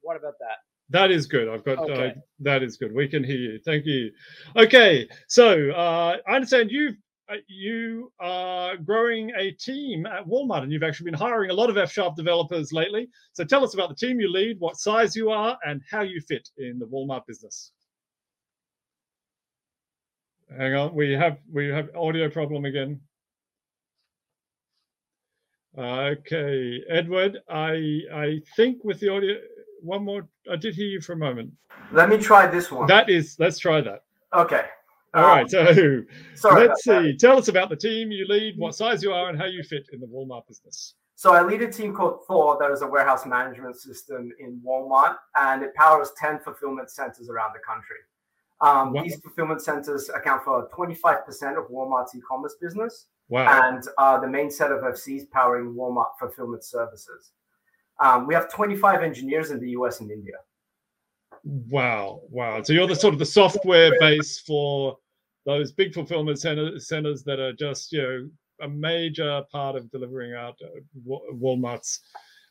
What 0.00 0.16
about 0.16 0.34
that? 0.40 0.58
That 0.88 1.12
is 1.12 1.26
good. 1.26 1.48
I've 1.48 1.64
got 1.64 1.78
uh, 1.78 1.82
Okay. 1.82 2.06
uh, 2.08 2.20
that 2.40 2.62
is 2.64 2.76
good. 2.76 2.92
We 2.92 3.06
can 3.06 3.22
hear 3.22 3.36
you. 3.36 3.60
Thank 3.64 3.86
you. 3.86 4.10
Okay, 4.56 5.08
so 5.28 5.70
uh, 5.70 6.16
I 6.26 6.34
understand 6.34 6.70
you've 6.72 6.94
uh, 6.94 6.96
Uh, 7.30 7.36
you 7.46 8.10
are 8.18 8.76
growing 8.76 9.30
a 9.38 9.52
team 9.52 10.04
at 10.04 10.26
Walmart, 10.26 10.62
and 10.64 10.72
you've 10.72 10.82
actually 10.82 11.04
been 11.04 11.18
hiring 11.18 11.50
a 11.50 11.54
lot 11.54 11.70
of 11.70 11.78
F 11.78 11.92
Sharp 11.92 12.16
developers 12.16 12.72
lately. 12.72 13.08
So 13.34 13.44
tell 13.44 13.62
us 13.62 13.74
about 13.74 13.88
the 13.88 13.94
team 13.94 14.20
you 14.20 14.30
lead, 14.30 14.58
what 14.58 14.76
size 14.76 15.14
you 15.14 15.30
are, 15.30 15.56
and 15.64 15.80
how 15.88 16.00
you 16.00 16.20
fit 16.20 16.48
in 16.58 16.78
the 16.78 16.86
Walmart 16.86 17.26
business. 17.26 17.70
Hang 20.58 20.74
on, 20.74 20.94
we 20.94 21.12
have 21.12 21.38
we 21.52 21.68
have 21.68 21.90
audio 21.94 22.28
problem 22.28 22.64
again. 22.64 23.00
Okay, 25.78 26.82
Edward, 26.88 27.38
I 27.48 28.00
I 28.12 28.40
think 28.56 28.82
with 28.82 28.98
the 28.98 29.08
audio, 29.08 29.36
one 29.82 30.04
more. 30.04 30.26
I 30.50 30.56
did 30.56 30.74
hear 30.74 30.88
you 30.88 31.00
for 31.00 31.12
a 31.12 31.16
moment. 31.16 31.52
Let 31.92 32.08
me 32.08 32.18
try 32.18 32.48
this 32.48 32.72
one. 32.72 32.88
That 32.88 33.08
is, 33.08 33.36
let's 33.38 33.58
try 33.58 33.80
that. 33.82 34.02
okay. 34.34 34.64
All 35.14 35.24
Um, 35.24 35.30
right, 35.30 35.50
so 35.50 35.64
Sorry. 35.64 36.68
let's 36.68 36.86
about 36.86 37.02
that. 37.02 37.02
see. 37.02 37.16
Tell 37.16 37.38
us 37.38 37.48
about 37.48 37.68
the 37.68 37.76
team 37.76 38.10
you 38.12 38.26
lead, 38.28 38.54
what 38.58 38.74
size 38.74 39.02
you 39.02 39.12
are, 39.12 39.28
and 39.28 39.38
how 39.38 39.46
you 39.46 39.62
fit 39.62 39.88
in 39.92 40.00
the 40.00 40.06
Walmart 40.06 40.46
business. 40.46 40.94
So 41.16 41.34
I 41.34 41.42
lead 41.42 41.60
a 41.62 41.70
team 41.70 41.94
called 41.94 42.20
Thor 42.26 42.56
that 42.60 42.70
is 42.70 42.82
a 42.82 42.86
warehouse 42.86 43.26
management 43.26 43.76
system 43.76 44.30
in 44.38 44.60
Walmart, 44.64 45.16
and 45.36 45.62
it 45.62 45.74
powers 45.74 46.12
10 46.16 46.38
fulfillment 46.40 46.90
centers 46.90 47.28
around 47.28 47.52
the 47.54 47.60
country. 47.60 47.96
Um, 48.62 48.92
Wow. 48.92 49.02
These 49.02 49.20
fulfillment 49.20 49.62
centers 49.62 50.08
account 50.10 50.44
for 50.44 50.68
25% 50.70 51.58
of 51.58 51.68
Walmart's 51.70 52.14
e-commerce 52.14 52.56
business, 52.60 53.06
Wow. 53.28 53.46
and 53.68 53.82
are 53.98 54.20
the 54.20 54.28
main 54.28 54.50
set 54.50 54.70
of 54.70 54.82
FCs 54.82 55.30
powering 55.30 55.74
Walmart 55.74 56.10
fulfillment 56.18 56.64
services. 56.64 57.32
Um, 57.98 58.26
we 58.26 58.34
have 58.34 58.48
25 58.50 59.02
engineers 59.02 59.50
in 59.50 59.60
the 59.60 59.70
US 59.70 60.00
and 60.00 60.10
India. 60.10 60.36
Wow, 61.44 62.20
wow. 62.30 62.62
So 62.62 62.72
you're 62.72 62.86
the 62.86 62.96
sort 62.96 63.14
of 63.14 63.18
the 63.18 63.26
software 63.26 63.92
base 63.98 64.38
for 64.40 64.96
those 65.46 65.72
big 65.72 65.94
fulfillment 65.94 66.38
center, 66.38 66.78
centers 66.78 67.22
that 67.24 67.38
are 67.38 67.52
just 67.52 67.92
you 67.92 68.02
know 68.02 68.30
a 68.62 68.68
major 68.68 69.42
part 69.50 69.76
of 69.76 69.90
delivering 69.90 70.34
out 70.34 70.56
uh, 70.62 71.18
Walmart's 71.34 72.00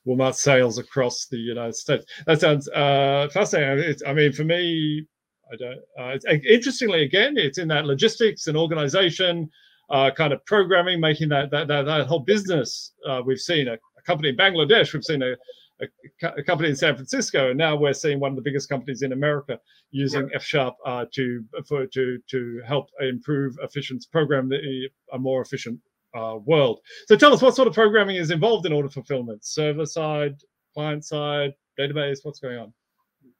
Walmart 0.08 0.36
sales 0.36 0.78
across 0.78 1.28
the 1.28 1.38
United 1.38 1.76
States. 1.76 2.06
That 2.26 2.42
sounds 2.42 2.68
uh, 2.70 3.28
fascinating. 3.32 3.84
It's, 3.84 4.04
I 4.08 4.14
mean, 4.14 4.32
for 4.32 4.44
me, 4.44 5.06
I 5.52 5.56
don't. 5.58 5.80
Uh, 6.00 6.38
interestingly, 6.48 7.04
again, 7.04 7.38
it's 7.38 7.58
in 7.58 7.68
that 7.70 7.86
logistics 7.86 8.48
and 8.48 8.58
organization 8.58 9.50
uh, 9.90 10.12
kind 10.12 10.34
of 10.34 10.44
programming, 10.46 11.00
making 11.00 11.30
that 11.30 11.52
that 11.52 11.68
that, 11.68 11.84
that 11.84 12.08
whole 12.08 12.20
business. 12.22 12.94
Uh, 13.08 13.22
we've 13.26 13.40
seen 13.40 13.68
a, 13.68 13.74
a 13.74 14.02
company 14.06 14.30
in 14.30 14.38
Bangladesh. 14.38 14.94
We've 14.94 15.04
seen 15.04 15.22
a 15.22 15.36
a, 15.82 16.28
a 16.38 16.44
company 16.44 16.70
in 16.70 16.76
San 16.76 16.96
Francisco, 16.96 17.50
and 17.50 17.58
now 17.58 17.76
we're 17.76 17.94
seeing 17.94 18.20
one 18.20 18.32
of 18.32 18.36
the 18.36 18.42
biggest 18.42 18.70
companies 18.70 19.02
in 19.02 19.14
America 19.14 19.60
using 19.92 20.30
F 20.34 20.44
Sharp 20.44 20.76
uh, 20.86 21.06
to 21.14 21.44
for 21.68 21.86
to 21.88 22.20
to 22.30 22.62
help 22.66 22.90
improve 23.00 23.58
efficiency, 23.62 24.08
program 24.12 24.50
the, 24.50 24.90
a 25.14 25.20
more 25.20 25.42
efficient 25.42 25.80
uh, 26.18 26.38
world. 26.46 26.80
So 27.08 27.16
tell 27.16 27.34
us 27.34 27.42
what 27.42 27.56
sort 27.56 27.68
of 27.68 27.74
programming 27.74 28.18
is 28.18 28.32
involved 28.32 28.66
in 28.66 28.74
order 28.74 28.90
fulfillment: 28.90 29.46
server 29.46 29.86
side, 29.86 30.36
client 30.74 31.06
side, 31.06 31.54
database. 31.80 32.20
What's 32.24 32.40
going 32.40 32.58
on? 32.58 32.74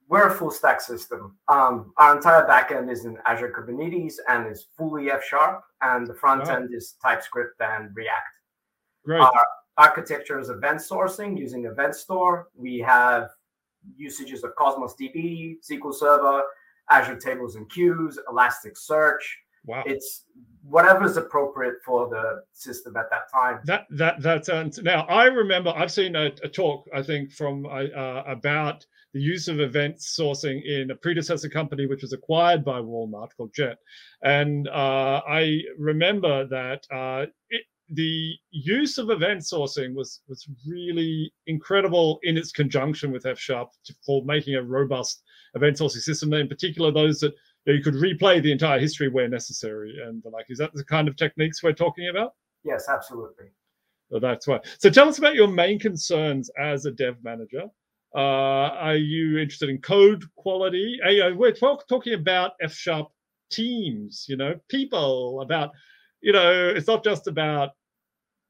We're 0.08 0.28
a 0.28 0.34
full 0.34 0.50
stack 0.50 0.82
system. 0.82 1.38
Um, 1.50 1.94
our 1.98 2.16
entire 2.16 2.48
backend 2.48 2.92
is 2.92 3.06
in 3.06 3.18
Azure 3.28 3.54
Kubernetes 3.56 4.16
and 4.28 4.52
is 4.52 4.66
fully 4.76 5.12
F 5.12 5.24
sharp, 5.24 5.62
and 5.82 6.08
the 6.08 6.16
front 6.16 6.46
Wow. 6.46 6.56
end 6.56 6.74
is 6.74 6.96
TypeScript 7.02 7.62
and 7.62 7.96
React. 7.96 8.36
Great. 9.06 9.22
Our 9.22 9.46
architecture 9.80 10.40
is 10.40 10.50
event 10.50 10.80
sourcing 10.80 11.40
using 11.40 11.66
Event 11.66 11.96
Store. 11.96 12.50
We 12.54 12.80
have 12.80 13.30
usages 13.96 14.44
of 14.44 14.54
Cosmos 14.56 14.94
DB, 15.00 15.56
SQL 15.68 15.94
Server, 15.94 16.44
Azure 16.90 17.16
Tables 17.16 17.56
and 17.56 17.70
Queues, 17.70 18.20
Elasticsearch. 18.28 19.24
wow. 19.66 19.84
It's 19.86 20.26
whatever's 20.64 21.16
appropriate 21.16 21.76
for 21.86 22.10
the 22.10 22.44
system 22.52 22.98
at 22.98 23.10
that 23.10 23.32
time. 23.32 23.62
That 23.66 23.86
that 23.92 24.22
that 24.22 24.46
sounds. 24.46 24.80
Now 24.84 25.02
I 25.04 25.26
remember 25.26 25.74
I've 25.76 25.92
seen 25.92 26.16
a, 26.16 26.26
a 26.44 26.50
talk 26.50 26.86
I 26.94 27.02
think 27.02 27.32
from 27.32 27.66
uh, 27.66 28.24
about 28.28 28.86
the 29.14 29.22
use 29.22 29.48
of 29.48 29.60
event 29.60 29.98
sourcing 29.98 30.64
in 30.66 30.92
a 30.92 30.96
predecessor 30.96 31.50
company 31.50 31.86
which 31.88 32.02
was 32.02 32.14
acquired 32.14 32.64
by 32.66 32.80
Walmart 32.80 33.30
called 33.38 33.54
Jet, 33.54 33.78
and 34.24 34.68
uh, 34.68 35.22
I 35.28 35.62
remember 35.78 36.46
that 36.48 36.86
uh, 36.92 37.26
it, 37.50 37.64
the 37.92 38.36
use 38.52 38.98
of 38.98 39.10
event 39.10 39.42
sourcing 39.42 39.94
was 39.94 40.22
was 40.28 40.48
really 40.68 41.34
incredible 41.48 42.20
in 42.24 42.38
its 42.38 42.52
conjunction 42.52 43.12
with 43.12 43.26
F 43.26 43.40
Sharp 43.40 43.70
for 44.06 44.24
making 44.26 44.56
a 44.56 44.64
robust 44.64 45.24
event 45.56 45.78
sourcing 45.78 46.02
system. 46.02 46.34
In 46.34 46.48
particular, 46.48 46.92
those 46.92 47.20
that 47.20 47.34
you, 47.66 47.74
know, 47.74 47.78
you 47.78 47.84
could 47.84 47.96
replay 47.96 48.42
the 48.42 48.52
entire 48.52 48.80
history 48.80 49.10
where 49.10 49.28
necessary, 49.28 49.98
and 50.06 50.22
the 50.24 50.30
like. 50.30 50.46
Is 50.50 50.60
that 50.60 50.74
the 50.74 50.84
kind 50.84 51.08
of 51.08 51.16
techniques 51.16 51.64
we're 51.64 51.74
talking 51.74 52.10
about? 52.10 52.34
Yes, 52.64 52.88
absolutely. 52.90 53.46
So 54.12 54.20
that's 54.20 54.48
why. 54.48 54.60
So 54.80 54.90
tell 54.90 55.08
us 55.08 55.18
about 55.18 55.36
your 55.36 55.48
main 55.48 55.80
concerns 55.80 56.50
as 56.60 56.86
a 56.86 56.92
dev 56.92 57.18
manager. 57.24 57.64
Uh, 58.16 58.18
are 58.18 58.96
you 58.96 59.38
interested 59.38 59.70
in 59.70 59.78
code 59.80 60.24
quality? 60.36 60.98
Uh, 61.06 61.10
you 61.10 61.20
know, 61.20 61.36
we're 61.36 61.52
talk, 61.52 61.88
talking 61.88 62.16
about 62.16 62.54
F 62.62 62.74
sharp 62.74 63.08
teams, 63.52 64.26
you 64.28 64.36
know, 64.36 64.56
people, 64.68 65.42
about, 65.42 65.70
you 66.22 66.34
know, 66.34 66.70
it's 66.70 66.88
not 66.88 67.04
just 67.04 67.28
about 67.28 67.70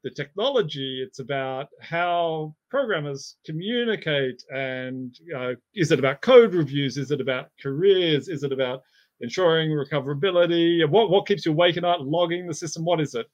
the 0.02 0.10
technology. 0.10 1.02
It's 1.06 1.18
about 1.18 1.68
how 1.80 2.54
programmers 2.70 3.36
communicate. 3.44 4.42
And 4.52 5.18
uh, 5.36 5.52
is 5.74 5.92
it 5.92 5.98
about 5.98 6.22
code 6.22 6.54
reviews? 6.54 6.96
Is 6.96 7.10
it 7.10 7.20
about 7.20 7.48
careers? 7.60 8.28
Is 8.28 8.42
it 8.42 8.52
about 8.52 8.82
ensuring 9.20 9.70
recoverability? 9.70 10.88
What 10.88 11.10
what 11.10 11.26
keeps 11.26 11.44
you 11.44 11.52
awake 11.52 11.76
at 11.76 11.82
night? 11.82 12.00
Logging 12.00 12.46
the 12.46 12.54
system? 12.54 12.84
What 12.84 13.00
is 13.00 13.14
it? 13.14 13.26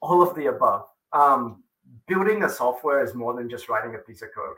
All 0.00 0.22
of 0.22 0.34
the 0.34 0.46
above. 0.46 0.86
Um, 1.12 1.62
building 2.06 2.44
a 2.44 2.48
software 2.48 3.04
is 3.04 3.14
more 3.14 3.34
than 3.34 3.48
just 3.48 3.68
writing 3.68 3.94
a 3.94 3.98
piece 3.98 4.22
of 4.22 4.28
code. 4.34 4.56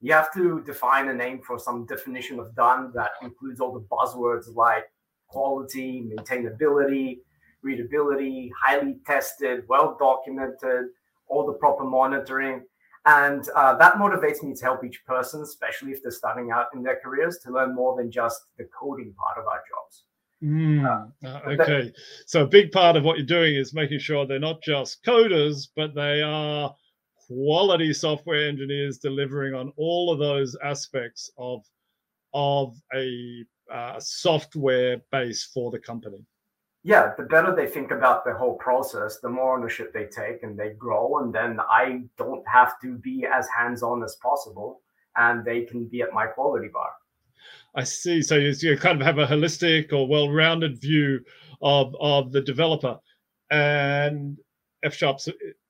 You 0.00 0.12
have 0.12 0.32
to 0.34 0.62
define 0.62 1.08
a 1.08 1.14
name 1.14 1.40
for 1.40 1.58
some 1.58 1.86
definition 1.86 2.40
of 2.40 2.54
done 2.56 2.90
that 2.94 3.10
includes 3.22 3.60
all 3.60 3.72
the 3.72 3.80
buzzwords 3.80 4.52
like 4.54 4.90
quality, 5.28 6.02
maintainability, 6.02 7.20
readability, 7.62 8.52
highly 8.60 8.96
tested, 9.06 9.64
well 9.68 9.96
documented, 9.98 10.86
all 11.28 11.46
the 11.46 11.54
proper 11.54 11.84
monitoring. 11.84 12.62
And 13.04 13.48
uh, 13.56 13.76
that 13.78 13.94
motivates 13.94 14.42
me 14.42 14.54
to 14.54 14.64
help 14.64 14.84
each 14.84 15.04
person, 15.04 15.42
especially 15.42 15.90
if 15.90 16.02
they're 16.02 16.12
starting 16.12 16.50
out 16.52 16.66
in 16.74 16.82
their 16.82 17.00
careers, 17.02 17.38
to 17.38 17.52
learn 17.52 17.74
more 17.74 17.96
than 17.96 18.12
just 18.12 18.42
the 18.58 18.68
coding 18.78 19.12
part 19.14 19.38
of 19.38 19.46
our 19.46 19.62
jobs. 19.68 20.04
Mm, 20.42 21.12
uh, 21.24 21.40
okay. 21.46 21.84
That, 21.86 21.92
so 22.26 22.42
a 22.42 22.46
big 22.46 22.72
part 22.72 22.96
of 22.96 23.04
what 23.04 23.16
you're 23.16 23.26
doing 23.26 23.54
is 23.54 23.74
making 23.74 24.00
sure 24.00 24.26
they're 24.26 24.38
not 24.38 24.62
just 24.62 25.04
coders, 25.04 25.68
but 25.74 25.94
they 25.94 26.20
are 26.22 26.74
quality 27.26 27.92
software 27.92 28.48
engineers 28.48 28.98
delivering 28.98 29.54
on 29.54 29.72
all 29.76 30.12
of 30.12 30.18
those 30.18 30.56
aspects 30.64 31.30
of 31.38 31.64
of 32.34 32.74
a 32.94 33.44
uh, 33.72 34.00
software 34.00 35.00
base 35.10 35.44
for 35.44 35.70
the 35.70 35.78
company 35.78 36.18
yeah, 36.84 37.12
the 37.16 37.22
better 37.24 37.54
they 37.54 37.66
think 37.66 37.92
about 37.92 38.24
the 38.24 38.34
whole 38.34 38.56
process, 38.56 39.18
the 39.20 39.28
more 39.28 39.56
ownership 39.56 39.92
they 39.92 40.06
take 40.06 40.42
and 40.42 40.58
they 40.58 40.70
grow. 40.70 41.18
And 41.18 41.32
then 41.32 41.60
I 41.60 42.02
don't 42.18 42.44
have 42.48 42.80
to 42.82 42.96
be 42.96 43.24
as 43.32 43.46
hands 43.56 43.82
on 43.82 44.02
as 44.02 44.16
possible 44.16 44.80
and 45.16 45.44
they 45.44 45.62
can 45.62 45.86
be 45.86 46.02
at 46.02 46.12
my 46.12 46.26
quality 46.26 46.68
bar. 46.68 46.90
I 47.74 47.84
see. 47.84 48.20
So 48.22 48.36
you, 48.36 48.76
kind 48.76 49.00
of 49.00 49.06
have 49.06 49.18
a 49.18 49.26
holistic 49.26 49.92
or 49.92 50.08
well 50.08 50.30
rounded 50.30 50.80
view 50.80 51.20
of, 51.60 51.94
of 52.00 52.32
the 52.32 52.40
developer. 52.40 52.98
And 53.50 54.38
F 54.82 54.94
Sharp 54.94 55.18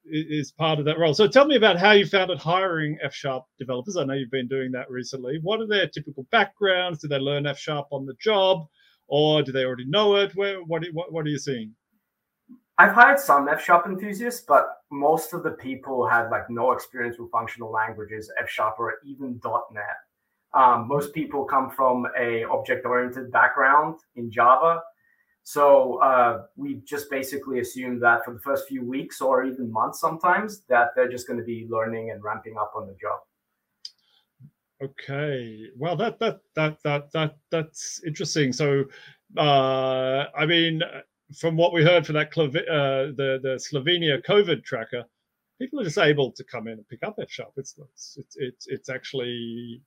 is 0.07 0.53
part 0.53 0.79
of 0.79 0.85
that 0.87 0.99
role. 0.99 1.15
So 1.15 1.29
tell 1.29 1.47
me 1.47 1.57
about 1.57 1.79
how 1.79 1.93
you 1.93 2.07
found 2.07 2.31
it 2.31 2.39
hiring 2.39 2.99
F 3.03 3.15
Sharp 3.15 3.45
developers. 3.59 3.97
I 3.97 4.05
know 4.05 4.15
you've 4.15 4.31
been 4.31 4.49
doing 4.49 4.73
that 4.73 4.91
recently. 4.91 5.39
What 5.43 5.61
are 5.61 5.67
their 5.67 5.89
typical 5.89 6.27
backgrounds? 6.31 7.01
Do 7.01 7.09
they 7.09 7.19
learn 7.19 7.47
F 7.47 7.59
Sharp 7.59 7.89
on 7.91 8.07
the 8.07 8.15
job? 8.15 8.67
Or 9.13 9.43
do 9.43 9.53
they 9.53 9.67
already 9.67 9.85
know 9.85 10.17
it? 10.17 10.35
Where, 10.35 10.63
what, 10.65 10.83
what, 10.95 11.13
what 11.13 11.27
are 11.27 11.29
you 11.29 11.39
seeing? 11.39 11.75
I've 12.79 12.93
hired 12.93 13.21
some 13.21 13.47
F 13.47 13.63
sharp 13.63 13.87
enthusiasts, 13.87 14.43
but 14.49 14.79
most 14.91 15.35
of 15.35 15.43
the 15.43 15.51
people 15.51 16.09
had 16.09 16.31
like 16.31 16.49
no 16.49 16.73
experience 16.73 17.19
with 17.19 17.31
functional 17.31 17.71
languages, 17.71 18.33
F 18.41 18.49
sharp 18.49 18.77
or 18.79 18.95
even 19.05 19.39
.NET. 19.45 19.85
Um, 20.55 20.89
most 20.89 21.13
people 21.13 21.45
come 21.45 21.69
from 21.69 22.07
a 22.19 22.45
object-oriented 22.45 23.31
background 23.31 23.97
in 24.17 24.31
Java, 24.31 24.81
so 25.43 25.99
uh, 25.99 26.45
we 26.57 26.77
just 26.87 27.11
basically 27.11 27.61
assume 27.61 28.01
that 28.01 28.25
for 28.25 28.33
the 28.33 28.41
first 28.41 28.67
few 28.67 28.83
weeks 28.83 29.21
or 29.21 29.45
even 29.45 29.71
months, 29.71 30.01
sometimes 30.01 30.63
that 30.71 30.89
they're 30.97 31.11
just 31.11 31.27
going 31.27 31.39
to 31.39 31.45
be 31.45 31.67
learning 31.69 32.13
and 32.13 32.25
ramping 32.25 32.57
up 32.57 32.73
on 32.75 32.87
the 32.87 32.95
job. 32.95 33.21
Okay. 34.83 35.68
Well, 35.76 35.97
that 35.97 36.18
that 36.18 36.41
that 36.57 36.78
that 36.83 37.12
that 37.12 37.37
that's 37.51 38.03
interesting. 38.05 38.53
So, 38.53 38.85
uh, 39.37 40.24
I 40.37 40.45
mean, 40.45 40.83
from 41.39 41.57
what 41.57 41.72
we 41.72 41.85
heard 41.85 42.07
for 42.07 42.12
that 42.14 42.33
uh, 42.33 43.12
the 43.16 43.39
the 43.43 43.61
Slovenia 43.61 44.24
COVID 44.24 44.64
tracker, 44.64 45.05
people 45.61 45.80
are 45.80 45.85
just 45.85 45.99
able 45.99 46.33
to 46.33 46.45
come 46.45 46.66
in 46.66 46.74
and 46.74 46.89
pick 46.89 47.05
up 47.05 47.16
F 47.20 47.30
sharp. 47.30 47.53
It's 47.57 47.76
it's 48.16 48.37
it's 48.37 48.66
it's 48.66 48.89
actually 48.89 49.80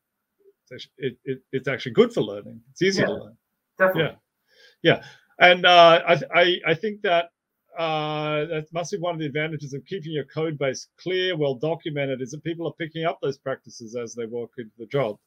it, 0.97 1.17
it, 1.25 1.41
it's 1.51 1.67
actually 1.67 1.91
good 1.91 2.13
for 2.13 2.21
learning. 2.21 2.61
It's 2.71 2.81
easy 2.81 3.01
yeah, 3.01 3.07
to 3.07 3.13
learn. 3.13 3.37
Definitely. 3.77 4.17
Yeah, 4.81 4.95
yeah. 4.95 5.03
And 5.39 5.65
uh, 5.65 6.01
I, 6.07 6.21
I 6.33 6.59
I 6.67 6.73
think 6.73 7.01
that 7.01 7.31
uh, 7.77 8.45
that 8.45 8.67
must 8.73 8.91
be 8.91 8.97
one 8.97 9.13
of 9.13 9.19
the 9.19 9.25
advantages 9.25 9.73
of 9.73 9.85
keeping 9.85 10.11
your 10.11 10.25
code 10.25 10.57
base 10.57 10.87
clear, 10.97 11.35
well 11.35 11.55
documented, 11.55 12.21
is 12.21 12.31
that 12.31 12.43
people 12.43 12.67
are 12.67 12.73
picking 12.73 13.05
up 13.05 13.19
those 13.21 13.37
practices 13.37 13.95
as 13.95 14.13
they 14.13 14.25
walk 14.25 14.51
into 14.57 14.71
the 14.77 14.85
job. 14.85 15.17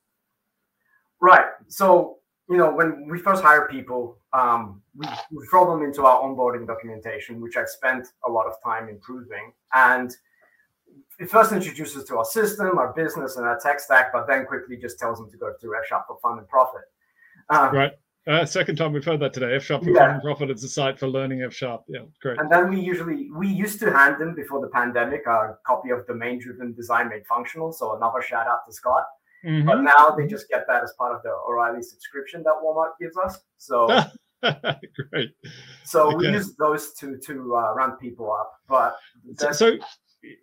Right. 1.20 1.46
So, 1.68 2.18
you 2.48 2.56
know, 2.56 2.72
when 2.72 3.08
we 3.08 3.18
first 3.18 3.42
hire 3.42 3.68
people, 3.68 4.18
um, 4.32 4.82
we, 4.96 5.06
we 5.32 5.46
throw 5.48 5.70
them 5.70 5.84
into 5.84 6.04
our 6.06 6.22
onboarding 6.22 6.66
documentation, 6.66 7.40
which 7.40 7.56
I've 7.56 7.68
spent 7.68 8.08
a 8.26 8.30
lot 8.30 8.46
of 8.46 8.54
time 8.64 8.88
improving. 8.88 9.52
And 9.74 10.14
it 11.18 11.28
first 11.28 11.52
introduces 11.52 12.04
to 12.04 12.18
our 12.18 12.24
system, 12.24 12.78
our 12.78 12.92
business, 12.92 13.36
and 13.36 13.46
our 13.46 13.58
tech 13.58 13.80
stack, 13.80 14.12
but 14.12 14.26
then 14.26 14.46
quickly 14.46 14.76
just 14.76 14.98
tells 14.98 15.18
them 15.18 15.30
to 15.30 15.36
go 15.36 15.52
to 15.60 15.74
F 15.74 15.86
Sharp 15.88 16.06
for 16.06 16.18
fun 16.22 16.38
and 16.38 16.48
profit. 16.48 16.82
Um, 17.50 17.74
right. 17.74 17.92
Uh, 18.28 18.44
second 18.44 18.76
time 18.76 18.92
we've 18.92 19.04
heard 19.04 19.20
that 19.20 19.32
today. 19.32 19.54
F 19.54 19.64
Sharp 19.64 19.82
yeah. 19.86 20.18
Profit 20.20 20.50
is 20.50 20.62
a 20.62 20.68
site 20.68 20.98
for 20.98 21.08
learning 21.08 21.42
F 21.42 21.54
Sharp. 21.54 21.84
Yeah, 21.88 22.00
great. 22.20 22.38
And 22.38 22.52
then 22.52 22.68
we 22.68 22.78
usually 22.78 23.30
we 23.30 23.48
used 23.48 23.80
to 23.80 23.90
hand 23.90 24.20
them 24.20 24.34
before 24.34 24.60
the 24.60 24.68
pandemic 24.68 25.26
a 25.26 25.56
copy 25.66 25.88
of 25.90 26.06
domain 26.06 26.38
driven 26.38 26.74
design 26.74 27.08
made 27.08 27.26
functional. 27.26 27.72
So 27.72 27.96
another 27.96 28.20
shout 28.20 28.46
out 28.46 28.66
to 28.66 28.72
Scott. 28.72 29.04
Mm-hmm. 29.46 29.66
But 29.66 29.80
now 29.80 30.10
they 30.10 30.26
just 30.26 30.48
get 30.50 30.66
that 30.66 30.82
as 30.82 30.92
part 30.98 31.16
of 31.16 31.22
the 31.22 31.30
O'Reilly 31.30 31.82
subscription 31.82 32.42
that 32.42 32.52
Walmart 32.62 32.90
gives 33.00 33.16
us. 33.16 33.38
So 33.56 33.88
great. 35.10 35.30
So 35.84 36.08
okay. 36.08 36.16
we 36.16 36.28
use 36.28 36.54
those 36.56 36.92
to 36.94 37.16
to 37.16 37.56
uh, 37.56 37.74
ramp 37.74 37.98
people 37.98 38.30
up. 38.30 38.52
But 38.68 38.98
so, 39.36 39.52
so 39.52 39.78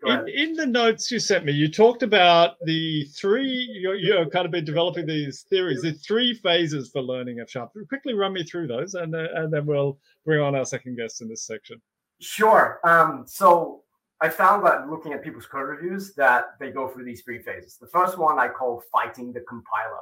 in, 0.05 0.27
in, 0.29 0.53
the 0.53 0.65
notes 0.65 1.11
you 1.11 1.19
sent 1.19 1.45
me, 1.45 1.51
you 1.51 1.69
talked 1.69 2.03
about 2.03 2.57
the 2.65 3.05
three, 3.15 3.69
you're, 3.79 3.95
you're, 3.95 4.29
kind 4.29 4.45
of 4.45 4.51
been 4.51 4.65
developing 4.65 5.05
these 5.05 5.41
theories, 5.49 5.81
the 5.81 5.93
three 5.93 6.33
phases 6.33 6.89
for 6.89 7.01
learning 7.01 7.39
F 7.39 7.49
sharp. 7.49 7.71
Quickly 7.89 8.13
run 8.13 8.33
me 8.33 8.43
through 8.43 8.67
those 8.67 8.93
and, 8.95 9.15
uh, 9.15 9.27
and 9.35 9.53
then 9.53 9.65
we'll 9.65 9.97
bring 10.25 10.41
on 10.41 10.55
our 10.55 10.65
second 10.65 10.97
guest 10.97 11.21
in 11.21 11.29
this 11.29 11.43
section. 11.43 11.81
Sure. 12.19 12.79
Um, 12.83 13.25
so 13.27 13.83
I 14.21 14.29
found 14.29 14.65
that 14.65 14.89
looking 14.89 15.13
at 15.13 15.23
people's 15.23 15.45
code 15.45 15.67
reviews 15.67 16.13
that 16.15 16.57
they 16.59 16.71
go 16.71 16.87
through 16.87 17.05
these 17.05 17.21
three 17.21 17.39
phases. 17.39 17.77
The 17.79 17.87
first 17.87 18.17
one 18.17 18.39
I 18.39 18.47
call 18.47 18.83
fighting 18.91 19.33
the 19.33 19.41
compiler. 19.41 20.01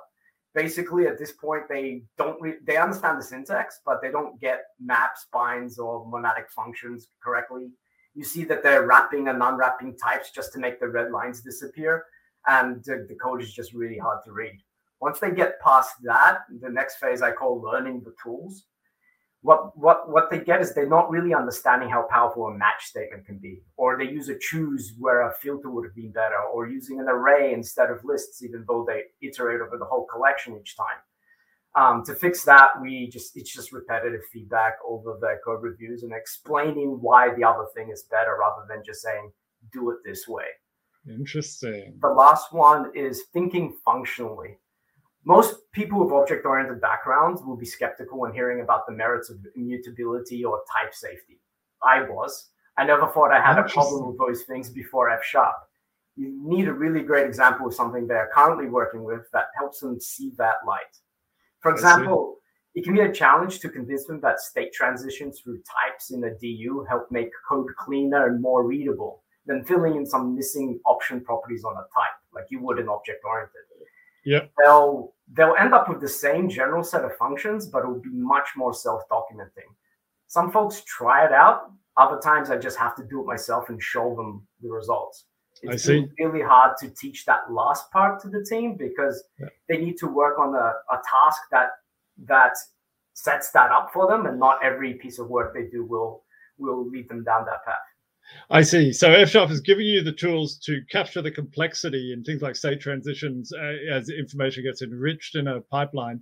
Basically, 0.53 1.07
at 1.07 1.17
this 1.17 1.31
point, 1.31 1.63
they 1.67 2.03
don't 2.15 2.39
re- 2.39 2.59
they 2.63 2.77
understand 2.77 3.19
the 3.19 3.23
syntax, 3.23 3.81
but 3.83 4.03
they 4.03 4.11
don't 4.11 4.39
get 4.39 4.65
maps, 4.79 5.25
binds, 5.33 5.79
or 5.79 6.05
monadic 6.05 6.47
functions 6.49 7.07
correctly 7.23 7.71
you 8.15 8.23
see 8.23 8.43
that 8.45 8.63
they're 8.63 8.85
wrapping 8.85 9.27
and 9.27 9.41
unwrapping 9.41 9.97
types 9.97 10.31
just 10.31 10.53
to 10.53 10.59
make 10.59 10.79
the 10.79 10.87
red 10.87 11.11
lines 11.11 11.41
disappear. 11.41 12.05
And 12.47 12.83
the, 12.83 13.05
the 13.07 13.15
code 13.15 13.41
is 13.41 13.53
just 13.53 13.73
really 13.73 13.97
hard 13.97 14.19
to 14.25 14.31
read. 14.31 14.59
Once 14.99 15.19
they 15.19 15.31
get 15.31 15.59
past 15.61 15.95
that, 16.03 16.39
the 16.61 16.69
next 16.69 16.97
phase 16.97 17.21
I 17.21 17.31
call 17.31 17.61
learning 17.61 18.01
the 18.03 18.13
tools. 18.21 18.65
What, 19.41 19.77
what, 19.77 20.09
what 20.09 20.29
they 20.29 20.39
get 20.39 20.61
is 20.61 20.73
they're 20.73 20.87
not 20.87 21.09
really 21.09 21.33
understanding 21.33 21.89
how 21.89 22.03
powerful 22.03 22.47
a 22.47 22.57
match 22.57 22.85
statement 22.85 23.25
can 23.25 23.39
be, 23.39 23.61
or 23.75 23.97
they 23.97 24.05
use 24.05 24.29
a 24.29 24.39
choose 24.39 24.93
where 24.97 25.27
a 25.27 25.33
filter 25.33 25.69
would 25.69 25.83
have 25.83 25.95
been 25.95 26.13
better, 26.13 26.39
or 26.53 26.69
using 26.69 27.01
an 27.01 27.09
array 27.09 27.53
instead 27.53 27.89
of 27.89 28.05
lists, 28.05 28.41
even 28.41 28.63
though 28.65 28.85
they 28.87 29.03
iterate 29.21 29.59
over 29.59 29.77
the 29.77 29.83
whole 29.83 30.05
collection 30.05 30.57
each 30.57 30.77
time. 30.77 30.95
Um, 31.75 32.03
to 32.05 32.13
fix 32.13 32.43
that, 32.43 32.69
we 32.81 33.09
just 33.09 33.35
it's 33.35 33.51
just 33.51 33.71
repetitive 33.71 34.21
feedback 34.31 34.73
over 34.87 35.17
the 35.19 35.39
code 35.43 35.63
reviews 35.63 36.03
and 36.03 36.13
explaining 36.13 36.99
why 37.01 37.33
the 37.33 37.43
other 37.43 37.65
thing 37.75 37.89
is 37.91 38.03
better 38.03 38.37
rather 38.39 38.65
than 38.69 38.83
just 38.85 39.01
saying 39.01 39.31
do 39.71 39.89
it 39.89 39.97
this 40.05 40.27
way. 40.27 40.45
Interesting. 41.09 41.97
The 42.01 42.09
last 42.09 42.53
one 42.53 42.91
is 42.95 43.23
thinking 43.33 43.75
functionally. 43.83 44.59
Most 45.25 45.71
people 45.71 46.03
with 46.03 46.13
object-oriented 46.13 46.81
backgrounds 46.81 47.41
will 47.41 47.55
be 47.55 47.65
skeptical 47.65 48.19
when 48.19 48.33
hearing 48.33 48.61
about 48.61 48.85
the 48.87 48.93
merits 48.93 49.29
of 49.29 49.37
immutability 49.55 50.43
or 50.43 50.61
type 50.81 50.93
safety. 50.93 51.39
I 51.81 52.01
was. 52.01 52.49
I 52.77 52.85
never 52.85 53.07
thought 53.07 53.31
I 53.31 53.41
had 53.41 53.57
a 53.57 53.63
problem 53.63 54.07
with 54.07 54.17
those 54.17 54.43
things 54.43 54.69
before 54.69 55.09
F 55.09 55.23
sharp. 55.23 55.55
You 56.15 56.39
need 56.43 56.67
a 56.67 56.73
really 56.73 57.01
great 57.01 57.25
example 57.25 57.67
of 57.67 57.73
something 57.73 58.05
they're 58.05 58.29
currently 58.33 58.67
working 58.67 59.03
with 59.03 59.21
that 59.31 59.47
helps 59.57 59.79
them 59.79 59.99
see 59.99 60.31
that 60.37 60.55
light. 60.67 60.81
For 61.63 61.71
example, 61.71 62.37
it 62.75 62.83
can 62.83 62.93
be 62.93 63.01
a 63.01 63.11
challenge 63.11 63.59
to 63.59 63.69
convince 63.69 64.05
them 64.05 64.19
that 64.21 64.39
state 64.39 64.73
transitions 64.73 65.39
through 65.39 65.61
types 65.63 66.11
in 66.11 66.23
a 66.25 66.31
DU 66.35 66.85
help 66.89 67.11
make 67.11 67.29
code 67.47 67.69
cleaner 67.77 68.27
and 68.27 68.41
more 68.41 68.65
readable 68.65 69.23
than 69.45 69.63
filling 69.63 69.95
in 69.95 70.05
some 70.05 70.35
missing 70.35 70.79
option 70.85 71.21
properties 71.21 71.63
on 71.63 71.73
a 71.73 71.85
type, 71.93 72.17
like 72.33 72.45
you 72.49 72.59
would 72.61 72.79
in 72.79 72.89
object 72.89 73.23
oriented. 73.25 73.61
Yeah. 74.25 74.45
They'll 74.57 75.13
they'll 75.33 75.55
end 75.59 75.73
up 75.73 75.89
with 75.89 76.01
the 76.01 76.07
same 76.07 76.49
general 76.49 76.83
set 76.83 77.03
of 77.03 77.15
functions, 77.17 77.67
but 77.67 77.83
it 77.83 77.87
will 77.87 78.01
be 78.01 78.09
much 78.13 78.49
more 78.55 78.73
self-documenting. 78.73 79.69
Some 80.27 80.51
folks 80.51 80.81
try 80.85 81.25
it 81.25 81.31
out. 81.31 81.71
Other 81.97 82.19
times 82.19 82.49
I 82.49 82.57
just 82.57 82.77
have 82.77 82.95
to 82.95 83.03
do 83.03 83.21
it 83.21 83.27
myself 83.27 83.69
and 83.69 83.81
show 83.81 84.15
them 84.15 84.47
the 84.61 84.69
results. 84.69 85.25
It's 85.63 85.87
really 85.87 86.41
hard 86.41 86.77
to 86.81 86.89
teach 86.89 87.25
that 87.25 87.51
last 87.51 87.89
part 87.91 88.21
to 88.21 88.29
the 88.29 88.43
team 88.43 88.75
because 88.77 89.23
yeah. 89.39 89.47
they 89.69 89.77
need 89.77 89.97
to 89.97 90.07
work 90.07 90.37
on 90.37 90.53
a, 90.55 90.73
a 90.93 90.97
task 91.09 91.41
that 91.51 91.69
that 92.25 92.53
sets 93.13 93.51
that 93.51 93.71
up 93.71 93.91
for 93.93 94.07
them, 94.07 94.25
and 94.25 94.39
not 94.39 94.57
every 94.63 94.95
piece 94.95 95.19
of 95.19 95.29
work 95.29 95.53
they 95.53 95.67
do 95.71 95.85
will 95.85 96.23
will 96.57 96.87
lead 96.89 97.07
them 97.09 97.23
down 97.23 97.45
that 97.45 97.63
path. 97.65 97.75
I 98.49 98.61
see. 98.61 98.93
So 98.93 99.11
F 99.11 99.29
Sharp 99.29 99.51
is 99.51 99.59
giving 99.59 99.85
you 99.85 100.03
the 100.03 100.11
tools 100.11 100.57
to 100.59 100.81
capture 100.89 101.21
the 101.21 101.31
complexity 101.31 102.13
in 102.13 102.23
things 102.23 102.41
like 102.41 102.55
state 102.55 102.79
transitions 102.79 103.51
uh, 103.53 103.75
as 103.91 104.09
information 104.09 104.63
gets 104.63 104.81
enriched 104.81 105.35
in 105.35 105.47
a 105.47 105.61
pipeline, 105.61 106.21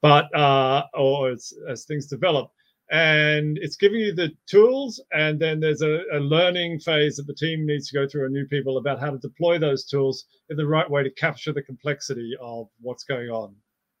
but 0.00 0.34
uh, 0.34 0.84
or 0.94 1.30
as, 1.30 1.52
as 1.68 1.84
things 1.84 2.06
develop. 2.06 2.50
And 2.90 3.56
it's 3.58 3.76
giving 3.76 4.00
you 4.00 4.12
the 4.12 4.32
tools, 4.46 5.00
and 5.12 5.38
then 5.38 5.60
there's 5.60 5.82
a, 5.82 6.02
a 6.12 6.18
learning 6.18 6.80
phase 6.80 7.16
that 7.16 7.26
the 7.26 7.34
team 7.34 7.64
needs 7.64 7.88
to 7.88 7.94
go 7.94 8.08
through, 8.08 8.24
and 8.24 8.34
new 8.34 8.46
people 8.46 8.78
about 8.78 8.98
how 8.98 9.10
to 9.10 9.18
deploy 9.18 9.58
those 9.58 9.84
tools 9.84 10.24
in 10.48 10.56
the 10.56 10.66
right 10.66 10.90
way 10.90 11.02
to 11.04 11.10
capture 11.10 11.52
the 11.52 11.62
complexity 11.62 12.32
of 12.40 12.68
what's 12.80 13.04
going 13.04 13.28
on. 13.28 13.54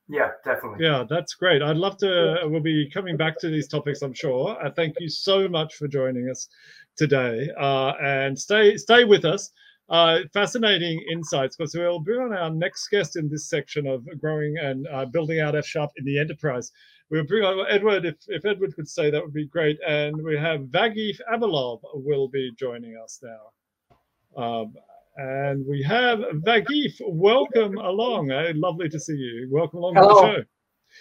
Yeah, 0.08 0.30
definitely. 0.44 0.84
Yeah, 0.84 1.04
that's 1.08 1.34
great. 1.34 1.62
I'd 1.62 1.76
love 1.76 1.96
to. 1.98 2.40
We'll 2.46 2.60
be 2.60 2.90
coming 2.90 3.16
back 3.16 3.38
to 3.40 3.48
these 3.48 3.68
topics, 3.68 4.02
I'm 4.02 4.12
sure. 4.12 4.56
Uh, 4.60 4.70
thank 4.74 4.96
you 4.98 5.08
so 5.08 5.48
much 5.48 5.76
for 5.76 5.86
joining 5.86 6.28
us 6.28 6.48
today, 6.96 7.48
uh, 7.56 7.92
and 8.02 8.36
stay 8.36 8.76
stay 8.76 9.04
with 9.04 9.24
us. 9.24 9.52
Uh, 9.88 10.20
fascinating 10.32 11.04
insights 11.10 11.56
because 11.56 11.74
we'll 11.74 11.98
bring 11.98 12.20
on 12.20 12.32
our 12.32 12.50
next 12.50 12.88
guest 12.88 13.16
in 13.16 13.28
this 13.28 13.48
section 13.48 13.88
of 13.88 14.06
growing 14.20 14.56
and 14.58 14.86
uh, 14.88 15.04
building 15.04 15.40
out 15.40 15.56
F 15.56 15.66
sharp 15.66 15.90
in 15.96 16.04
the 16.04 16.18
enterprise. 16.18 16.70
We'll 17.10 17.24
bring 17.24 17.42
on 17.42 17.66
Edward. 17.68 18.04
If, 18.06 18.16
if 18.28 18.44
Edward 18.44 18.74
could 18.76 18.88
say 18.88 19.10
that 19.10 19.20
would 19.20 19.34
be 19.34 19.46
great. 19.46 19.78
And 19.86 20.22
we 20.22 20.36
have 20.38 20.60
Vagif 20.60 21.18
Abilov 21.32 21.80
will 21.92 22.28
be 22.28 22.52
joining 22.56 22.96
us 23.02 23.20
now. 23.22 24.42
Um, 24.42 24.74
and 25.16 25.66
we 25.66 25.82
have 25.82 26.20
Vagif. 26.46 27.00
Welcome 27.00 27.78
along. 27.78 28.30
Uh, 28.30 28.52
lovely 28.54 28.88
to 28.88 29.00
see 29.00 29.14
you. 29.14 29.48
Welcome 29.50 29.80
along 29.80 29.96
Hello. 29.96 30.08
to 30.08 30.14
the 30.14 30.32
show. 30.36 30.44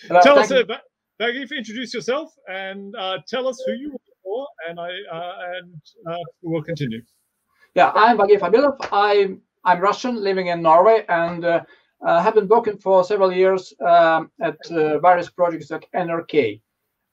Hello, 0.07 0.21
tell 0.21 0.39
us, 0.39 0.49
you. 0.49 0.57
uh, 0.57 0.63
Va- 0.63 0.81
Vagif, 1.21 1.55
introduce 1.55 1.93
yourself 1.93 2.33
and 2.47 2.95
uh, 2.95 3.19
tell 3.27 3.47
us 3.47 3.61
who 3.67 3.73
you 3.73 3.91
are 3.93 3.99
for, 4.23 4.47
and 4.67 4.79
I 4.79 4.89
uh, 5.13 5.33
and 5.57 5.81
uh, 6.07 6.17
we'll 6.41 6.63
continue. 6.63 7.01
Yeah, 7.75 7.91
I'm 7.93 8.17
Vagif 8.17 8.39
Abilov. 8.39 8.77
I'm 8.91 9.41
I'm 9.63 9.79
Russian, 9.79 10.15
living 10.23 10.47
in 10.47 10.63
Norway, 10.63 11.05
and 11.07 11.45
uh, 12.01 12.09
uh, 12.09 12.21
have 12.21 12.35
been 12.35 12.47
working 12.47 12.77
for 12.77 13.03
several 13.03 13.31
years 13.31 13.73
um, 13.85 14.31
at 14.41 14.57
uh, 14.71 14.99
various 14.99 15.29
projects 15.29 15.71
at 15.71 15.85
NRK. 15.93 16.61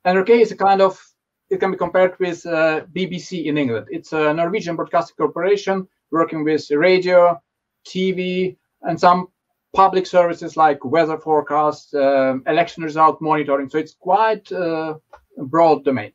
NRK 0.07 0.31
is 0.41 0.53
a 0.53 0.57
kind 0.57 0.81
of 0.81 1.01
it 1.49 1.61
can 1.61 1.71
be 1.71 1.77
compared 1.77 2.19
with 2.19 2.45
uh, 2.47 2.83
BBC 2.93 3.45
in 3.45 3.57
England. 3.57 3.87
It's 3.91 4.13
a 4.13 4.35
Norwegian 4.35 4.75
broadcasting 4.75 5.15
corporation 5.17 5.87
working 6.11 6.43
with 6.43 6.69
radio, 6.71 7.41
TV, 7.87 8.57
and 8.83 8.99
some 8.99 9.29
public 9.73 10.07
services 10.07 10.57
like 10.57 10.85
weather 10.85 11.19
forecast, 11.19 11.95
um, 11.95 12.43
election 12.49 12.83
result 12.83 13.21
monitoring. 13.21 13.69
So 13.69 13.79
it's 13.79 13.95
quite 13.95 14.51
a 14.51 14.97
broad 15.37 15.85
domain. 15.85 16.13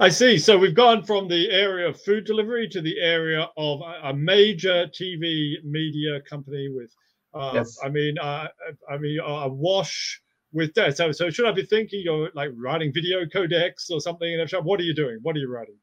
I 0.00 0.08
see. 0.08 0.38
So 0.38 0.58
we've 0.58 0.74
gone 0.74 1.02
from 1.02 1.28
the 1.28 1.50
area 1.50 1.88
of 1.88 2.00
food 2.00 2.24
delivery 2.24 2.68
to 2.68 2.80
the 2.80 2.98
area 3.00 3.48
of 3.56 3.80
a 4.02 4.12
major 4.14 4.86
TV 4.86 5.62
media 5.64 6.20
company 6.22 6.68
with, 6.68 6.90
uh, 7.36 7.52
Yes. 7.54 7.78
I 7.84 7.88
mean, 7.88 8.18
uh, 8.18 8.48
I 8.90 8.98
mean, 8.98 9.18
a 9.24 9.48
wash 9.48 10.20
with 10.52 10.72
that. 10.74 10.96
So, 10.96 11.12
so 11.12 11.30
should 11.30 11.46
I 11.46 11.52
be 11.52 11.64
thinking 11.64 12.02
you're 12.04 12.30
like 12.34 12.50
writing 12.54 12.92
video 12.92 13.24
codecs 13.26 13.90
or 13.90 14.00
something? 14.00 14.46
What 14.62 14.80
are 14.80 14.84
you 14.84 14.94
doing? 14.94 15.18
What 15.22 15.36
are 15.36 15.38
you 15.38 15.50
writing? 15.50 15.76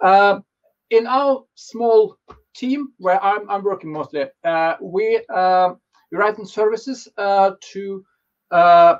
Uh, 0.00 0.40
in 0.90 1.06
our 1.06 1.44
small 1.54 2.18
team, 2.54 2.92
where 2.98 3.22
I'm, 3.22 3.48
I'm 3.50 3.64
working 3.64 3.92
mostly, 3.92 4.26
uh, 4.44 4.76
we 4.80 5.20
uh, 5.34 5.74
we 6.10 6.18
write 6.18 6.38
in 6.38 6.46
services 6.46 7.08
uh, 7.16 7.52
to 7.72 8.04
uh, 8.50 8.96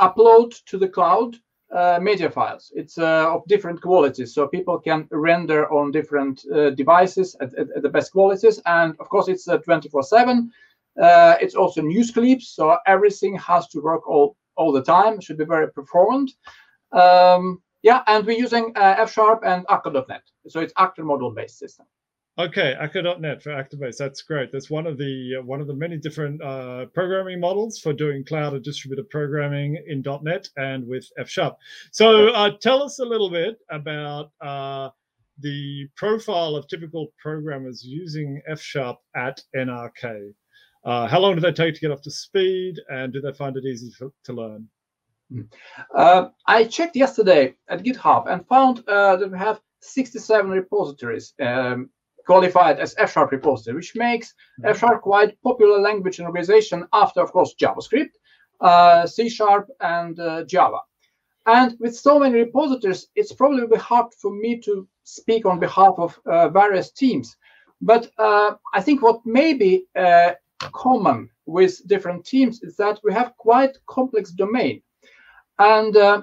upload 0.00 0.54
to 0.64 0.78
the 0.78 0.88
cloud 0.88 1.36
uh, 1.72 1.98
media 2.00 2.30
files. 2.30 2.72
It's 2.74 2.98
uh, 2.98 3.34
of 3.34 3.46
different 3.46 3.82
qualities, 3.82 4.34
so 4.34 4.48
people 4.48 4.78
can 4.78 5.06
render 5.10 5.70
on 5.72 5.92
different 5.92 6.44
uh, 6.52 6.70
devices 6.70 7.36
at, 7.40 7.54
at, 7.54 7.68
at 7.76 7.82
the 7.82 7.88
best 7.88 8.12
qualities. 8.12 8.60
And 8.66 8.96
of 8.98 9.08
course, 9.08 9.28
it's 9.28 9.46
uh, 9.48 9.58
24/7. 9.58 10.48
Uh, 11.00 11.36
it's 11.40 11.54
also 11.54 11.82
news 11.82 12.10
clips, 12.10 12.54
so 12.54 12.76
everything 12.86 13.36
has 13.36 13.68
to 13.68 13.80
work 13.80 14.08
all 14.08 14.36
all 14.56 14.72
the 14.72 14.82
time. 14.82 15.20
Should 15.20 15.38
be 15.38 15.44
very 15.44 15.70
performant. 15.70 16.30
Um, 16.92 17.62
yeah, 17.82 18.02
and 18.06 18.26
we're 18.26 18.38
using 18.38 18.72
uh, 18.76 18.96
F 18.98 19.12
Sharp 19.12 19.42
and 19.44 19.64
Akka.NET. 19.68 20.22
So 20.48 20.60
it's 20.60 20.72
actor 20.76 21.04
model 21.04 21.30
based 21.30 21.58
system. 21.58 21.86
Okay, 22.38 22.74
Akka.NET 22.78 23.42
for 23.42 23.50
Activate. 23.50 23.96
That's 23.98 24.20
great. 24.20 24.52
That's 24.52 24.68
one 24.68 24.86
of 24.86 24.98
the 24.98 25.36
uh, 25.38 25.42
one 25.42 25.62
of 25.62 25.66
the 25.66 25.74
many 25.74 25.96
different 25.96 26.42
uh, 26.42 26.84
programming 26.92 27.40
models 27.40 27.78
for 27.78 27.94
doing 27.94 28.24
cloud 28.26 28.52
or 28.52 28.58
distributed 28.58 29.08
programming 29.08 29.82
in 29.86 30.02
.NET 30.22 30.48
and 30.58 30.86
with 30.86 31.08
F 31.18 31.30
Sharp. 31.30 31.56
So, 31.92 32.28
uh, 32.28 32.50
tell 32.60 32.82
us 32.82 32.98
a 32.98 33.04
little 33.06 33.30
bit 33.30 33.56
about 33.70 34.32
uh, 34.42 34.90
the 35.38 35.88
profile 35.96 36.56
of 36.56 36.68
typical 36.68 37.06
programmers 37.18 37.82
using 37.82 38.42
F 38.46 38.60
Sharp 38.60 38.98
at 39.14 39.40
NRK. 39.56 40.34
Uh, 40.86 41.08
how 41.08 41.18
long 41.18 41.34
did 41.34 41.42
they 41.42 41.52
take 41.52 41.74
to 41.74 41.80
get 41.80 41.90
up 41.90 42.00
to 42.00 42.10
speed, 42.10 42.80
and 42.88 43.12
do 43.12 43.20
they 43.20 43.32
find 43.32 43.56
it 43.56 43.64
easy 43.64 43.90
for, 43.90 44.12
to 44.22 44.32
learn? 44.32 44.68
Uh, 45.92 46.28
I 46.46 46.62
checked 46.64 46.94
yesterday 46.94 47.56
at 47.68 47.82
GitHub 47.82 48.30
and 48.30 48.46
found 48.46 48.84
uh, 48.88 49.16
that 49.16 49.30
we 49.30 49.36
have 49.36 49.60
67 49.80 50.48
repositories 50.48 51.34
um, 51.40 51.90
qualified 52.24 52.78
as 52.78 52.94
F 52.98 53.12
Sharp 53.12 53.32
repository, 53.32 53.74
which 53.74 53.96
makes 53.96 54.32
F 54.64 54.78
Sharp 54.78 55.02
quite 55.02 55.36
popular 55.42 55.80
language 55.80 56.20
in 56.20 56.26
organization 56.26 56.86
after, 56.92 57.20
of 57.20 57.32
course, 57.32 57.56
JavaScript, 57.60 58.12
uh, 58.60 59.08
C 59.08 59.28
Sharp, 59.28 59.68
and 59.80 60.20
uh, 60.20 60.44
Java. 60.44 60.78
And 61.46 61.76
with 61.80 61.96
so 61.96 62.20
many 62.20 62.38
repositories, 62.38 63.08
it's 63.16 63.32
probably 63.32 63.76
hard 63.78 64.14
for 64.20 64.32
me 64.32 64.60
to 64.60 64.86
speak 65.02 65.46
on 65.46 65.58
behalf 65.58 65.94
of 65.98 66.16
uh, 66.26 66.48
various 66.48 66.92
teams. 66.92 67.36
But 67.80 68.10
uh, 68.18 68.54
I 68.72 68.80
think 68.80 69.02
what 69.02 69.26
may 69.26 69.52
be 69.52 69.86
uh, 69.96 70.32
common 70.72 71.30
with 71.46 71.86
different 71.86 72.24
teams 72.24 72.62
is 72.62 72.76
that 72.76 73.00
we 73.04 73.12
have 73.12 73.36
quite 73.36 73.76
complex 73.86 74.30
domain. 74.30 74.82
And 75.58 75.96
uh, 75.96 76.22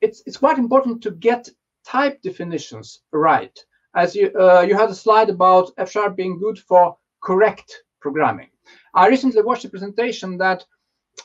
it's, 0.00 0.22
it's 0.26 0.36
quite 0.36 0.58
important 0.58 1.02
to 1.02 1.10
get 1.12 1.48
type 1.84 2.20
definitions 2.22 3.00
right. 3.12 3.58
As 3.94 4.14
you, 4.14 4.32
uh, 4.38 4.62
you 4.62 4.76
had 4.76 4.90
a 4.90 4.94
slide 4.94 5.30
about 5.30 5.70
F 5.78 5.90
Sharp 5.90 6.16
being 6.16 6.38
good 6.38 6.58
for 6.58 6.96
correct 7.22 7.84
programming. 8.00 8.48
I 8.94 9.08
recently 9.08 9.42
watched 9.42 9.64
a 9.64 9.68
presentation 9.68 10.38
that 10.38 10.64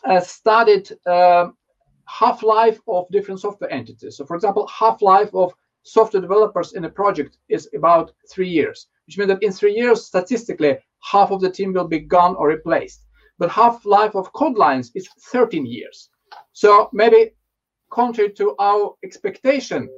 uh, 0.04 0.20
studied 0.20 0.92
uh, 1.06 1.50
half-life 2.06 2.80
of 2.88 3.08
different 3.12 3.40
software 3.40 3.72
entities. 3.72 4.18
So 4.18 4.26
for 4.26 4.36
example, 4.36 4.68
half-life 4.68 5.34
of 5.34 5.54
software 5.84 6.22
developers 6.22 6.74
in 6.74 6.86
a 6.86 6.90
project 6.90 7.38
is 7.50 7.70
about 7.74 8.12
three 8.30 8.50
years, 8.50 8.88
which 9.06 9.18
means 9.18 9.30
that 9.30 9.44
in 9.44 9.52
three 9.52 9.74
years, 9.74 10.06
statistically, 10.06 10.78
half 11.02 11.32
of 11.32 11.42
the 11.42 11.50
team 11.50 11.74
will 11.74 11.88
be 11.88 12.00
gone 12.00 12.36
or 12.36 12.48
replaced. 12.48 13.04
But 13.40 13.52
half-life 13.52 14.16
of 14.16 14.34
code 14.34 14.58
lines 14.58 14.92
is 14.96 15.08
13 15.32 15.66
years. 15.66 16.10
So 16.54 16.90
maybe 16.92 17.32
contrary 17.92 18.32
to 18.34 18.56
our 18.60 18.96
expectation, 19.04 19.90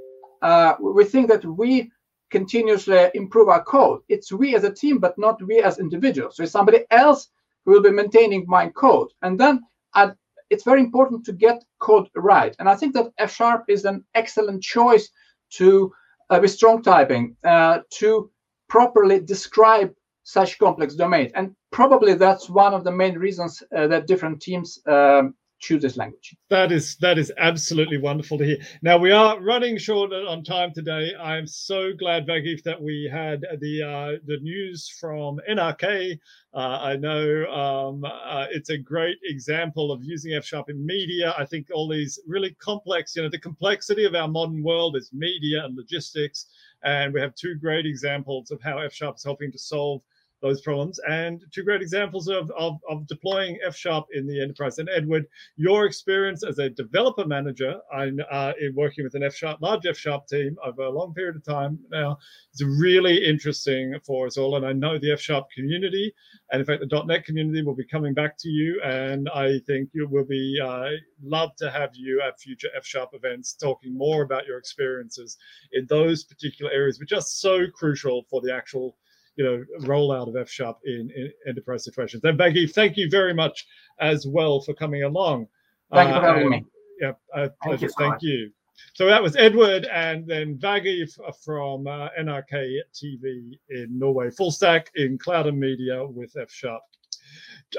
uh, 0.41 0.75
we 0.79 1.05
think 1.05 1.29
that 1.29 1.45
we 1.45 1.91
continuously 2.29 3.09
improve 3.13 3.49
our 3.49 3.63
code. 3.63 4.01
It's 4.09 4.31
we 4.31 4.55
as 4.55 4.63
a 4.63 4.73
team, 4.73 4.99
but 4.99 5.17
not 5.17 5.41
we 5.41 5.61
as 5.61 5.79
individuals. 5.79 6.35
So 6.35 6.43
it's 6.43 6.51
somebody 6.51 6.85
else 6.91 7.29
who 7.65 7.71
will 7.71 7.81
be 7.81 7.91
maintaining 7.91 8.45
my 8.47 8.69
code. 8.69 9.09
And 9.21 9.39
then 9.39 9.61
uh, 9.93 10.11
it's 10.49 10.63
very 10.63 10.81
important 10.81 11.25
to 11.25 11.33
get 11.33 11.63
code 11.79 12.09
right. 12.15 12.55
And 12.59 12.69
I 12.69 12.75
think 12.75 12.93
that 12.95 13.11
F 13.17 13.33
Sharp 13.33 13.65
is 13.67 13.85
an 13.85 14.03
excellent 14.15 14.63
choice 14.63 15.09
to, 15.51 15.91
uh, 16.29 16.39
with 16.41 16.51
strong 16.51 16.81
typing, 16.81 17.35
uh, 17.43 17.79
to 17.99 18.29
properly 18.67 19.19
describe 19.19 19.93
such 20.29 20.59
complex 20.59 20.93
domains. 20.93 21.31
And 21.33 21.55
probably 21.71 22.13
that's 22.13 22.49
one 22.49 22.75
of 22.75 22.83
the 22.83 22.91
main 22.91 23.17
reasons 23.17 23.63
uh, 23.75 23.87
that 23.87 24.05
different 24.05 24.41
teams 24.41 24.79
um, 24.85 25.33
choose 25.59 25.81
this 25.81 25.97
language. 25.97 26.35
That 26.49 26.71
is 26.71 26.95
that 26.97 27.17
is 27.17 27.31
absolutely 27.37 27.97
wonderful 27.97 28.37
to 28.37 28.45
hear. 28.45 28.57
Now 28.81 28.97
we 28.97 29.11
are 29.11 29.39
running 29.41 29.77
short 29.77 30.13
on 30.13 30.43
time 30.43 30.71
today. 30.73 31.13
I 31.19 31.37
am 31.37 31.47
so 31.47 31.91
glad, 31.97 32.27
Vagif, 32.27 32.63
that 32.63 32.81
we 32.81 33.09
had 33.11 33.41
the 33.59 33.83
uh, 33.83 34.19
the 34.25 34.37
news 34.41 34.89
from 34.99 35.39
NRK. 35.49 36.17
Uh, 36.53 36.57
I 36.57 36.95
know 36.95 37.45
um, 37.45 38.03
uh, 38.05 38.45
it's 38.51 38.69
a 38.69 38.77
great 38.77 39.17
example 39.23 39.91
of 39.91 40.03
using 40.03 40.33
F 40.33 40.45
sharp 40.45 40.69
in 40.69 40.85
media. 40.85 41.33
I 41.37 41.45
think 41.45 41.67
all 41.73 41.87
these 41.87 42.19
really 42.27 42.55
complex, 42.59 43.15
you 43.15 43.23
know, 43.23 43.29
the 43.29 43.39
complexity 43.39 44.05
of 44.05 44.15
our 44.15 44.27
modern 44.27 44.63
world 44.63 44.95
is 44.95 45.11
media 45.11 45.65
and 45.65 45.75
logistics, 45.75 46.45
and 46.83 47.13
we 47.13 47.19
have 47.19 47.35
two 47.35 47.55
great 47.55 47.85
examples 47.85 48.51
of 48.51 48.61
how 48.61 48.79
F 48.79 48.93
sharp 48.93 49.17
is 49.17 49.23
helping 49.23 49.51
to 49.51 49.59
solve 49.59 50.01
those 50.41 50.61
problems 50.61 50.99
and 51.09 51.41
two 51.51 51.63
great 51.63 51.81
examples 51.81 52.27
of, 52.27 52.51
of, 52.51 52.77
of 52.89 53.07
deploying 53.07 53.57
F 53.65 53.75
Sharp 53.75 54.05
in 54.13 54.25
the 54.27 54.41
enterprise. 54.41 54.79
And 54.79 54.89
Edward, 54.89 55.25
your 55.55 55.85
experience 55.85 56.43
as 56.43 56.59
a 56.59 56.69
developer 56.69 57.25
manager 57.25 57.79
uh, 57.93 58.53
in 58.59 58.73
working 58.75 59.03
with 59.03 59.15
an 59.15 59.23
F 59.23 59.35
Sharp, 59.35 59.61
large 59.61 59.85
F 59.85 59.97
Sharp 59.97 60.27
team 60.27 60.57
over 60.63 60.83
a 60.83 60.89
long 60.89 61.13
period 61.13 61.35
of 61.35 61.43
time 61.43 61.79
now 61.91 62.17
is 62.53 62.63
really 62.63 63.25
interesting 63.25 63.95
for 64.05 64.27
us 64.27 64.37
all. 64.37 64.55
And 64.55 64.65
I 64.65 64.73
know 64.73 64.97
the 64.97 65.11
F 65.11 65.19
Sharp 65.19 65.47
community 65.55 66.13
and 66.51 66.59
in 66.59 66.65
fact 66.65 66.83
the 66.87 67.03
.NET 67.03 67.25
community 67.25 67.61
will 67.61 67.75
be 67.75 67.85
coming 67.85 68.13
back 68.13 68.37
to 68.39 68.49
you. 68.49 68.81
And 68.83 69.29
I 69.29 69.59
think 69.67 69.89
you 69.93 70.07
will 70.07 70.25
be 70.25 70.59
uh, 70.63 70.89
love 71.21 71.55
to 71.57 71.69
have 71.71 71.91
you 71.93 72.21
at 72.25 72.39
future 72.39 72.69
F 72.75 72.85
Sharp 72.85 73.09
events 73.13 73.53
talking 73.53 73.97
more 73.97 74.23
about 74.23 74.45
your 74.45 74.57
experiences 74.57 75.37
in 75.73 75.85
those 75.87 76.23
particular 76.23 76.71
areas, 76.71 76.99
which 76.99 77.11
are 77.11 77.21
so 77.21 77.65
crucial 77.73 78.25
for 78.29 78.41
the 78.41 78.53
actual 78.53 78.95
you 79.39 79.45
know 79.45 79.87
rollout 79.87 80.27
of 80.27 80.35
F 80.35 80.49
sharp 80.49 80.79
in, 80.83 81.09
in, 81.15 81.31
enterprise 81.47 81.85
situations. 81.85 82.23
And 82.25 82.37
Baggy, 82.37 82.67
thank 82.67 82.97
you 82.97 83.09
very 83.09 83.33
much 83.33 83.65
as 84.01 84.27
well 84.27 84.59
for 84.59 84.73
coming 84.73 85.03
along. 85.03 85.47
Thank 85.93 86.11
uh, 86.11 86.15
you 86.15 86.19
for 86.19 86.27
having 86.27 86.49
me. 86.49 86.65
Yeah, 86.99 87.13
uh, 87.33 87.47
thank, 87.63 87.81
you, 87.81 87.89
thank 87.97 88.21
you. 88.21 88.51
So 88.93 89.05
that 89.05 89.23
was 89.23 89.37
Edward 89.37 89.85
and 89.85 90.27
then 90.27 90.55
Baggy 90.55 91.07
from 91.41 91.87
uh, 91.87 92.09
NRK 92.19 92.79
TV 92.93 93.57
in 93.69 93.87
Norway, 93.97 94.29
full 94.29 94.51
stack 94.51 94.91
in 94.95 95.17
cloud 95.17 95.47
and 95.47 95.57
media 95.57 96.05
with 96.05 96.35
F 96.35 96.51
sharp. 96.51 96.81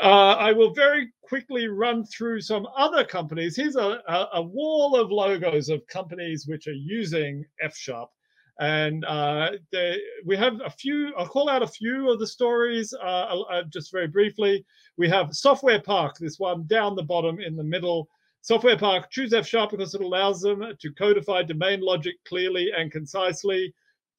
Uh, 0.01 0.37
I 0.39 0.53
will 0.53 0.73
very 0.73 1.13
quickly 1.21 1.67
run 1.67 2.07
through 2.07 2.41
some 2.41 2.67
other 2.75 3.05
companies. 3.05 3.55
Here's 3.55 3.77
a, 3.77 4.01
a, 4.09 4.29
a, 4.35 4.43
wall 4.43 4.95
of 4.95 5.11
logos 5.11 5.69
of 5.69 5.85
companies 5.89 6.47
which 6.47 6.69
are 6.69 6.73
using 6.73 7.45
F 7.61 7.77
Sharp. 7.77 8.09
And 8.61 9.07
uh, 9.07 9.53
they, 9.73 9.99
we 10.27 10.37
have 10.37 10.61
a 10.63 10.69
few, 10.69 11.15
I'll 11.17 11.27
call 11.27 11.49
out 11.49 11.63
a 11.63 11.67
few 11.67 12.11
of 12.11 12.19
the 12.19 12.27
stories 12.27 12.93
uh, 12.93 13.41
uh, 13.51 13.63
just 13.73 13.91
very 13.91 14.07
briefly. 14.07 14.67
We 14.99 15.09
have 15.09 15.35
Software 15.35 15.81
Park, 15.81 16.19
this 16.19 16.39
one 16.39 16.67
down 16.67 16.95
the 16.95 17.03
bottom 17.03 17.41
in 17.41 17.57
the 17.57 17.65
middle. 17.65 18.07
Software 18.43 18.77
Park 18.77 19.11
choose 19.11 19.33
F 19.33 19.47
Sharp 19.47 19.71
because 19.71 19.95
it 19.95 20.03
allows 20.03 20.43
them 20.43 20.63
to 20.79 20.93
codify 20.93 21.43
domain 21.43 21.81
logic 21.81 22.17
clearly 22.29 22.71
and 22.77 22.93
concisely. 22.93 23.73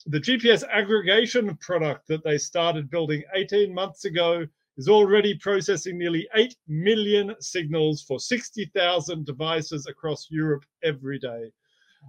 The 0.07 0.19
GPS 0.19 0.67
aggregation 0.67 1.55
product 1.57 2.07
that 2.07 2.23
they 2.23 2.39
started 2.39 2.89
building 2.89 3.21
18 3.35 3.71
months 3.71 4.05
ago 4.05 4.47
is 4.75 4.89
already 4.89 5.37
processing 5.37 5.99
nearly 5.99 6.27
8 6.33 6.55
million 6.67 7.35
signals 7.39 8.01
for 8.01 8.19
60,000 8.19 9.23
devices 9.23 9.85
across 9.85 10.27
Europe 10.31 10.65
every 10.83 11.19
day. 11.19 11.51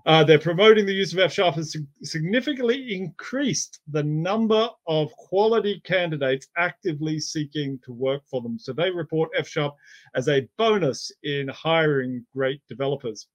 Uh, 0.05 0.25
they're 0.25 0.39
promoting 0.39 0.85
the 0.85 0.93
use 0.93 1.13
of 1.13 1.19
F 1.21 1.33
Sharp 1.33 1.55
has 1.55 1.77
significantly 2.03 2.93
increased 2.95 3.81
the 3.89 4.03
number 4.03 4.69
of 4.89 5.13
quality 5.13 5.81
candidates 5.85 6.49
actively 6.57 7.21
seeking 7.21 7.79
to 7.85 7.93
work 7.93 8.23
for 8.27 8.41
them. 8.41 8.59
So 8.59 8.73
they 8.73 8.91
report 8.91 9.31
F 9.37 9.47
Sharp 9.47 9.77
as 10.15 10.29
a 10.29 10.49
bonus 10.59 11.13
in 11.23 11.47
hiring 11.49 12.27
great 12.35 12.61
developers. 12.69 13.29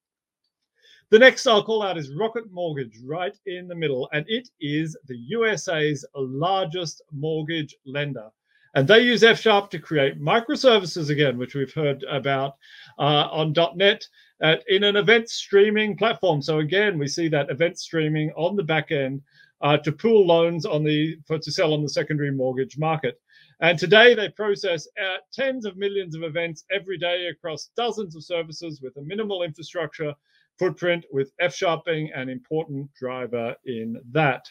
The 1.09 1.19
next 1.19 1.47
I'll 1.47 1.63
call 1.63 1.83
out 1.83 1.97
is 1.97 2.13
Rocket 2.13 2.51
Mortgage, 2.51 2.99
right 3.05 3.37
in 3.45 3.69
the 3.69 3.75
middle, 3.75 4.09
and 4.11 4.25
it 4.27 4.49
is 4.59 4.97
the 5.05 5.15
USA's 5.15 6.05
largest 6.15 7.01
mortgage 7.13 7.77
lender. 7.85 8.29
And 8.75 8.85
they 8.85 8.99
use 8.99 9.23
F 9.23 9.39
Sharp 9.39 9.69
to 9.71 9.79
create 9.79 10.21
microservices 10.21 11.09
again, 11.09 11.37
which 11.37 11.55
we've 11.55 11.73
heard 11.73 12.03
about 12.09 12.57
uh, 12.99 13.29
on 13.31 13.53
.NET 13.75 14.05
uh, 14.41 14.55
in 14.67 14.83
an 14.83 14.95
event 14.95 15.29
streaming 15.29 15.97
platform. 15.97 16.41
So 16.41 16.59
again, 16.59 16.97
we 16.97 17.07
see 17.07 17.27
that 17.29 17.49
event 17.49 17.79
streaming 17.79 18.31
on 18.35 18.55
the 18.55 18.63
back 18.63 18.91
end 18.91 19.21
uh, 19.61 19.77
to 19.77 19.91
pool 19.91 20.25
loans 20.25 20.65
on 20.65 20.83
the 20.83 21.17
for 21.25 21.39
to 21.39 21.51
sell 21.51 21.73
on 21.73 21.81
the 21.81 21.89
secondary 21.89 22.31
mortgage 22.31 22.77
market. 22.77 23.19
And 23.59 23.79
today 23.79 24.13
they 24.13 24.29
process 24.29 24.87
uh, 25.01 25.17
tens 25.33 25.65
of 25.65 25.77
millions 25.77 26.15
of 26.15 26.23
events 26.23 26.63
every 26.71 26.97
day 26.97 27.27
across 27.27 27.71
dozens 27.75 28.15
of 28.15 28.23
services 28.23 28.81
with 28.81 28.95
a 28.97 29.01
minimal 29.01 29.41
infrastructure 29.41 30.13
footprint, 30.59 31.05
with 31.11 31.31
F 31.39 31.55
Sharp 31.55 31.85
being 31.85 32.11
an 32.13 32.29
important 32.29 32.93
driver 32.93 33.55
in 33.65 33.99
that. 34.11 34.45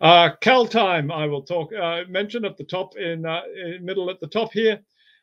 Uh, 0.00 0.30
CalTime, 0.40 1.12
I 1.12 1.26
will 1.26 1.42
talk 1.42 1.72
uh, 1.72 2.02
mention 2.08 2.44
at 2.44 2.56
the 2.56 2.64
top 2.64 2.96
in, 2.96 3.26
uh, 3.26 3.42
in 3.64 3.84
middle 3.84 4.10
at 4.10 4.20
the 4.20 4.28
top 4.28 4.52
here 4.52 4.80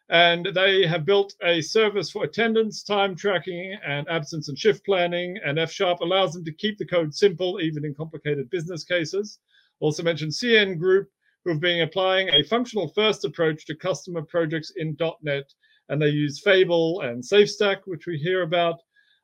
and 0.09 0.47
they 0.53 0.85
have 0.85 1.05
built 1.05 1.33
a 1.43 1.61
service 1.61 2.11
for 2.11 2.23
attendance, 2.23 2.83
time 2.83 3.15
tracking, 3.15 3.75
and 3.85 4.07
absence 4.07 4.49
and 4.49 4.57
shift 4.57 4.85
planning. 4.85 5.37
And 5.43 5.57
F 5.57 5.71
Sharp 5.71 6.01
allows 6.01 6.33
them 6.33 6.45
to 6.45 6.53
keep 6.53 6.77
the 6.77 6.85
code 6.85 7.13
simple, 7.13 7.59
even 7.59 7.85
in 7.85 7.95
complicated 7.95 8.49
business 8.49 8.83
cases. 8.83 9.39
Also 9.79 10.03
mentioned 10.03 10.31
CN 10.31 10.77
Group, 10.77 11.09
who 11.43 11.51
have 11.51 11.59
been 11.59 11.81
applying 11.81 12.29
a 12.29 12.43
functional 12.43 12.87
first 12.89 13.25
approach 13.25 13.65
to 13.65 13.75
customer 13.75 14.21
projects 14.21 14.71
in 14.77 14.95
.NET, 15.23 15.51
and 15.89 16.01
they 16.01 16.09
use 16.09 16.39
Fable 16.39 17.01
and 17.01 17.23
SafeStack, 17.23 17.81
which 17.85 18.05
we 18.05 18.17
hear 18.17 18.43
about. 18.43 18.81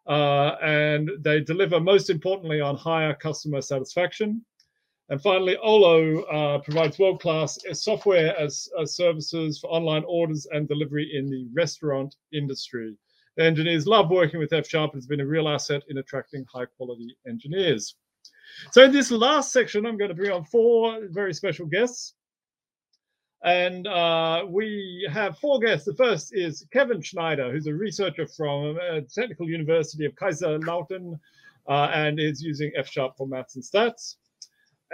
Uh, 0.08 0.56
and 0.64 1.12
they 1.20 1.42
deliver, 1.42 1.80
most 1.80 2.10
importantly, 2.10 2.60
on 2.60 2.76
higher 2.76 3.14
customer 3.14 3.62
satisfaction. 3.62 4.44
And 5.10 5.22
finally, 5.22 5.58
Olo 5.58 6.22
uh, 6.24 6.60
provides 6.60 6.98
world-class 6.98 7.60
software 7.74 8.38
as, 8.40 8.70
as, 8.80 8.96
services 8.96 9.60
for 9.60 9.68
online 9.68 10.04
orders 10.08 10.48
and 10.52 10.68
delivery 10.68 11.12
in 11.14 11.30
the 11.30 11.48
restaurant 11.54 12.16
industry. 12.32 12.96
The 13.36 13.44
engineers 13.44 13.88
love 13.88 14.10
working 14.10 14.40
with 14.40 14.54
F 14.54 14.68
Sharp. 14.68 14.96
It's 14.96 15.06
been 15.06 15.20
a 15.22 15.26
real 15.26 15.50
asset 15.50 15.84
in 15.90 15.98
attracting 15.98 16.46
high-quality 16.54 17.18
engineers. 17.28 17.96
So 18.72 18.84
in 18.84 18.92
this 18.92 19.12
last 19.12 19.52
section, 19.52 19.86
I'm 19.86 19.98
going 19.98 20.10
to 20.10 20.16
bring 20.16 20.32
on 20.32 20.46
four 20.46 21.00
very 21.10 21.34
special 21.34 21.66
guests. 21.66 22.14
And 23.44 23.88
uh, 23.88 24.46
we 24.48 25.10
have 25.12 25.40
four 25.40 25.60
guests. 25.60 25.86
The 25.86 25.96
first 25.96 26.36
is 26.36 26.68
Kevin 26.72 27.02
Schneider, 27.02 27.52
who's 27.52 27.66
a 27.68 27.74
researcher 27.74 28.28
from 28.28 28.78
uh, 28.78 29.02
Technical 29.14 29.50
University 29.50 30.06
of 30.06 30.14
Kaiserslautern 30.14 31.20
uh, 31.68 31.92
and 31.94 32.20
is 32.20 32.42
using 32.42 32.72
F 32.76 32.88
Sharp 32.88 33.18
for 33.18 33.28
maths 33.28 33.56
and 33.56 33.64
stats. 33.64 34.18